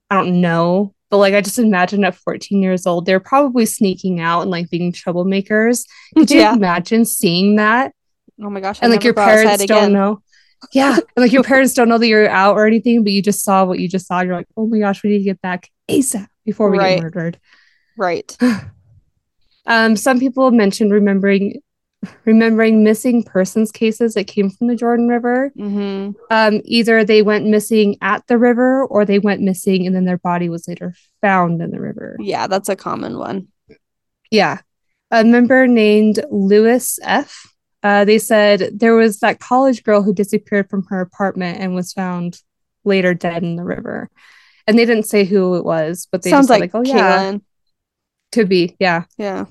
[0.10, 4.20] I don't know, but like I just imagine at 14 years old, they're probably sneaking
[4.20, 5.86] out and like being troublemakers.
[6.18, 6.54] Could you Yeah.
[6.54, 7.94] imagine seeing that?
[8.44, 8.80] Oh my gosh.
[8.82, 9.94] I and like your parents don't again.
[9.94, 10.22] know.
[10.74, 13.44] Yeah, and like your parents don't know that you're out or anything, but you just
[13.44, 14.22] saw what you just saw.
[14.22, 16.98] You're like, oh my gosh, we need to get back ASAP before we Right.
[16.98, 17.40] get murdered.
[17.98, 18.38] Right.
[19.66, 21.62] Um, some people mentioned remembering
[22.26, 25.52] remembering missing persons cases that came from the Jordan River.
[25.58, 26.12] Mm-hmm.
[26.32, 30.18] Um, either they went missing at the river or they went missing and then their
[30.18, 32.16] body was later found in the river.
[32.20, 33.48] Yeah, that's a common one.
[34.32, 34.60] Yeah.
[35.12, 37.48] A member named Lewis F.
[37.84, 41.94] Uh, they said there was that college girl who disappeared from her apartment and was
[41.94, 42.40] found
[42.84, 44.10] later dead in the river.
[44.68, 47.38] And they didn't say who it was, but they Sounds just like, like, oh yeah,
[48.32, 49.06] could be, yeah.
[49.18, 49.46] Yeah.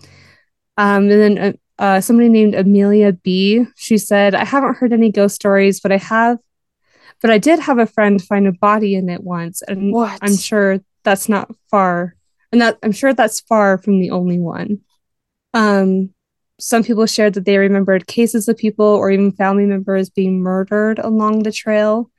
[0.76, 3.64] Um, and then uh, somebody named Amelia B.
[3.74, 6.36] She said, I haven't heard any ghost stories, but I have,
[7.22, 10.18] but I did have a friend find a body in it once, and What?
[10.20, 12.14] I'm sure that's not far,
[12.52, 14.80] and that I'm sure that's far from the only one.
[15.54, 16.10] Um,
[16.60, 20.98] some people shared that they remembered cases of people or even family members being murdered
[20.98, 22.10] along the trail.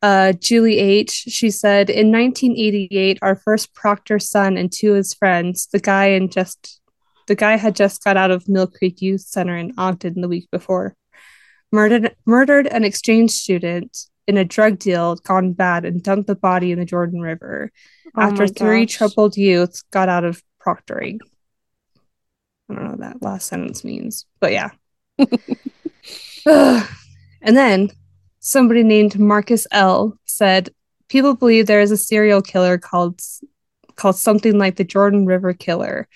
[0.00, 1.10] Uh, Julie H.
[1.10, 6.06] She said, in 1988, our first Proctor son and two of his friends, the guy
[6.10, 6.80] and just
[7.28, 10.50] the guy had just got out of Mill Creek Youth Center in Ogden the week
[10.50, 10.96] before.
[11.70, 13.96] Murdered murdered an exchange student
[14.26, 17.70] in a drug deal gone bad and dumped the body in the Jordan River
[18.16, 21.18] Oh after three troubled youths got out of proctoring.
[22.68, 24.70] I don't know what that last sentence means, but yeah.
[27.40, 27.90] And then
[28.40, 30.70] somebody named Marcus L said
[31.08, 33.20] people believe there is a serial killer called
[33.96, 36.08] called something like the Jordan River Killer.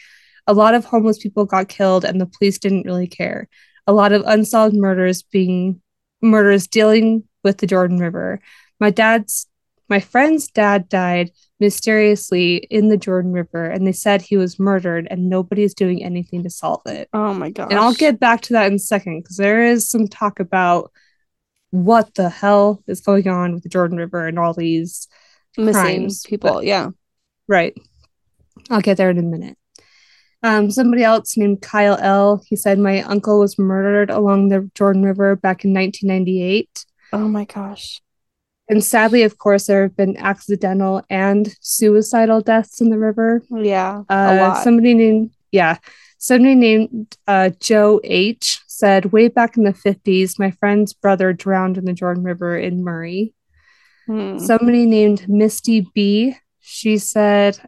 [0.46, 3.48] A lot of homeless people got killed and the police didn't really care.
[3.86, 5.80] A lot of unsolved murders being
[6.20, 8.40] murders dealing with the Jordan River.
[8.80, 9.46] My dad's
[9.88, 15.06] my friend's dad died mysteriously in the Jordan River and they said he was murdered
[15.10, 17.08] and nobody's doing anything to solve it.
[17.12, 17.70] Oh my god!
[17.70, 20.92] And I'll get back to that in a second because there is some talk about
[21.70, 25.08] what the hell is going on with the Jordan River and all these.
[25.58, 26.52] missing crimes, people.
[26.54, 26.90] but- Yeah.
[27.48, 27.74] Right.
[28.70, 29.58] I'll get there in a minute.
[30.42, 32.42] Um, somebody else named Kyle L.
[32.46, 36.84] He said my uncle was murdered along the Jordan River back in 1998.
[37.12, 38.00] Oh my gosh.
[38.68, 43.42] And sadly, of course, there have been accidental and suicidal deaths in the river.
[43.50, 44.02] Yeah.
[44.08, 44.64] a Uh, lot.
[44.64, 45.76] somebody named yeah,
[46.18, 51.76] somebody named uh, Joe H said way back in the fifties, my friend's brother drowned
[51.76, 53.34] in the Jordan River in Murray.
[54.06, 54.38] Hmm.
[54.38, 56.34] Somebody named Misty B.
[56.60, 57.58] She said,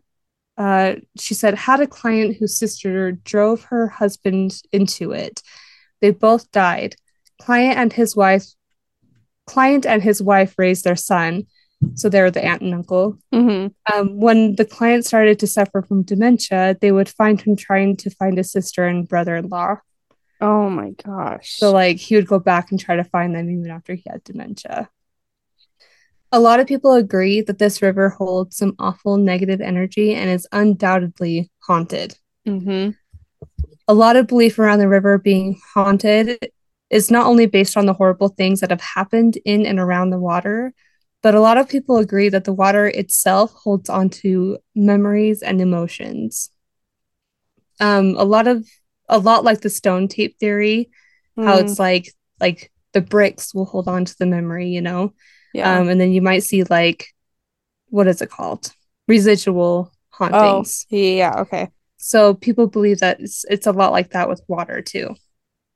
[0.57, 5.43] uh, she said had a client whose sister drove her husband into it.
[6.01, 6.97] They both died.
[7.41, 8.47] Client and his wife,
[9.47, 11.47] client and his wife raised their son,
[11.95, 13.75] so they're the aunt and uncle Mhm.
[13.93, 18.11] um, when the client started to suffer from dementia, they would find him trying to
[18.11, 19.77] find his sister and brother in law.
[20.41, 21.57] Oh my gosh.
[21.57, 24.25] So, like, he would go back and try to find them even after he had
[24.25, 24.89] dementia.
[26.33, 30.47] A lot of people agree that this river holds some awful negative energy and is
[30.53, 32.19] undoubtedly haunted.
[32.47, 32.95] hmm
[33.89, 36.39] A lot of belief around the river being haunted
[36.91, 40.19] is not only based on the horrible things that have happened in and around the
[40.19, 40.73] water,
[41.23, 46.51] but a lot of people agree that the water itself holds onto memories and emotions.
[47.81, 48.67] Um, a lot of
[49.09, 50.91] a lot like the stone tape theory,
[51.41, 55.15] how Mm, it's like like the bricks will hold on to the memory, you know.
[55.55, 55.79] Yeah.
[55.79, 57.09] Um, and then you might see like
[57.89, 58.73] what is it called?
[59.09, 60.87] Residual hauntings.
[60.93, 61.41] oh, yeah.
[61.41, 61.69] Okay.
[61.97, 65.15] So people believe that it's, it's a lot like that with water too.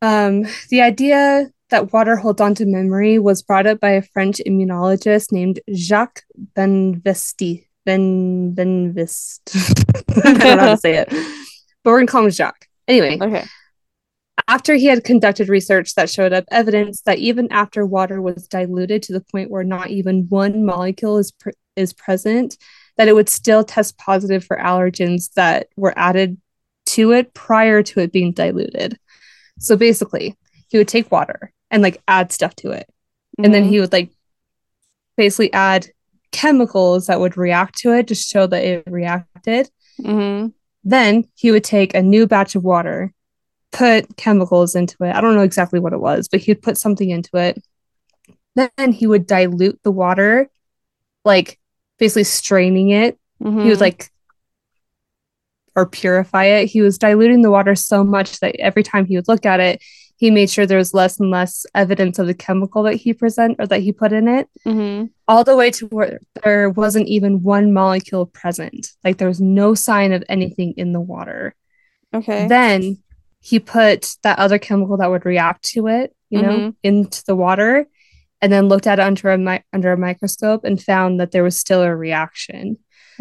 [0.03, 4.41] Um, the idea that water holds on to memory was brought up by a French
[4.47, 6.23] immunologist named Jacques
[6.55, 7.65] Benvesti.
[7.87, 9.41] Ben Benvist.
[10.25, 12.67] I don't know how to say it, but we're gonna call him Jacques.
[12.87, 13.45] Anyway, Okay.
[14.47, 19.03] After he had conducted research that showed up evidence that even after water was diluted
[19.05, 22.57] to the point where not even one molecule is pr- is present,
[22.97, 26.37] that it would still test positive for allergens that were added
[26.87, 28.99] to it prior to it being diluted.
[29.59, 30.37] So basically,
[30.69, 32.89] he would take water and like add stuff to it,
[33.43, 33.69] and then Mhm.
[33.69, 34.11] he would like
[35.17, 35.89] basically add
[36.33, 39.71] chemicals that would react to it to show that it reacted.
[40.01, 40.53] Mhm.
[40.85, 43.13] Then he would take a new batch of water,
[43.73, 45.15] put chemicals into it.
[45.15, 47.63] I don't know exactly what it was, but he'd put something into it,
[48.57, 50.49] then he would dilute the water,
[51.25, 51.59] like
[51.99, 53.19] basically straining it.
[53.43, 53.63] Mhm.
[53.65, 54.11] He was like
[55.77, 56.67] or purify it.
[56.67, 59.81] He was diluting the water so much that every time he would look at it,
[60.17, 63.55] he made sure there was less and less evidence of the chemical that he present
[63.61, 65.11] or that he put in it, Mhm.
[65.29, 68.91] all the way to where there wasn't even one molecule present.
[69.05, 71.55] Like there was no sign of anything in the water.
[72.13, 72.49] Okay.
[72.49, 72.99] Then
[73.41, 76.75] he put that other chemical that would react to it, you know, Mhm.
[76.83, 77.87] into the water,
[78.43, 81.43] and then looked at it under a mi- under a microscope and found that there
[81.45, 82.79] was still a reaction.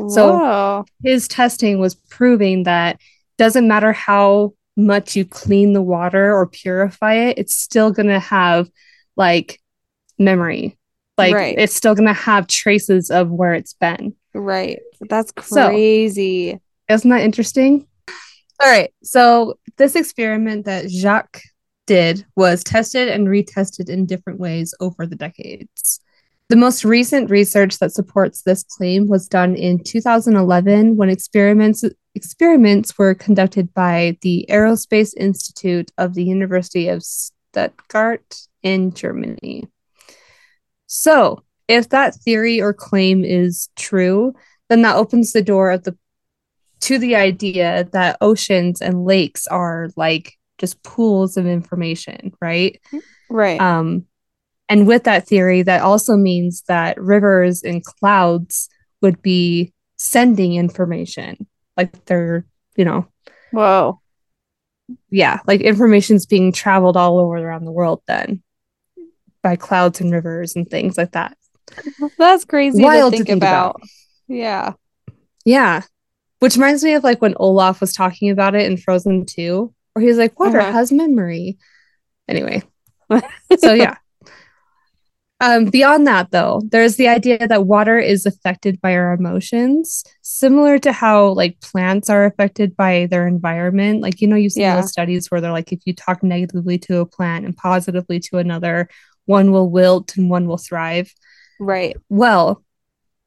[0.10, 3.00] so- His testing was proving that
[3.38, 8.70] doesn't matter how much you clean the water or purify it, it's still gonna have
[9.16, 9.60] like
[10.20, 10.78] memory.
[11.18, 11.56] Like Right.
[11.58, 14.14] it's still gonna have traces of where it's been.
[14.36, 14.80] Right.
[15.10, 16.60] That's So- crazy.
[16.88, 17.88] Isn't that interesting?
[18.60, 18.92] All right.
[19.04, 21.42] So this experiment that Jacques
[21.86, 26.00] did was tested and retested in different ways over the decades.
[26.50, 31.84] The most recent research that supports this claim was done in 2011 when experiments
[32.16, 39.68] experiments were conducted by the Aerospace Institute of the University of Stuttgart in Germany.
[40.88, 44.34] So, if that theory or claim is true,
[44.70, 45.98] then that opens the door of the
[46.82, 52.82] to the idea that oceans and lakes are like just pools of information, right?
[53.30, 53.60] Right.
[53.60, 54.06] Um,
[54.70, 58.70] and with that theory, that also means that rivers and clouds
[59.02, 62.46] would be sending information, like they're,
[62.76, 63.08] you know,
[63.52, 64.02] Whoa.
[65.10, 68.44] yeah, like information's being traveled all over around the world then
[69.42, 71.38] by clouds and rivers and things like that.
[72.18, 73.76] That's crazy Wild to to think, think about.
[73.76, 73.90] about.
[74.28, 74.74] Yeah.
[75.46, 75.82] Yeah.
[76.40, 80.06] Which reminds me of like when Olaf was talking about it in Frozen 2, where
[80.06, 80.72] he's like, water Uh-huh.
[80.72, 81.58] has memory.
[82.28, 82.62] Anyway.
[83.58, 83.96] so yeah.
[85.40, 90.80] Um, beyond that, though, there's the idea that water is affected by our emotions, similar
[90.80, 94.02] to how like plants are affected by their environment.
[94.02, 94.82] Like, you know, you see Yeah.
[94.82, 98.40] those studies where they're like, if you talk negatively to a plant and positively to
[98.40, 98.90] another,
[99.26, 101.14] one will wilt and one will thrive.
[101.60, 101.96] Right.
[102.10, 102.64] Well,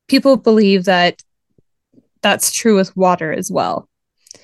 [0.09, 1.23] people believe that
[2.23, 3.89] that's true with water as well.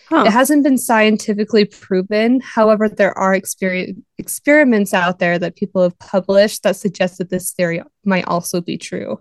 [0.08, 0.24] Huh.
[0.26, 2.40] It hasn't been scientifically proven.
[2.40, 7.52] However, there are exper- experiments out there that people have published that suggest that this
[7.52, 9.20] theory might also be true.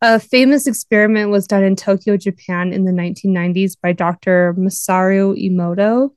[0.00, 4.54] A famous experiment was done in Tokyo, Japan in the 1990s by Dr.
[4.54, 6.10] Masaru Emoto.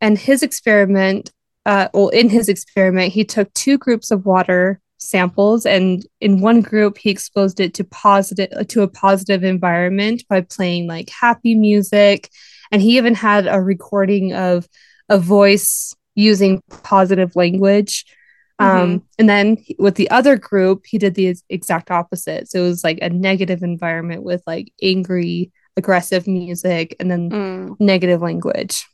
[0.00, 1.30] And his experiment,
[1.66, 6.60] uh, well, in his experiment, he took two groups of water samples and in one
[6.60, 12.30] group he exposed it to positive to a positive environment by playing like happy music.
[12.70, 14.68] And he even had a recording of
[15.08, 18.04] a voice using positive language.
[18.58, 22.48] Um, and then with the other group he did the exact opposite.
[22.48, 27.76] So it was like a negative environment with like angry aggressive music and then Mm.
[27.80, 28.86] negative language.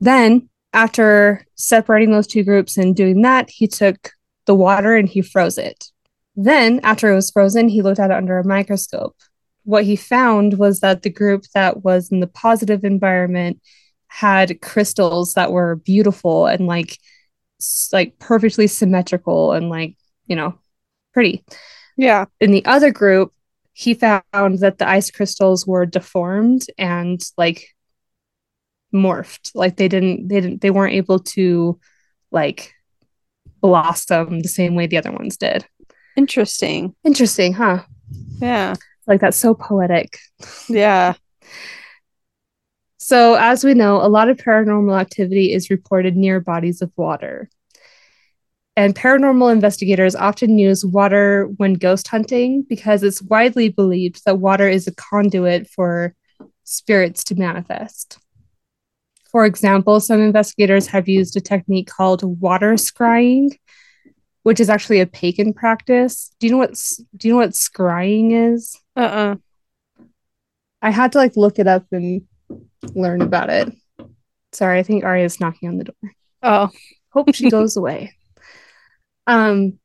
[0.00, 4.12] Then after separating those two groups and doing that he took
[4.46, 5.90] the water and he froze it.
[6.34, 9.16] Then after it was frozen he looked at it under a microscope.
[9.64, 13.60] What he found was that the group that was in the positive environment
[14.08, 16.98] had crystals that were beautiful and like
[17.92, 19.96] like perfectly symmetrical and like
[20.26, 20.58] you know
[21.12, 21.44] pretty.
[21.96, 22.26] Yeah.
[22.40, 23.32] in the other group
[23.72, 24.22] he found
[24.60, 27.74] that the ice crystals were deformed and like
[28.94, 29.50] morphed.
[29.54, 31.78] Like they didn't they didn't they weren't able to
[32.30, 32.72] like
[33.60, 35.64] blossom the same way the other ones did
[36.16, 36.94] Interesting.
[37.04, 37.82] interesting huh
[38.40, 38.74] Yeah.
[39.06, 40.18] like that's so poetic
[40.68, 41.14] Yeah.
[42.98, 47.48] So, as we know, a lot of paranormal activity is reported near bodies of water.
[48.76, 54.68] And paranormal investigators often use water when ghost hunting because it's widely believed that water
[54.68, 56.14] is a conduit for
[56.64, 58.18] spirits to manifest.
[59.36, 63.50] For example, some investigators have used a technique called water scrying,
[64.44, 66.34] which is actually a pagan practice.
[66.40, 66.80] Do you know what
[67.14, 68.80] do you know what scrying is?
[68.96, 69.36] Uh-uh.
[70.80, 72.22] I had to like look it up and
[72.94, 73.70] learn about it.
[74.52, 76.12] Sorry, I think Arya's knocking on the door.
[76.42, 76.70] Oh.
[77.10, 78.14] Hope she goes away.
[79.26, 79.78] Um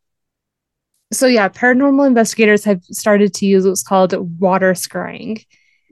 [1.12, 5.44] so yeah, paranormal investigators have started to use what's called water scrying.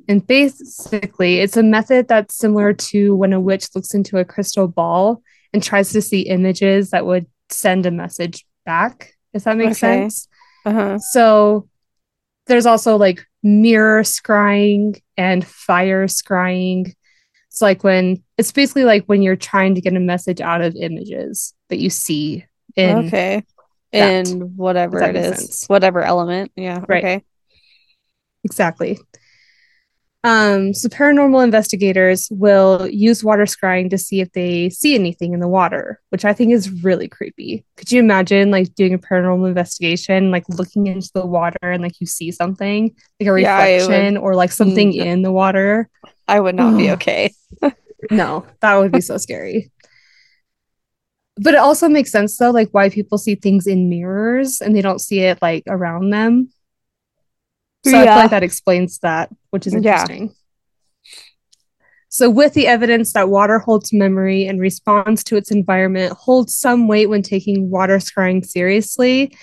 [0.10, 4.68] And basically, it's a method that's similar to when a witch looks into a crystal
[4.68, 5.22] ball
[5.54, 10.02] and tries to see images that would send a message back, if that makes Okay.
[10.02, 10.28] sense.
[10.66, 10.98] Uh-huh.
[10.98, 11.70] So
[12.48, 16.92] there's also like mirror scrying and fire scrying.
[17.52, 20.76] It's like when it's basically like when you're trying to get a message out of
[20.76, 22.46] images that you see
[22.76, 23.44] in Okay.
[23.94, 24.26] that.
[24.26, 25.66] in whatever it is, sense.
[25.68, 26.52] whatever element.
[26.56, 26.84] Yeah.
[26.88, 27.04] Right.
[27.04, 27.24] Okay.
[28.44, 28.98] Exactly.
[30.26, 35.40] Um, so paranormal investigators will use water scrying to see if they see anything in
[35.40, 37.64] the water, which I think is really creepy.
[37.78, 42.02] Could you imagine like doing a paranormal investigation, like looking into the water and like
[42.02, 45.06] you see something, like a Yeah, reflection or like something Mm.
[45.06, 45.88] in the water?
[46.28, 47.34] I would not be okay.
[48.12, 49.72] No, that would be so scary.
[51.38, 54.82] But it also makes sense though, like why people see things in mirrors and they
[54.82, 56.50] don't see it like around them.
[57.86, 60.02] So I feel like that explains that, which is Yeah.
[60.02, 60.36] interesting.
[62.12, 66.88] So, with the evidence that water holds memory and responds to its environment holds some
[66.88, 69.36] weight when taking water scrying seriously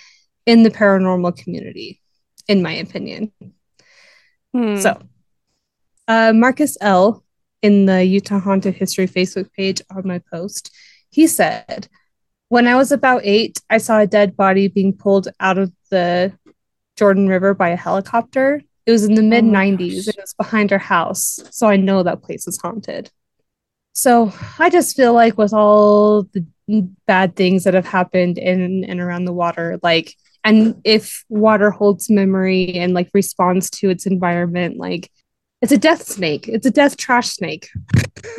[0.46, 2.00] in the paranormal community,
[2.48, 3.32] in my opinion.
[4.52, 4.76] Hmm.
[4.80, 5.00] So,
[6.08, 7.24] uh, Marcus L.
[7.62, 10.70] in the Utah Haunted History Facebook page on my post,
[11.10, 11.86] he said,
[12.48, 16.32] When I was about eight, I saw a dead body being pulled out of the
[16.96, 18.62] Jordan River by a helicopter.
[18.86, 20.06] It was in the oh mid 90s.
[20.06, 20.08] gosh.
[20.08, 21.40] It was behind our house.
[21.50, 23.10] So I know that place is haunted.
[23.92, 26.46] So I just feel like with all the
[27.06, 30.14] bad things that have happened in and around the water, like,
[30.44, 35.10] and if water holds memory and like responds to its environment, like,
[35.62, 36.46] it's a death snake.
[36.46, 37.70] It's a death trash snake.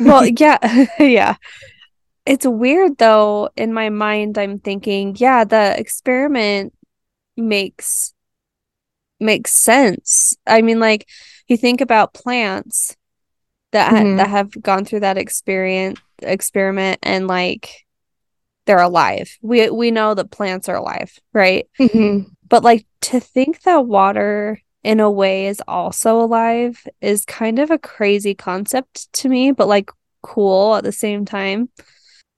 [0.00, 1.34] well, yeah, yeah.
[2.24, 3.50] It's weird though.
[3.56, 6.72] In my mind, I'm thinking, yeah, the experiment
[7.36, 8.14] makes
[9.20, 10.36] makes sense.
[10.46, 11.08] I mean, like
[11.46, 12.96] you think about plants
[13.72, 14.16] that ha- Mhm.
[14.18, 17.84] that have gone through that experience experiment and like
[18.66, 19.36] they're alive.
[19.42, 21.66] We we know that plants are alive, right?
[22.48, 27.70] But like to think that water in a way is also alive is kind of
[27.70, 29.90] a crazy concept to me, but like
[30.22, 31.68] cool at the same time.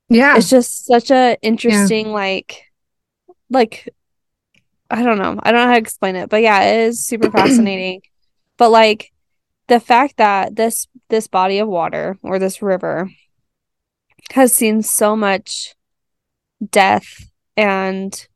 [0.09, 0.37] Yeah.
[0.37, 2.65] It's just such a interesting like
[3.51, 3.89] like
[4.91, 5.39] I don't know.
[5.43, 8.03] I don't know how to explain it, but yeah, it is super fascinating.
[8.57, 9.13] But like
[9.69, 13.11] the fact that this this body of water or this river
[14.33, 15.75] has seen so much
[16.71, 18.27] death and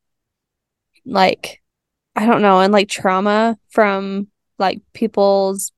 [1.04, 1.60] like
[2.16, 4.28] I don't know, and like trauma from
[4.58, 5.72] like people's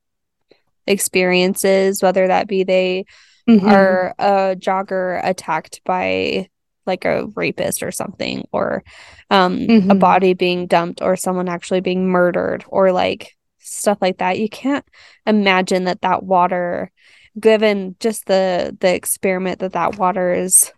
[0.85, 3.05] experiences, whether that be they
[3.49, 3.67] Mhm.
[3.67, 6.49] are a jogger attacked by
[6.87, 8.83] like a rapist or something, or
[9.29, 9.99] um a Mhm.
[9.99, 14.39] body being dumped, or someone actually being murdered, or like stuff like that.
[14.39, 14.85] You can't
[15.25, 16.91] imagine that that water,
[17.39, 20.71] given just the the experiment that that water is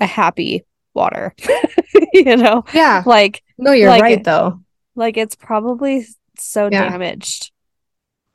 [0.00, 0.64] a happy
[0.94, 1.34] water,
[2.12, 3.02] you know, yeah.
[3.06, 4.60] like No, you're like- right though.
[4.96, 6.06] like it's probably
[6.38, 6.88] so Yeah.
[6.90, 7.52] damaged.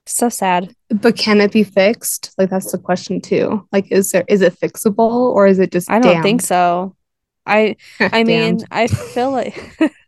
[0.05, 0.73] So sad.
[0.89, 2.33] But can it be fixed?
[2.37, 3.67] Like that's the question too.
[3.71, 6.95] Like is there is it fixable or is it just I don't think so.
[7.45, 7.77] I
[8.11, 9.57] I mean, I feel like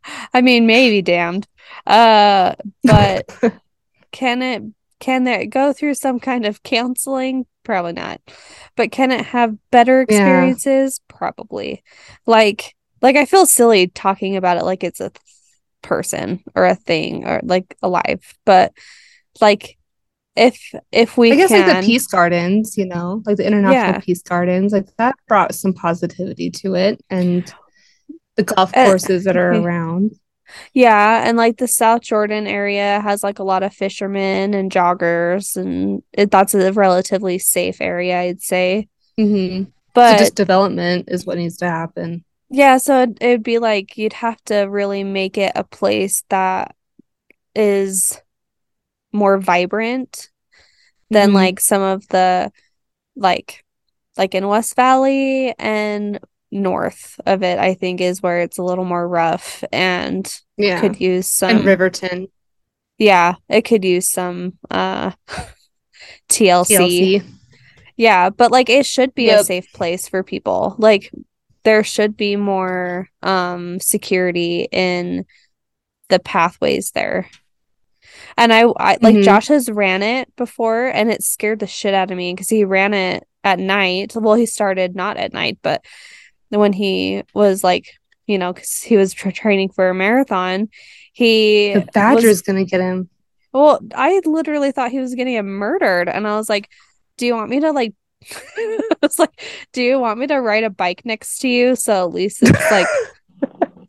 [0.34, 1.48] I mean maybe damned.
[1.86, 2.56] Uh
[2.86, 3.28] but
[4.12, 4.64] can it
[5.00, 7.46] can it go through some kind of counseling?
[7.64, 8.22] Probably not.
[8.76, 10.54] But can it have better Yeah.
[10.56, 11.02] experiences?
[11.08, 11.84] Probably.
[12.26, 15.22] Like like I feel silly talking about it like it's a th-
[15.82, 18.22] person or a thing or like alive.
[18.46, 18.74] But
[19.42, 19.78] like
[20.36, 23.94] if if we I guess can like the peace gardens, you know, like the international
[23.94, 24.02] Yeah.
[24.02, 27.54] peace gardens, like that brought some positivity to it and
[28.38, 30.14] the golf Uh, courses that are around.
[30.74, 35.56] Yeah, and like the South Jordan area has like a lot of fishermen and joggers,
[35.56, 38.88] and it, that's a relatively safe area, I'd say.
[39.18, 39.64] hmm
[39.94, 42.24] But so just development is what needs to happen.
[42.50, 46.76] yeah, so it, it'd be like you'd have to really make it a place that
[47.56, 48.22] is
[49.12, 50.30] more vibrant
[51.10, 51.34] than Mhm.
[51.36, 52.52] like some of the
[53.16, 53.64] like
[54.18, 56.20] like in West Valley and
[56.52, 60.80] north of it, I think is where it's a little more rough and Yeah.
[60.82, 62.28] could use some and Riverton,
[62.98, 65.12] Yeah, it could use some uh
[66.30, 66.76] TLC.
[66.76, 67.24] TLC.
[67.98, 70.76] Yeah, but like it should be a safe place for people.
[70.78, 71.12] Like
[71.64, 75.26] there should be more um security in
[76.10, 77.30] the pathways there.
[78.38, 79.24] And I, I like Mhm.
[79.24, 82.64] Josh has ran it before and it scared the shit out of me because he
[82.66, 84.14] ran it at night.
[84.16, 85.84] Well, he started not at night, but
[86.50, 87.88] when he was like,
[88.28, 90.70] you know, because he was tra- training for a marathon,
[91.14, 93.10] he The was- badger's gonna get him.
[93.54, 96.70] well, I literally thought he was gonna get murdered, and I was like,
[97.18, 97.94] "Do you want me to like?"
[98.58, 99.32] I was like,
[99.74, 102.72] "Do you want me to ride a bike next to you so at least it's
[102.72, 102.88] like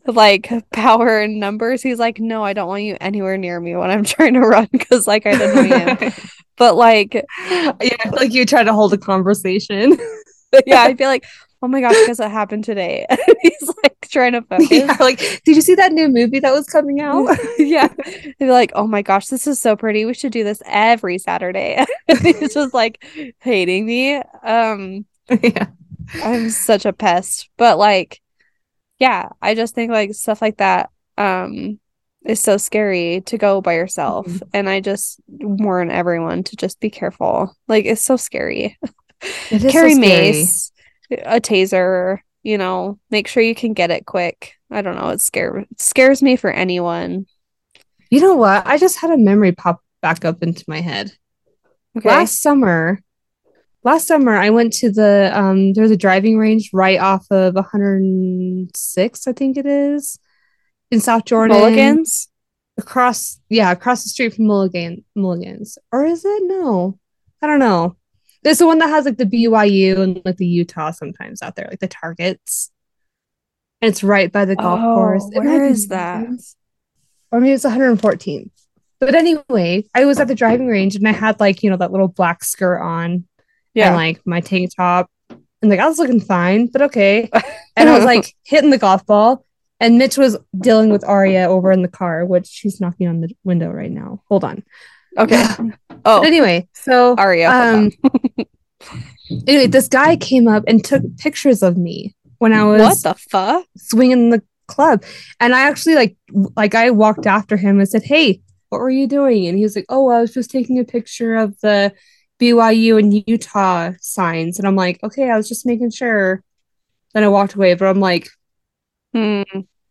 [0.07, 3.91] like power and numbers?" He's like, "No, I don't want you anywhere near me when
[3.91, 6.13] I'm trying to run because like I'd annoy him."
[6.57, 7.15] But like,
[7.51, 7.73] yeah,
[8.13, 9.99] like you try to hold a conversation.
[10.67, 11.25] yeah, I feel like
[11.63, 13.07] "Oh my gosh, guess what happened today?"
[13.41, 14.71] he's like trying to focus.
[14.71, 17.37] yeah, like, did you see that new movie that was coming out?
[17.59, 17.89] yeah.
[17.89, 20.05] They'd be like, oh my gosh, this is so pretty.
[20.05, 21.85] We should do this every Saturday.
[22.21, 23.03] He's just like
[23.41, 24.17] hating me.
[24.45, 25.07] Um,
[25.43, 25.69] yeah.
[26.23, 27.49] I'm such a pest.
[27.57, 28.21] But like,
[29.03, 31.79] yeah, I just think like stuff like that um
[32.25, 34.27] is so scary to go by yourself.
[34.27, 34.43] Mhm.
[34.55, 37.55] And I just warn everyone to just be careful.
[37.69, 38.79] Like it's so scary.
[39.51, 39.97] It so Carry scary.
[39.97, 40.73] mace,
[41.11, 44.55] a taser, you know, make sure you can get it quick.
[44.71, 47.27] I don't know, it scare it scares me for anyone.
[48.11, 48.67] You know what?
[48.67, 51.13] I just had a memory pop back up into my head.
[51.97, 52.09] Okay.
[52.09, 53.01] Last summer,
[53.85, 59.27] last summer I went to the um there's a driving range right off of 106,
[59.27, 60.19] I think it is,
[60.91, 61.57] in South Jordan.
[61.57, 62.29] Mulligans?
[62.79, 65.79] Across yeah, across the street from Mulligan Mulligan's.
[65.91, 66.43] Or is it?
[66.47, 66.99] No.
[67.43, 67.97] I don't know.
[68.43, 71.69] There's the one that has like the BYU and like the Utah sometimes out there,
[71.69, 72.71] like the targets.
[73.81, 75.29] And it's right by the golf Oh, course.
[75.33, 76.29] It where might that?
[77.31, 78.51] Or maybe it's 114.
[79.01, 81.91] But anyway, I was at the driving range and I had like, you know, that
[81.91, 83.25] little black skirt on
[83.75, 83.89] Yeah.
[83.89, 85.11] and like my tank top.
[85.31, 87.31] And like I was looking fine, but okay.
[87.77, 89.45] And I was like hitting the golf ball.
[89.81, 93.35] And Mitch was dealing with Aria over in the car, which she's knocking on the
[93.45, 94.23] window right now.
[94.29, 94.63] Hold on.
[95.19, 95.45] okay.
[95.89, 97.49] But Oh, anyway, so Aria.
[97.51, 97.91] um
[99.47, 103.15] anyway, this guy came up and took pictures of me when I was what the
[103.31, 103.67] fuck?
[103.77, 105.05] swinging the club.
[105.41, 106.17] And I actually like
[106.57, 108.41] like I walked after him and said, "Hey,
[108.71, 111.37] what were you doing?" And he was like, "Oh, I was just taking a picture
[111.37, 111.93] of the
[112.43, 116.43] BYU and Utah signs." And I'm like, "Okay, I was just making sure."
[117.15, 118.29] Then I walked away, but I'm like,
[119.15, 119.43] Hmm.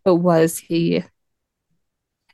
[0.04, 0.98] "But was he?"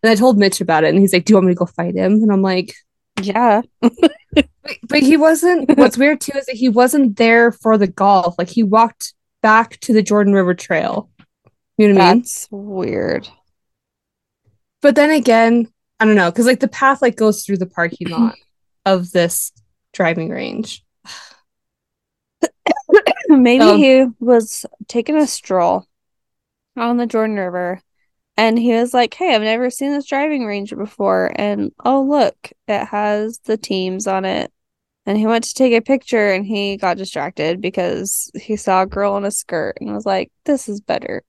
[0.03, 1.65] And I told Mitch about it, and he's like, "Do you want me to go
[1.65, 2.73] fight him?" And I'm like,
[3.21, 3.61] Yeah.
[3.81, 4.49] but,
[4.87, 5.75] but he wasn't.
[5.77, 8.35] What's weird too is that he wasn't there for the golf.
[8.37, 11.09] Like he walked back to the Jordan River Trail.
[11.77, 12.21] You know what I mean?
[12.21, 13.27] That's weird.
[14.81, 15.67] But then again,
[15.99, 18.35] I don't know, because like the path like goes through the parking lot
[18.85, 19.51] of this
[19.93, 20.83] driving range.
[23.29, 25.85] Maybe Um, he was taking a stroll
[26.77, 27.81] on the Jordan River
[28.37, 31.31] and he was like, Hey, I've never seen this driving range before.
[31.35, 34.51] And oh, look, it has the teams on it.
[35.07, 38.87] And he went to take a picture and he got distracted because he saw a
[38.87, 41.23] girl in a skirt and was like, This is better.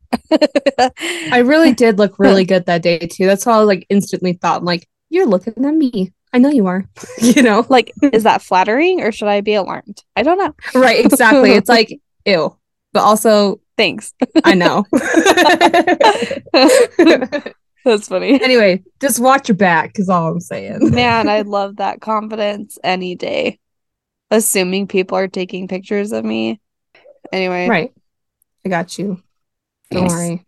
[1.31, 3.27] I really did look really good that day too.
[3.27, 6.13] That's how I like instantly thought, I'm like, you're looking at me.
[6.33, 6.85] I know you are.
[7.19, 7.67] you know?
[7.69, 10.03] like, is that flattering or should I be alarmed?
[10.17, 10.55] I don't know.
[10.81, 11.53] Right, exactly.
[11.53, 12.57] It's like, ew.
[12.93, 14.13] But also, Thanks.
[14.45, 14.85] I know.
[17.85, 18.43] That's funny.
[18.43, 20.91] anyway, just watch your back is all I'm saying.
[20.91, 23.61] Man, I love that confidence any day.
[24.33, 26.61] Assuming people are taking pictures of me.
[27.33, 27.93] Anyway, Right.
[28.67, 29.23] I got you.
[29.93, 30.45] Don't worry.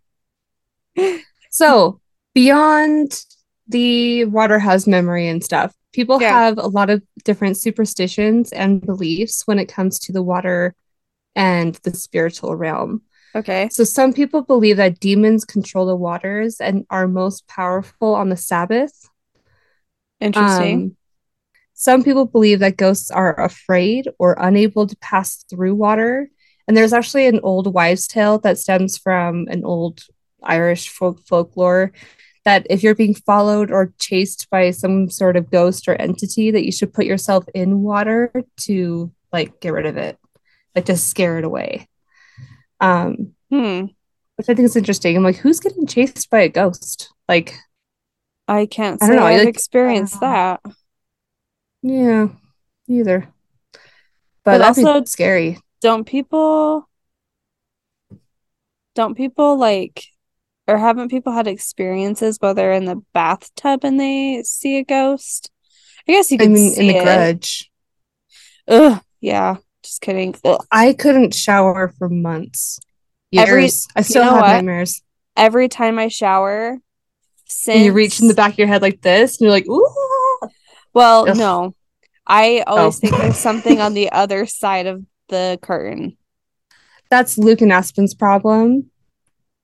[1.49, 2.01] So,
[2.33, 3.17] beyond
[3.71, 6.29] the Waterhouse memory and stuff, people Yeah.
[6.29, 10.75] have a lot of different superstitions and beliefs when it comes to the water
[11.35, 13.01] and the spiritual realm.
[13.33, 13.69] Okay.
[13.71, 18.37] So, some people believe that demons control the waters and are most powerful on the
[18.37, 19.09] Sabbath.
[20.19, 20.81] Interesting.
[20.81, 20.97] Um,
[21.73, 26.29] some people believe that ghosts are afraid or unable to pass through water.
[26.67, 30.03] And there's actually an old wives' tale that stems from an old
[30.43, 31.91] Irish folk folklore
[32.45, 36.65] that if you're being followed or chased by some sort of ghost or entity, that
[36.65, 38.31] you should put yourself in water
[38.61, 40.17] to like get rid of it,
[40.75, 41.87] like to scare it away.
[42.79, 43.85] Um, hmm.
[44.37, 45.15] which I think is interesting.
[45.15, 47.13] I'm like, who's getting chased by a ghost?
[47.29, 47.55] Like,
[48.47, 50.61] I can't I say don't know, I've like- experienced that.
[51.83, 52.29] yeah,
[52.87, 53.27] either.
[54.43, 55.59] But But, also- scary.
[55.81, 56.87] Don't people
[58.93, 60.03] don't people like
[60.71, 65.51] or haven't people had experiences where they're in the bathtub and they see a ghost?
[66.07, 67.71] I guess you I could mean, in see the grudge.
[68.67, 69.57] Ugh, yeah.
[69.83, 70.35] Just kidding.
[70.45, 70.63] Ugh.
[70.71, 72.79] I couldn't shower for months.
[73.35, 74.47] Every- I still know have what?
[74.47, 75.01] nightmares.
[75.35, 76.77] Every time I shower,
[77.45, 79.67] since And you reach in the back of your head like this, and you're like,
[79.67, 80.49] ooh.
[80.93, 81.37] Well, Ugh.
[81.37, 81.75] no.
[82.27, 82.99] I always Oh.
[82.99, 86.17] think there's something on the other side of the curtain.
[87.09, 88.90] That's Luke and Aspen's problem.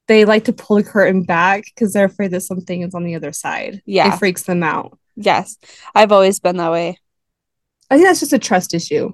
[0.08, 3.16] They like to pull the curtain back because they're afraid that something is on the
[3.16, 3.82] other side.
[3.86, 4.14] Yeah.
[4.14, 4.98] It freaks them out.
[5.16, 5.58] Yes.
[5.94, 6.98] I've always been that way.
[7.90, 9.14] I think that's just a trust issue.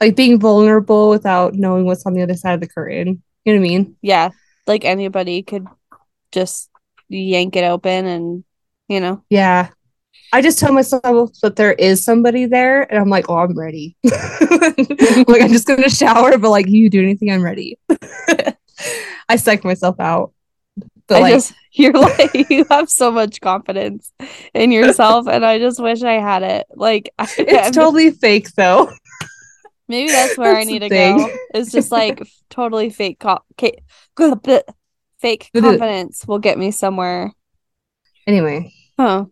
[0.00, 3.22] Like being vulnerable without knowing what's on the other side of the curtain.
[3.44, 3.96] You know what I mean?
[4.02, 4.30] Yeah.
[4.66, 5.66] Like anybody could
[6.32, 6.70] just
[7.08, 8.44] yank it open and,
[8.88, 9.68] you know, Yeah.
[10.32, 13.96] I just tell myself that there is somebody there, and I'm like, oh, I'm ready.
[14.02, 17.78] like I'm just gonna shower, but like you do anything, I'm ready.
[19.28, 20.32] I psych myself out.
[21.06, 24.12] But I like, just you're like you have so much confidence
[24.54, 26.66] in yourself, and I just wish I had it.
[26.74, 28.90] Like I, I'm it's just- totally fake though.
[29.88, 31.18] maybe that's where I that's the need to thing.
[31.18, 31.30] go.
[31.54, 33.82] It's just like totally fake, co- ca-
[35.20, 37.32] fake confidence will get me somewhere.
[38.26, 39.26] Anyway, Huh?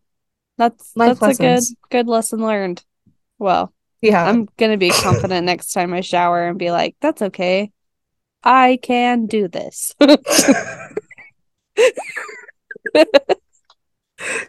[0.58, 2.84] That's Life that's a good good lesson learned.
[3.38, 4.22] Well, yeah.
[4.28, 7.72] I'm gonna be confident next time I shower and be like, "That's okay,
[8.44, 9.92] I can do this."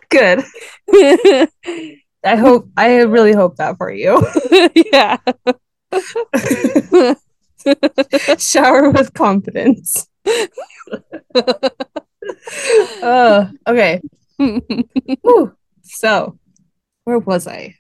[0.10, 0.44] good.
[2.26, 4.26] I hope I really hope that for you.
[4.92, 5.18] yeah.
[8.38, 10.08] Shower with confidence.
[13.02, 14.02] Uh, okay.
[15.84, 16.40] So,
[17.04, 17.76] where was I?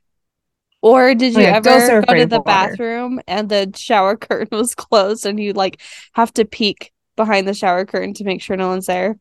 [0.83, 2.77] Or did you oh, Okay, ghosts ever go to the the water.
[2.77, 5.81] bathroom and the shower curtain was closed and you like
[6.13, 9.17] have to peek behind the shower curtain to make sure no one's there?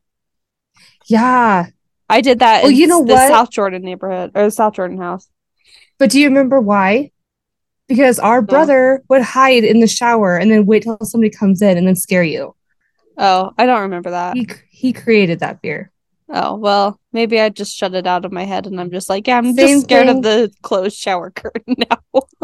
[1.07, 1.67] Yeah,
[2.09, 3.29] I did that Well, in you know the what?
[3.29, 5.29] South Jordan neighborhood or the South Jordan house.
[5.99, 7.11] but do you remember why?
[7.89, 11.79] Because our brother would hide in the shower and then wait till somebody comes in
[11.79, 12.55] and then scare you.
[13.19, 14.37] Oh, I don't remember that.
[14.37, 15.91] He he created that fear.
[16.35, 19.27] Oh, well, maybe I just shut it out of my head and I'm just like,
[19.27, 20.17] yeah, I'm Same just scared thing.
[20.17, 21.99] of the closed shower curtain now.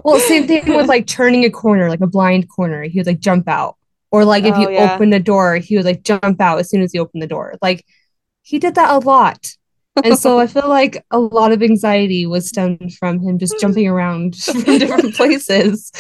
[0.05, 2.83] Well, same thing with like turning a corner, like a blind corner.
[2.83, 3.77] He would like jump out.
[4.11, 4.95] Or like if Oh, you yeah.
[4.95, 7.55] open the door, he would like jump out as soon as you open the door.
[7.63, 7.85] Like
[8.43, 9.55] he did that a lot.
[10.05, 13.87] And so I feel like a lot of anxiety was stemmed from him just jumping
[13.89, 15.91] around from different places.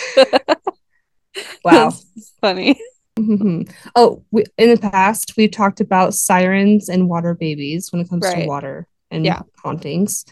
[1.65, 1.93] Wow.
[2.41, 2.81] Funny.
[3.19, 3.73] Mhm.
[3.97, 8.25] Oh, we, in the past, we've talked about sirens and water babies when it comes
[8.25, 8.43] Right.
[8.43, 9.43] to water and Yeah.
[9.63, 10.25] hauntings.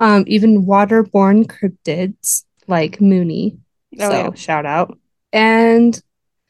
[0.00, 3.58] Um, even waterborne cryptids like Mooney.
[4.00, 4.34] Oh, so yeah.
[4.34, 4.98] shout out.
[5.32, 6.00] And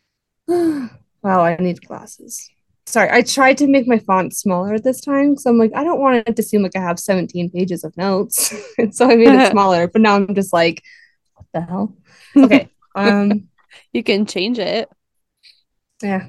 [0.49, 0.91] wow,
[1.23, 2.51] I need glasses.
[2.87, 5.37] Sorry, I tried to make my font smaller this time.
[5.39, 7.97] So I'm like, I don't want it to seem like I have 17 pages of
[7.97, 8.53] notes.
[8.79, 10.83] and so I made it smaller, but now I'm just like,
[11.35, 11.97] what the hell?
[12.37, 12.69] Okay.
[12.95, 13.49] Um,
[13.93, 14.89] You can change it
[16.03, 16.29] yeah,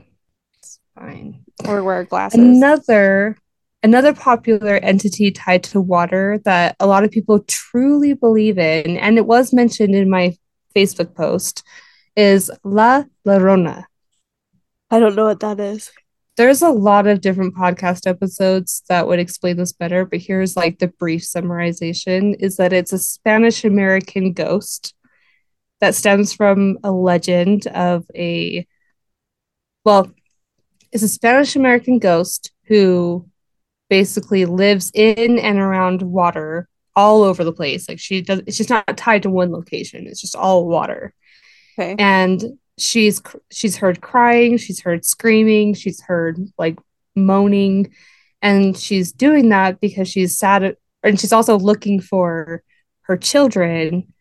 [0.58, 1.44] it's fine.
[1.68, 2.40] or wear glasses.
[2.40, 3.38] Another
[3.84, 9.18] another popular entity tied to water that a lot of people truly believe in, and
[9.18, 10.36] it was mentioned in my
[10.76, 11.64] Facebook post,
[12.16, 13.84] is La Llorona.
[14.90, 15.92] I don't know what that is.
[16.38, 20.80] There's a lot of different podcast episodes that would explain this better, but here's like
[20.80, 24.94] the brief summarization is that it's a Spanish American ghost
[25.80, 28.68] that stems from a legend of a
[29.86, 30.12] well,
[30.92, 33.28] it's a Spanish American ghost who
[33.90, 37.88] basically lives in and around water all over the place.
[37.88, 40.08] Like she does it's just not tied to one location.
[40.08, 41.14] It's just all water
[41.78, 41.96] Okay.
[42.00, 42.44] and
[42.78, 43.22] she's
[43.52, 46.78] she's heard crying she's heard screaming she's heard like
[47.16, 47.94] moaning
[48.42, 52.64] and she's doing that because she's sad at- and she's also looking for
[53.04, 54.14] her children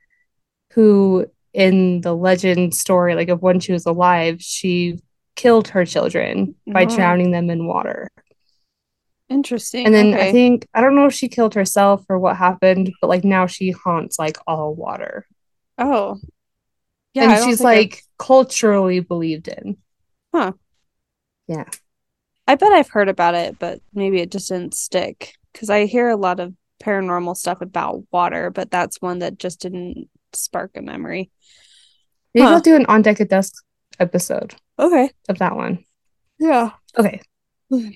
[0.72, 4.98] who in the legend story like of when she was alive she
[5.36, 6.94] killed her children by Oh.
[6.96, 8.08] drowning them in water
[9.28, 9.86] Interesting.
[9.86, 10.28] and then okay.
[10.28, 13.46] i think i don't know if she killed herself or what happened but like now
[13.46, 15.26] she haunts like all water
[15.76, 16.18] Oh.
[17.14, 17.30] Yeah.
[17.36, 19.76] And she's think I've- like culturally believed in
[20.32, 20.52] Huh.
[21.48, 21.64] Yeah.
[22.46, 25.32] I bet I've heard about it, but maybe it just didn't stick.
[25.52, 29.60] Because I hear a lot of paranormal stuff about water, but that's one that just
[29.60, 31.30] didn't spark a memory.
[32.34, 32.54] Maybe Huh.
[32.54, 33.54] I'll do an on deck at dusk
[34.00, 35.10] episode Okay.
[35.28, 35.84] of that one.
[36.38, 36.70] Yeah.
[36.98, 37.20] Okay.
[37.72, 37.90] Mm-hmm.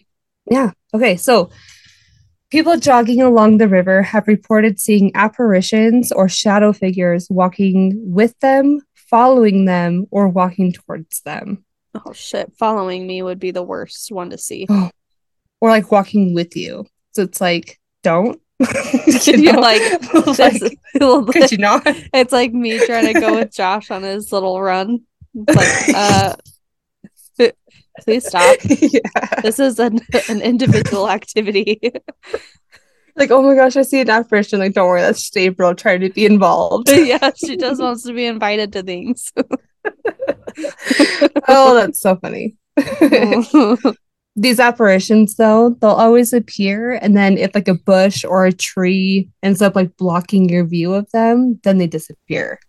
[0.51, 0.71] Yeah.
[0.95, 1.17] Okay.
[1.17, 1.51] So
[2.51, 8.81] people jogging along the river have reported seeing apparitions or shadow figures walking with them,
[8.95, 11.65] following them, or walking towards them,
[11.95, 12.53] Oh shit.
[12.59, 14.67] Following me would be the worst one to see.
[15.61, 16.87] or like walking with you.
[17.13, 18.41] So it's like, don't.
[19.25, 19.61] You know?
[19.61, 19.83] like,
[20.39, 20.63] Like,
[21.33, 21.83] could you not?
[22.15, 25.01] it's like me trying to go with Josh on his little run.
[25.47, 26.37] It's like, uh,
[28.01, 28.57] please stop.
[28.65, 29.41] yeah.
[29.43, 31.81] This is an, an individual activity.
[33.19, 34.61] Like, oh my gosh, I see an apparition.
[34.61, 36.89] Like, don't worry, that's just April trying to be involved.
[36.93, 39.33] yeah, she just wants to be invited to things.
[41.49, 42.57] oh, that's so funny.
[44.37, 49.29] These apparitions, though, they'll always appear, and then if like a bush or a tree
[49.43, 52.61] ends up like blocking your view of them, then they disappear.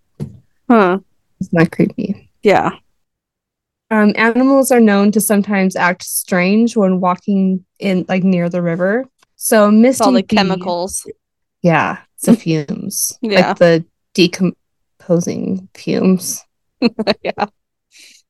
[0.67, 0.97] huh.
[1.39, 2.28] Isn't that creepy?
[2.43, 2.71] Yeah.
[3.91, 9.05] Um, animals are known to sometimes act strange when walking in like near the river.
[9.35, 11.07] So It's Misty all the Bee- chemicals.
[11.61, 11.99] yeah.
[12.15, 13.17] It's the fumes.
[13.21, 13.47] Yeah.
[13.49, 16.43] Like the decomposing fumes.
[17.23, 17.45] yeah.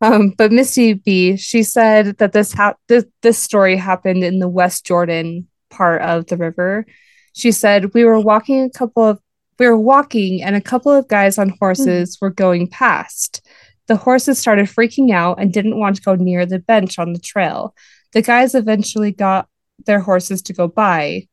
[0.02, 4.48] Um, but Misty B, she said that this ha- this this story happened in the
[4.48, 6.86] West Jordan part of the river.
[7.34, 9.20] She said we were walking a couple of
[9.60, 13.46] we were walking and a couple of guys on horses were going past.
[13.90, 17.20] The horses started freaking out and didn't want to go near the bench on the
[17.20, 17.74] trail.
[18.14, 19.50] The guys eventually got
[19.88, 21.28] their horses to go by.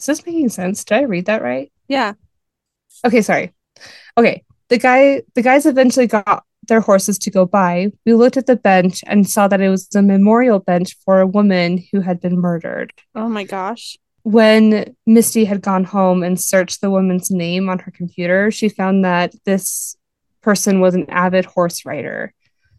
[0.00, 0.84] Is this making sense?
[0.84, 1.70] Did I read that right?
[1.86, 2.14] Yeah.
[3.06, 3.54] Okay, sorry.
[4.18, 7.92] Okay, the guy the guys eventually got their horses to go by.
[8.04, 11.26] We looked at the bench and saw that it was a memorial bench for a
[11.26, 12.92] woman who had been murdered.
[13.14, 13.96] Oh my gosh.
[14.24, 19.04] When Misty had gone home and searched the woman's name on her computer, she found
[19.04, 19.96] that this
[20.42, 22.34] person was an avid horse rider.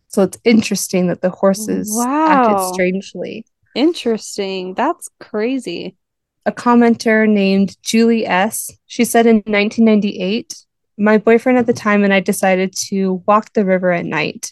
[0.10, 2.28] So it's interesting that the horses Wow.
[2.28, 3.46] acted strangely.
[3.76, 4.74] Interesting.
[4.76, 5.98] That's crazy.
[6.46, 8.70] a commenter named Julie S.
[8.86, 10.54] She said in 1998,
[10.98, 14.52] my boyfriend at the time and I decided to walk the river at night.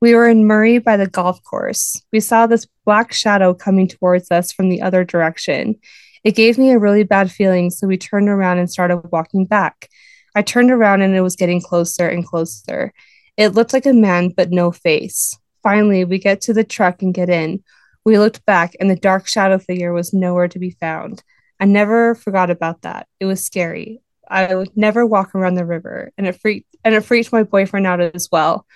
[0.00, 2.02] We were in Murray by the golf course.
[2.12, 5.76] We saw this black shadow coming towards us from the other direction.
[6.24, 9.88] It gave me a really bad feeling, so we turned around and started walking back.
[10.34, 12.92] I turned around and it was getting closer and closer.
[13.36, 15.36] It looked like a man, but no face.
[15.62, 17.62] Finally, we get to the truck and get in.
[18.04, 21.22] We looked back, and the dark shadow figure was nowhere to be found.
[21.58, 23.06] I never forgot about that.
[23.18, 24.00] It was scary.
[24.26, 27.86] I would never walk around the river, and it freaked and it freaked my boyfriend
[27.86, 28.66] out as well.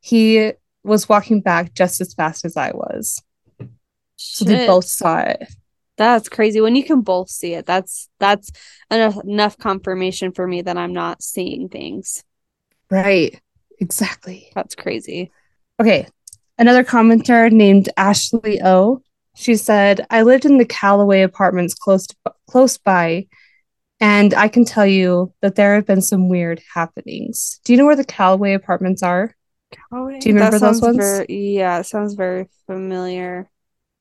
[0.00, 0.52] He
[0.82, 3.22] was walking back just as fast as I was.
[4.16, 5.46] So they both saw it.
[5.96, 6.60] That's crazy.
[6.60, 8.50] When you can both see it, that's that's
[8.90, 12.24] enough enough confirmation for me that I'm not seeing things.
[12.90, 13.40] Right.
[13.78, 14.50] Exactly.
[14.54, 15.30] That's crazy.
[15.80, 16.06] Okay.
[16.58, 19.02] Another commenter named Ashley O.
[19.34, 22.16] She said, I lived in the Callaway apartments close to,
[22.46, 23.26] close by,
[23.98, 27.60] and I can tell you that there have been some weird happenings.
[27.64, 29.34] Do you know where the Callaway apartments are?
[29.90, 30.96] Oh, Do you remember those ones?
[30.98, 33.48] Very, yeah, it sounds very familiar.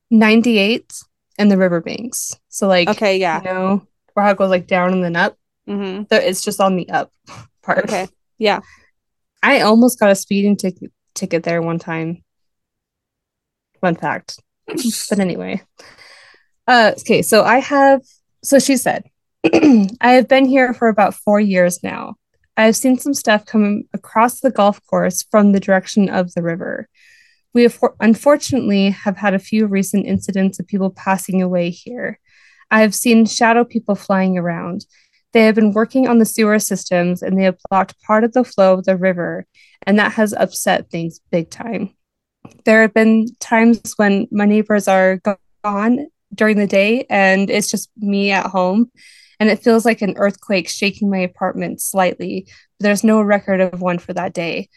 [0.10, 1.02] 98
[1.38, 2.38] and the Riverbanks.
[2.50, 3.40] So like Okay, yeah.
[3.40, 5.38] you know where how it goes like down and then up.
[5.68, 6.04] Mm-hmm.
[6.10, 7.12] There it's just on the up
[7.64, 7.86] part.
[7.86, 8.08] Okay.
[8.38, 8.60] Yeah.
[9.44, 12.24] I almost got a speeding ticket ticket there one time.
[13.80, 14.40] Fun fact.
[14.68, 15.62] but anyway.
[16.68, 18.02] Uh okay, so I have
[18.44, 19.06] so she said,
[19.54, 22.16] I have been here for about four years now.
[22.58, 26.44] I have seen some stuff coming across the golf course from the direction of the
[26.44, 26.88] river.
[27.54, 27.70] We
[28.00, 32.20] unfortunately have had a few recent incidents of people passing away here.
[32.70, 34.86] I have seen shadow people flying around.
[35.34, 38.44] They have been working on the sewer systems and they have blocked part of the
[38.44, 39.46] flow of the river,
[39.86, 41.94] and that has upset things big time.
[42.66, 45.22] There have been times when my neighbors are
[45.64, 48.92] gone during the day and it's just me at home,
[49.40, 52.46] and it feels like an earthquake shaking my apartment slightly.
[52.80, 54.70] But there's no record of one for that day.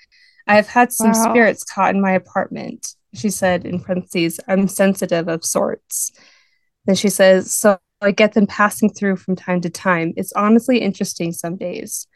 [0.47, 1.31] I have had some Wow.
[1.31, 2.95] spirits caught in my apartment.
[3.15, 6.13] She said in parentheses, I'm sensitive of sorts.
[6.87, 10.13] Then she says, So I get them passing through from time to time.
[10.17, 12.07] It's honestly interesting some days.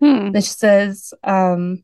[0.00, 0.30] Hmm.
[0.30, 1.82] Then she says, um,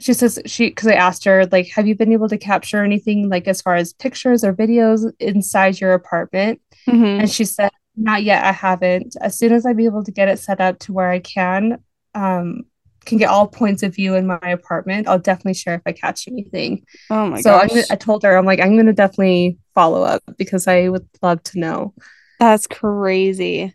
[0.00, 3.28] she says she because I asked her like, have you been able to capture anything
[3.28, 6.60] like as far as pictures or videos inside your apartment?
[6.88, 7.20] Mhm.
[7.20, 8.44] And she said, not yet.
[8.44, 9.16] I haven't.
[9.20, 11.78] As soon as I be able to get it set up to where I can,
[12.14, 12.64] um,
[13.04, 16.28] can get all points of view in my apartment, I'll definitely share if I catch
[16.28, 16.84] anything.
[17.10, 17.42] Oh my god.
[17.42, 17.68] so gosh.
[17.68, 21.42] gonna, I told her, I'm like, I'm gonna definitely follow up because I would love
[21.44, 21.94] to know.
[22.38, 23.74] That's crazy.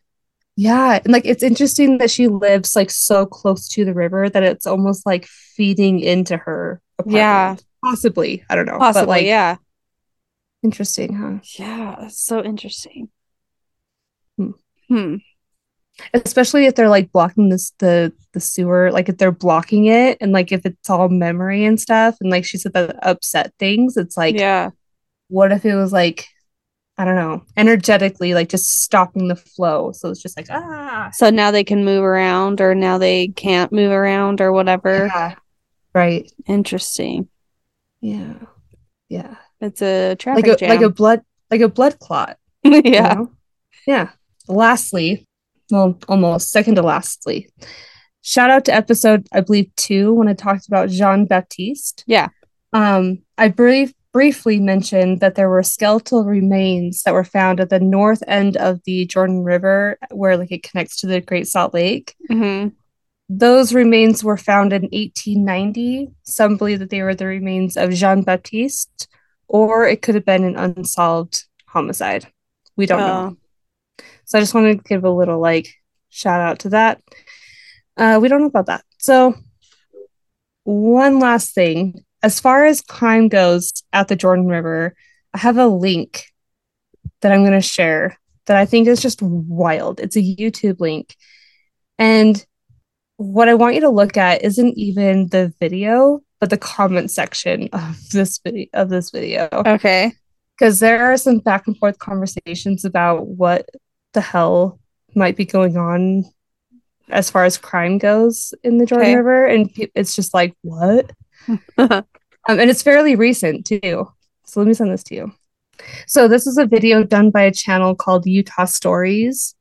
[0.56, 4.44] Yeah, and like it's interesting that she lives like so close to the river that
[4.44, 7.16] it's almost like feeding into her apartment.
[7.16, 7.56] Yeah.
[7.84, 8.44] Possibly.
[8.50, 8.80] I don't know.
[8.80, 9.58] Possibly, but like yeah.
[10.64, 11.40] interesting, huh?
[11.60, 13.10] Yeah, that's so interesting.
[14.38, 14.52] Hmm.
[14.88, 15.16] Hmm.
[16.14, 20.32] Especially if they're like blocking this the the sewer, like if they're blocking it and
[20.32, 24.16] like if it's all memory and stuff, and like she said that upset things, it's
[24.18, 24.70] like yeah.
[25.30, 26.28] what if it was like
[27.00, 29.92] I don't know, energetically like just stopping the flow.
[29.92, 33.72] So it's just like ah So now they can move around or now they can't
[33.72, 35.06] move around or whatever.
[35.08, 35.36] yeah.
[35.94, 36.32] Right.
[36.48, 37.28] Interesting.
[38.02, 38.34] Yeah.
[39.10, 39.36] Yeah.
[39.62, 40.70] It's a Like traffic a jam.
[40.70, 41.22] like a blood
[41.52, 42.38] like a blood clot.
[42.64, 43.14] you yeah.
[43.14, 43.32] know?
[43.86, 44.10] Yeah.
[44.48, 45.27] Lastly,
[45.70, 47.50] well, almost second to lastly,
[48.22, 52.04] shout out to episode, I believe, two when I talked about Jean Baptiste.
[52.08, 52.30] Yeah.
[52.74, 57.80] Um, I brief, briefly mentioned that there were skeletal remains that were found at the
[57.80, 62.16] north end of the Jordan River, where like it connects to the Great Salt Lake.
[62.28, 62.70] hmm
[63.30, 66.10] Those remains were found in 1890.
[66.24, 69.08] Some believe that they were the remains of Jean Baptiste,
[69.48, 72.28] or it could have been an unsolved homicide.
[72.76, 73.38] We don't know.
[74.28, 75.74] So I just wanted to give a little like
[76.10, 77.02] shout out to that.
[77.96, 78.84] Uh, we don't know about that.
[79.00, 79.36] So,
[80.64, 84.96] one last thing as far as crime goes at the Jordan River,
[85.34, 86.26] I have a link
[87.22, 88.18] that I'm going to share
[88.48, 90.00] that I think is just wild.
[90.00, 91.16] It's a YouTube link.
[91.98, 92.46] And
[93.18, 97.70] what I want you to look at isn't even the video, but the comment section
[97.74, 99.48] of this video of this video.
[99.54, 100.12] Okay.
[100.58, 103.70] Because there are some back and forth conversations about what
[104.18, 104.80] the hell
[105.14, 106.26] might be going on
[107.08, 109.16] as far as crime goes in the Jordan Okay.
[109.16, 109.46] River.
[109.46, 111.12] And it's just like, what?
[112.50, 114.08] Um, and it's fairly recent too.
[114.46, 115.34] So let me send this to you.
[116.08, 119.54] So this is a video done by a channel called Utah Stories.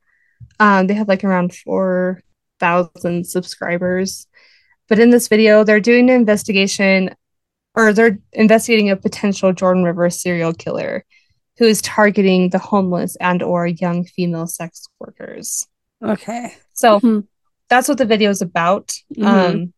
[0.61, 2.23] Um, they have like around four
[2.61, 4.29] thousand subscribers.
[4.89, 7.11] But in this video, they're doing an investigation,
[7.75, 11.05] or they're investigating a potential Jordan River serial killer
[11.59, 15.67] who is targeting the homeless and or young female sex workers.
[16.03, 16.55] Okay.
[16.75, 17.21] So Hmm.
[17.69, 18.93] that's what the video is about.
[19.17, 19.25] Mhm.
[19.27, 19.73] Um,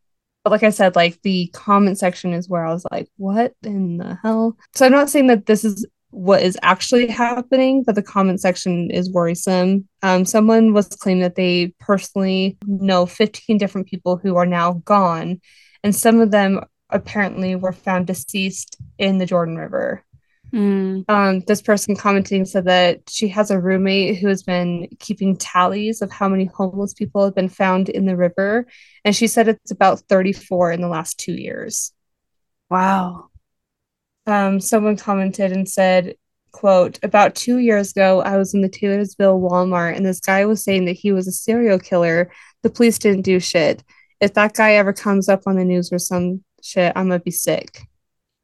[0.45, 3.99] but like I said, like the comment section is where I was like, what in
[3.99, 4.57] the hell?
[4.75, 8.91] So I'm not saying that this is what is actually happening, but the comment section
[8.91, 9.87] is worrisome.
[10.03, 15.41] Um, someone was claiming that they personally know 15 different people who are now gone,
[15.85, 16.61] and some of them
[16.91, 20.03] apparently were found deceased in the Jordan River.
[20.53, 21.05] Mm.
[21.09, 26.01] Um, this person commenting said that she has a roommate who has been keeping tallies
[26.01, 28.67] of how many homeless people have been found in the river,
[29.05, 31.93] and she said it's about 34 in the last two years.
[32.71, 33.29] Wow.
[34.27, 36.17] Um, someone commented and said,
[36.53, 40.65] quote, about two years ago, I was in the Taylorsville Walmart, and this guy was
[40.65, 42.31] saying that he was a serial killer.
[42.63, 43.83] The police didn't do shit.
[44.21, 47.31] If that guy ever comes up on the news or some shit, I'm gonna be
[47.31, 47.83] sick.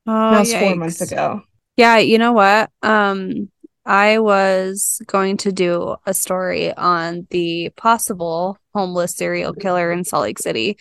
[0.06, 1.42] Oh, that was four months ago.
[1.76, 2.70] Yeah, you know what?
[2.82, 3.50] Um,
[3.84, 10.22] I was going to do a story on the possible homeless serial killer in Salt
[10.22, 10.78] Lake City.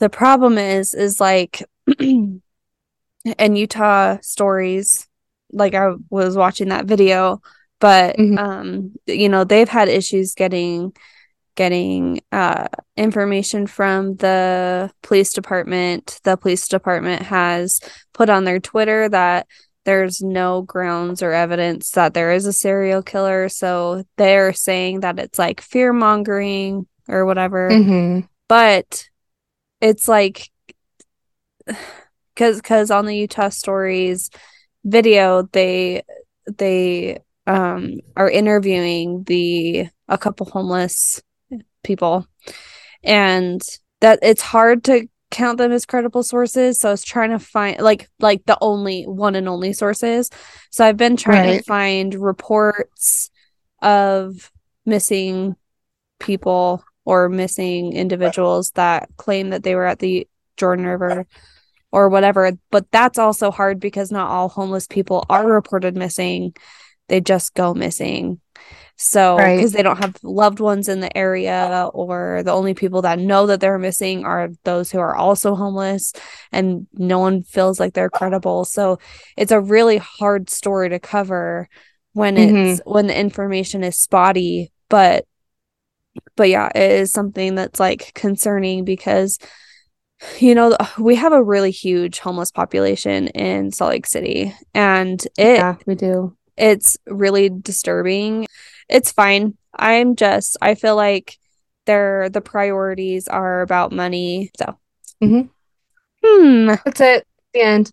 [0.00, 1.62] The problem is, is like
[1.98, 2.40] in
[3.24, 5.06] Utah stories,
[5.52, 7.40] like I was watching that video,
[7.80, 8.38] but Mhm.
[8.38, 10.92] um, you know, they've had issues getting
[11.56, 16.20] getting uh information from the police department.
[16.24, 17.80] The police department has
[18.14, 19.46] put on their Twitter that
[19.84, 23.48] there's no grounds or evidence that there is a serial killer.
[23.48, 27.70] So they're saying that it's like fear mongering or whatever.
[27.70, 28.28] Mhm.
[28.48, 29.08] But
[29.80, 30.50] it's like,
[32.34, 34.30] because because on the Utah Stories
[34.84, 36.02] video, they
[36.58, 41.22] they um are interviewing the a couple homeless
[41.82, 42.26] people,
[43.02, 43.62] and
[44.00, 46.78] that it's hard to count them as credible sources.
[46.78, 50.30] So i was trying to find like like the only one and only sources.
[50.70, 53.30] So i've been trying to find reports
[53.82, 54.52] of
[54.86, 55.56] missing
[56.20, 61.26] people or missing individuals that claim that they were at the jordan river
[61.90, 62.52] or whatever.
[62.70, 66.54] But that's also hard because not all homeless people are reported missing.
[67.08, 68.40] They just go missing
[68.96, 69.56] so Right.
[69.56, 73.46] because they don't have loved ones in the area or the only people that know
[73.46, 76.12] that they're missing are those who are also homeless
[76.52, 78.98] and no one feels like they're credible so
[79.36, 81.68] it's a really hard story to cover
[82.12, 82.90] when it's mm-hmm.
[82.90, 85.26] when the information is spotty but
[86.36, 89.38] but yeah it is something that's like concerning because
[90.38, 95.56] you know we have a really huge homeless population in Salt Lake City and it
[95.56, 96.36] yeah, we do.
[96.56, 98.46] it's really disturbing.
[98.88, 99.56] It's fine.
[99.76, 101.36] I'm just I feel like
[101.86, 104.50] they're the priorities are about money.
[104.58, 104.78] So
[105.22, 105.50] Mhm.
[106.24, 107.26] hmm That's it.
[107.52, 107.92] The end.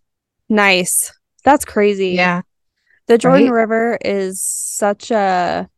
[0.50, 1.12] nice.
[1.44, 2.10] That's crazy.
[2.10, 2.42] Yeah.
[3.08, 3.54] The Jordan Right?
[3.62, 5.70] River is such a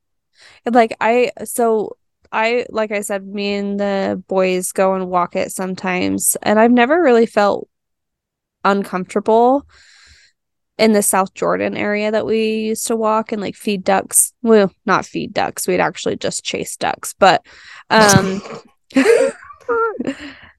[0.66, 1.98] like I so
[2.32, 6.72] I like I said me and the boys go and walk it sometimes and I've
[6.72, 7.70] never really felt
[8.64, 9.68] uncomfortable
[10.78, 14.34] in the South Jordan area that we used to walk and like feed ducks.
[14.42, 15.68] Well, not feed ducks.
[15.68, 17.46] We'd actually just chase ducks, but
[17.90, 18.42] um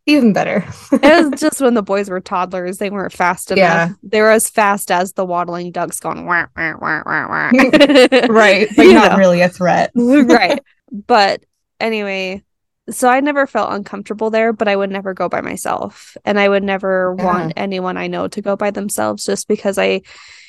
[0.06, 0.62] Even better.
[0.92, 3.58] it was just when the boys were toddlers, they weren't fast enough.
[3.58, 3.88] Yeah.
[4.02, 7.50] They were as fast as the waddling ducks going wah, wah, wah, wah, wah.
[8.28, 8.68] right.
[8.76, 9.18] But You not know.
[9.18, 9.92] really a threat.
[9.94, 10.62] right.
[10.92, 11.42] But
[11.80, 12.44] anyway,
[12.90, 16.16] so I never felt uncomfortable there, but I would never go by myself.
[16.24, 17.24] And I would never Yeah.
[17.24, 20.02] want anyone I know to go by themselves just because I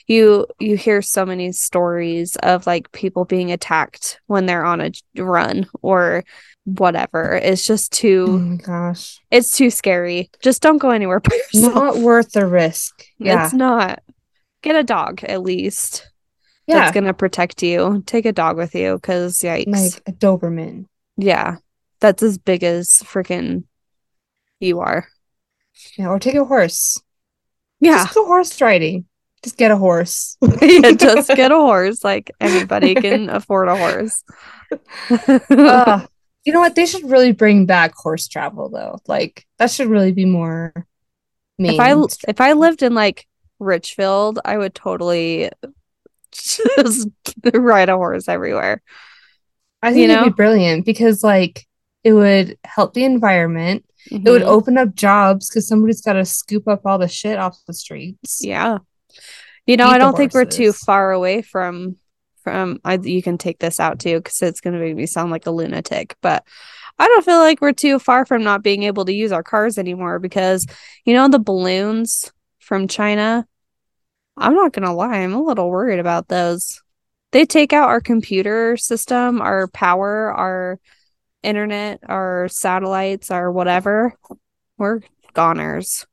[0.08, 4.92] you you hear so many stories of like people being attacked when they're on a
[5.18, 6.24] run or
[6.66, 7.40] whatever.
[7.42, 9.20] It's just Oh too my gosh.
[9.32, 10.30] it's too scary.
[10.42, 11.74] Just don't go anywhere by yourself.
[11.76, 13.04] Not worth the risk.
[13.18, 13.46] Yeah.
[13.46, 14.02] It's not.
[14.62, 16.08] Get a dog at least.
[16.68, 16.80] yeah.
[16.80, 18.04] That's gonna protect you.
[18.06, 19.68] Take a dog with you because yikes.
[19.68, 20.86] like a Doberman.
[21.18, 21.58] Yeah.
[22.06, 23.64] That's as big as freaking
[24.60, 25.08] you are.
[25.98, 27.02] Yeah, or take a horse.
[27.80, 28.04] Yeah.
[28.04, 29.06] Just go horse riding.
[29.44, 30.38] Just get a horse.
[30.62, 32.04] yeah, just get a horse.
[32.04, 34.24] Like anybody can afford a horse.
[35.50, 36.06] Uh,
[36.44, 36.76] you know what?
[36.76, 39.00] They should really bring back horse travel though.
[39.08, 40.74] Like that should really be more
[41.58, 41.96] if I
[42.28, 43.26] if I lived in like
[43.58, 45.50] Richfield, I would totally
[46.32, 47.10] just
[47.52, 48.84] ride a horse everywhere.
[49.82, 51.66] I think you it'd be brilliant because like
[52.06, 53.84] it would help the environment.
[54.12, 54.48] It would Mhm.
[54.48, 58.42] open up jobs because somebody's got to scoop up all the shit off the streets.
[58.42, 58.78] Yeah.
[59.66, 61.98] You know, Feed I don't think we're too far away from
[62.44, 65.48] from I you can take this out too because it's gonna make me sound like
[65.48, 66.44] a lunatic, but
[67.00, 69.80] I don't feel like we're too far from not being able to use our cars
[69.80, 70.68] anymore because
[71.06, 73.48] you know the balloons from China.
[74.38, 76.84] I'm not gonna lie, I'm a little worried about those.
[77.32, 80.80] They take out our computer system, our power, our
[81.46, 84.14] internet, our satellites, our whatever.
[84.78, 85.02] We're
[85.34, 86.06] goners.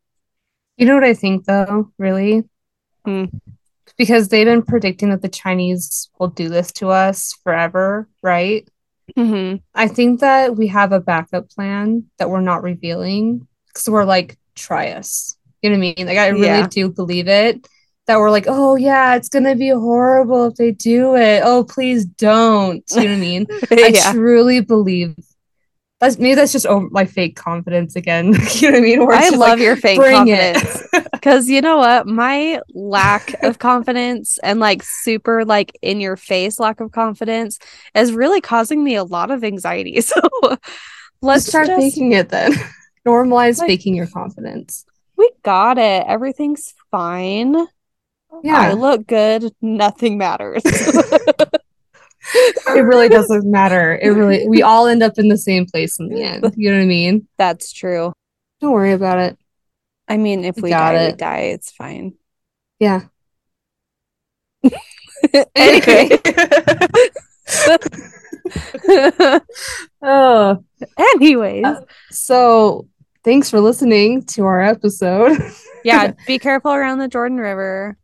[0.77, 2.45] You know what I think though, really?
[3.05, 3.25] Hmm.
[3.97, 8.69] Because they've been predicting that the Chinese will do this to us forever, right?
[9.17, 14.05] hmm I think that we have a backup plan that we're not revealing because we're
[14.05, 15.37] like, try us.
[15.61, 16.07] You know what I mean?
[16.07, 16.67] Like, I really Yeah.
[16.67, 17.67] do believe it.
[18.07, 21.43] That we're like, oh yeah, it's gonna be horrible if they do it.
[21.45, 22.83] Oh, please don't.
[22.91, 23.47] You know what I mean?
[23.70, 25.15] I truly believe.
[26.01, 28.35] That's maybe that's just over my fake confidence again.
[28.55, 29.03] you know what I mean?
[29.09, 30.83] I love like, your fake confidence.
[31.12, 32.09] Because you know what?
[32.09, 37.61] My lack of confidence and like super like in your face lack of confidence
[37.95, 40.01] is really causing me a lot of anxiety.
[40.01, 40.61] So let's
[41.23, 42.55] Let's start just faking it then.
[43.07, 44.85] Normalize Like- faking your confidence.
[45.16, 46.05] we got it.
[46.09, 47.55] Everything's fine.
[48.45, 49.53] I look good.
[49.61, 50.63] Nothing matters.
[50.65, 51.51] it
[52.85, 53.99] really doesn't matter.
[54.01, 56.55] It really, we all end up in the same place in the end.
[56.57, 57.29] You know what I mean?
[57.39, 58.13] That's true.
[58.61, 59.39] Don't worry about it.
[60.09, 61.39] I mean, if We we die, we die.
[61.41, 62.15] It's fine.
[62.79, 63.03] Yeah.
[65.55, 66.19] anyway.
[70.03, 70.65] oh,
[70.99, 71.81] Anyways, Uh,
[72.11, 72.89] so
[73.25, 75.39] thanks for listening to our episode.
[75.85, 77.97] yeah, be careful around the Jordan River.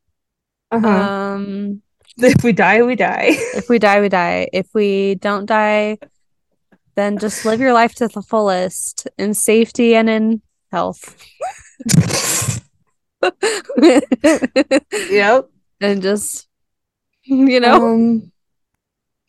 [0.71, 0.89] Uh-huh.
[0.89, 1.83] Um,
[2.19, 3.29] if we die, we die.
[3.31, 4.49] if we die, we die.
[4.53, 5.99] If we don't die,
[6.97, 10.43] then just live your life to the fullest in safety and in
[10.73, 11.17] health.
[15.11, 15.49] yep.
[15.81, 16.49] and just,
[17.23, 18.33] you know, Um,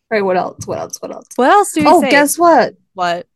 [0.10, 0.22] right.
[0.22, 0.66] What else?
[0.66, 1.02] What else?
[1.02, 1.28] What else?
[1.36, 2.10] what else do we Oh, say?
[2.10, 2.74] guess what?
[2.94, 3.28] what?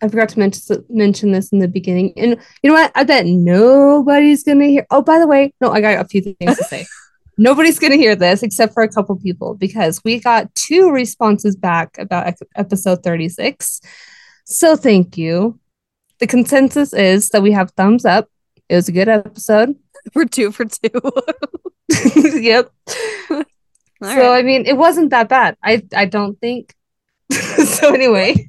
[0.00, 2.12] I forgot to mention mention this in the beginning.
[2.16, 2.92] And you know what?
[2.94, 4.86] I bet nobody's gonna hear.
[4.90, 6.86] Oh, by the way, no, I got a few things to say.
[7.38, 11.96] Nobody's gonna hear this except for a couple people because we got two responses back
[11.98, 13.80] about episode 36.
[14.44, 15.58] So thank you.
[16.18, 18.28] The consensus is that we have thumbs up.
[18.68, 19.76] It was a good episode.
[20.14, 20.90] We're two for two.
[22.40, 22.70] yep.
[23.30, 23.44] All
[24.02, 25.56] so I mean, it wasn't that bad.
[25.62, 26.74] I I don't think.
[27.30, 28.48] so anyway,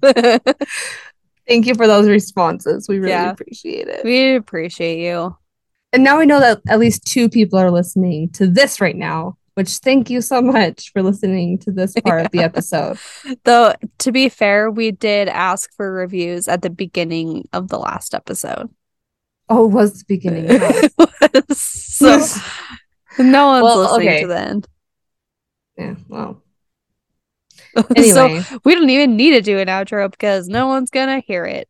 [1.48, 2.88] thank you for those responses.
[2.88, 3.32] We really Yeah.
[3.32, 4.04] appreciate it.
[4.04, 5.36] we appreciate you.
[5.92, 9.38] And now we know that at least two people are listening to this right now,
[9.56, 12.98] which thank you so much for listening to this part of the episode.
[13.44, 18.14] Though, to be fair, we did ask for reviews at the beginning of the last
[18.14, 18.70] episode.
[19.50, 20.46] Oh, it was the beginning.
[20.62, 21.42] huh?
[21.54, 22.18] so
[23.24, 24.22] no one's Well, listening okay.
[24.22, 24.68] to the end.
[25.76, 26.44] yeah, well.
[27.76, 31.46] so Anyway, we don't even need to do an outro because no one's gonna hear
[31.46, 31.68] it.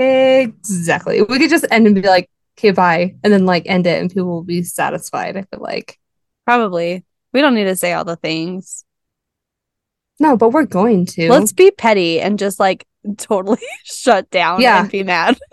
[0.00, 1.22] exactly.
[1.22, 3.14] We could just end and be like, okay, bye.
[3.22, 5.36] And then like end it and people will be satisfied.
[5.36, 5.98] I feel like.
[6.44, 7.04] Probably.
[7.32, 8.84] We don't need to say all the things.
[10.18, 11.30] No, but we're going to.
[11.30, 12.86] Let's be petty and just like
[13.18, 14.80] totally shut down Yeah.
[14.82, 15.38] and be mad.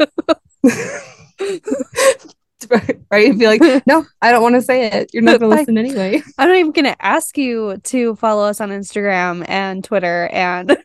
[3.12, 3.38] right?
[3.38, 5.14] Be like, no, I don't want to say it.
[5.14, 6.22] You're not gonna listen anyway.
[6.38, 10.78] I'm not even gonna ask you to follow us on Instagram and Twitter and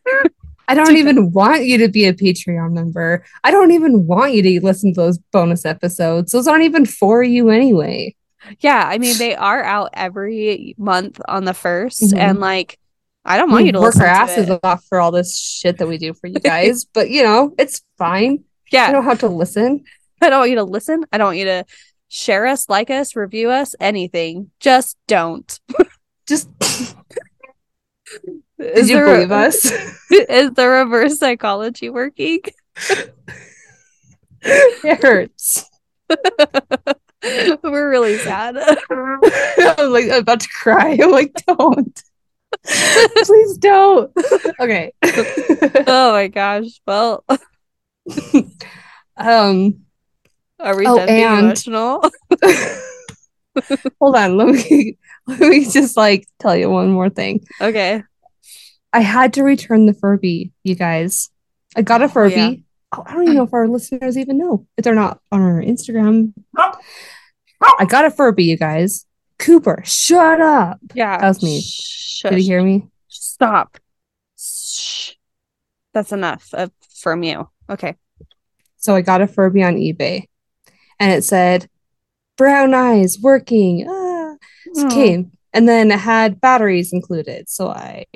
[0.68, 3.24] I don't even want you to be a Patreon member.
[3.42, 6.30] I don't even want you to listen to those bonus episodes.
[6.32, 8.14] Those aren't even for you anyway.
[8.60, 12.18] yeah, I mean they are out every month on the 1st Mhm.
[12.18, 12.78] and like
[13.24, 14.60] I don't want We you to work listen our to asses it.
[14.62, 17.82] off for all this shit that we do for you guys, but you know, it's
[17.98, 18.44] fine.
[18.70, 19.84] Yeah, don't have to listen.
[20.22, 21.04] I don't want you to listen.
[21.12, 21.64] I don't want you to
[22.08, 24.50] share us, like us, review us, anything.
[24.60, 25.58] Just don't.
[26.26, 26.48] Just
[28.58, 29.64] Is did you believe us?
[30.10, 32.40] Is the reverse psychology working?
[34.42, 35.68] it hurts.
[37.62, 38.56] We're really sad.
[38.90, 40.98] I'm like about to cry.
[41.02, 42.02] I'm like, don't.
[42.64, 44.10] Please don't.
[44.60, 44.92] Okay.
[45.04, 46.80] oh my gosh.
[46.86, 47.24] Well,
[49.16, 49.74] um
[50.60, 52.02] are we Oh, done and- emotional?
[54.00, 57.44] hold on, let me let me just like tell you one more thing.
[57.60, 58.02] okay.
[58.92, 61.30] I had to return the Furby, you guys.
[61.76, 62.34] I got a Oh, Furby.
[62.34, 62.52] yeah.
[62.96, 65.60] Oh, I don't even know if our listeners even know if they're not on our
[65.62, 66.32] Instagram.
[66.56, 69.04] I got a Furby, you guys.
[69.38, 70.78] Cooper, shut up.
[70.94, 71.18] Yeah.
[71.18, 71.60] That was me.
[71.60, 72.30] Shush.
[72.30, 72.86] Did you hear me?
[73.08, 73.78] Stop.
[74.38, 75.12] Shh.
[75.92, 77.48] That's enough of, from you.
[77.68, 77.96] Okay.
[78.78, 80.24] So I got a Furby on eBay
[80.98, 81.68] and it said
[82.36, 83.86] brown eyes working.
[83.88, 84.34] Ah.
[84.74, 87.48] So it came and then it had batteries included.
[87.48, 88.06] So I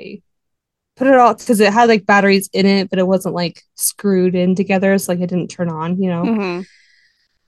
[0.95, 4.35] put it all because it had like batteries in it, but it wasn't like screwed
[4.35, 4.97] in together.
[4.97, 6.23] So like it didn't turn on, you know.
[6.23, 6.65] Mhm.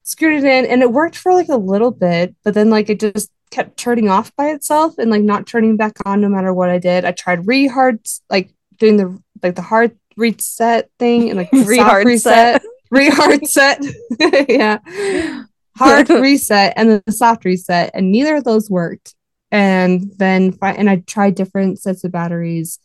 [0.04, 3.00] Screwed it in and it worked for like a little bit, but then like it
[3.00, 6.70] just kept turning off by itself and like not turning back on no matter what
[6.70, 7.06] I did.
[7.06, 8.00] I tried re hard
[8.30, 12.62] like doing the like the hard reset thing and like soft Re-hard reset.
[12.92, 13.84] Re hard set.
[14.50, 14.80] yeah.
[15.78, 19.14] Hard reset and then the soft reset, and neither of those worked.
[19.52, 22.80] And then fi- and I tried different sets of batteries.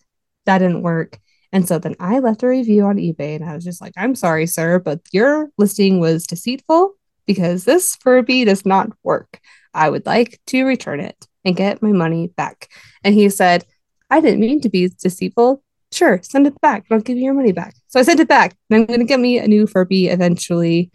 [0.50, 1.16] That didn't work.
[1.52, 4.16] And so then I left a review on eBay and I was just like, I'm
[4.16, 6.94] sorry, sir, but your listing was deceitful
[7.24, 9.38] because this Furby does not work.
[9.72, 12.68] I would like to return it and get my money back.
[13.04, 13.64] And he said,
[14.10, 15.62] I didn't mean to be deceitful.
[15.92, 16.86] Sure, send it back.
[16.90, 17.76] I'll give you your money back.
[17.86, 18.56] So I sent it back.
[18.70, 20.90] And I'm going to get me a new Furby eventually.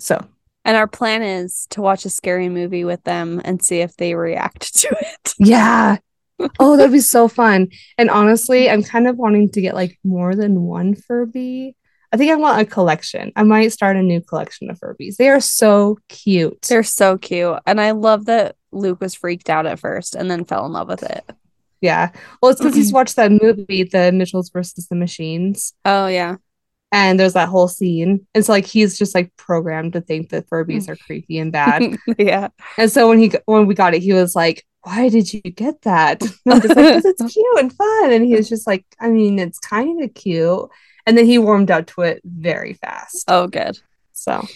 [0.00, 0.20] So
[0.64, 4.16] And our plan is to watch a scary movie with them and see if they
[4.16, 5.34] react to it.
[5.38, 5.98] Yeah.
[6.58, 7.68] Oh, that'd be so fun.
[7.98, 11.74] And honestly, I'm kind of wanting to get like more than one Furby.
[12.12, 13.32] I think I want a collection.
[13.36, 15.16] I might start a new collection of Furbies.
[15.16, 16.62] They are so cute.
[16.62, 17.58] They're so cute.
[17.66, 20.88] And I love that Luke was freaked out at first and then fell in love
[20.88, 21.24] with it.
[21.80, 22.10] yeah.
[22.40, 22.94] Well, it's because he's mm-hmm.
[22.96, 26.36] watched that movie, The Mitchells versus the Machines, Oh, yeah.
[26.92, 28.26] and there's that whole scene.
[28.34, 30.90] And so like he's just like programmed to think that Furbies mm.
[30.90, 31.96] are creepy and bad.
[32.18, 32.48] yeah.
[32.78, 35.82] And so when he when we got it, he was like, "Why did you get
[35.82, 38.84] that?" And I'm just like, "'Cause it's cute and fun." And he was just like,
[39.00, 40.68] "I mean, it's kind of cute."
[41.06, 43.24] And then he warmed up to it very fast.
[43.28, 43.78] Oh, good.
[44.12, 44.46] So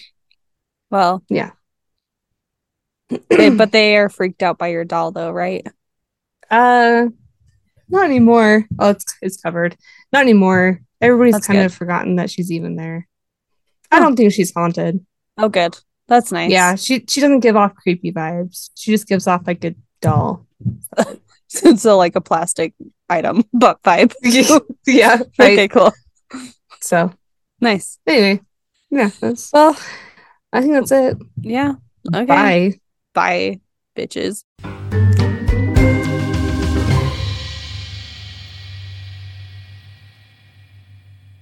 [0.89, 1.51] Well, Yeah.
[3.29, 5.65] they, but they are freaked out by your doll, though, right?
[6.49, 7.07] uh,
[7.89, 8.65] not anymore.
[8.79, 9.75] Oh, it's it's covered.
[10.13, 10.81] Not anymore.
[11.01, 11.65] Everybody's That's kind good.
[11.65, 13.07] of forgotten that she's even there.
[13.91, 15.05] I don't think she's haunted.
[15.37, 15.77] Oh, good.
[16.07, 16.51] That's nice.
[16.51, 18.69] Yeah, she she doesn't give off creepy vibes.
[18.75, 20.45] She just gives off like a doll.
[21.47, 22.73] so, like a plastic
[23.09, 24.13] item, but vibe.
[24.87, 25.53] yeah, right.
[25.53, 25.91] Okay, cool.
[26.81, 27.13] So
[27.59, 27.99] Nice.
[28.07, 28.41] anyway,
[28.89, 29.51] yeah, that's.
[29.53, 29.77] Well,
[30.51, 31.17] I think that's it.
[31.41, 31.73] yeah.
[32.13, 32.25] Okay.
[32.25, 32.79] Bye.
[33.13, 33.59] Bye,
[33.95, 34.43] bitches.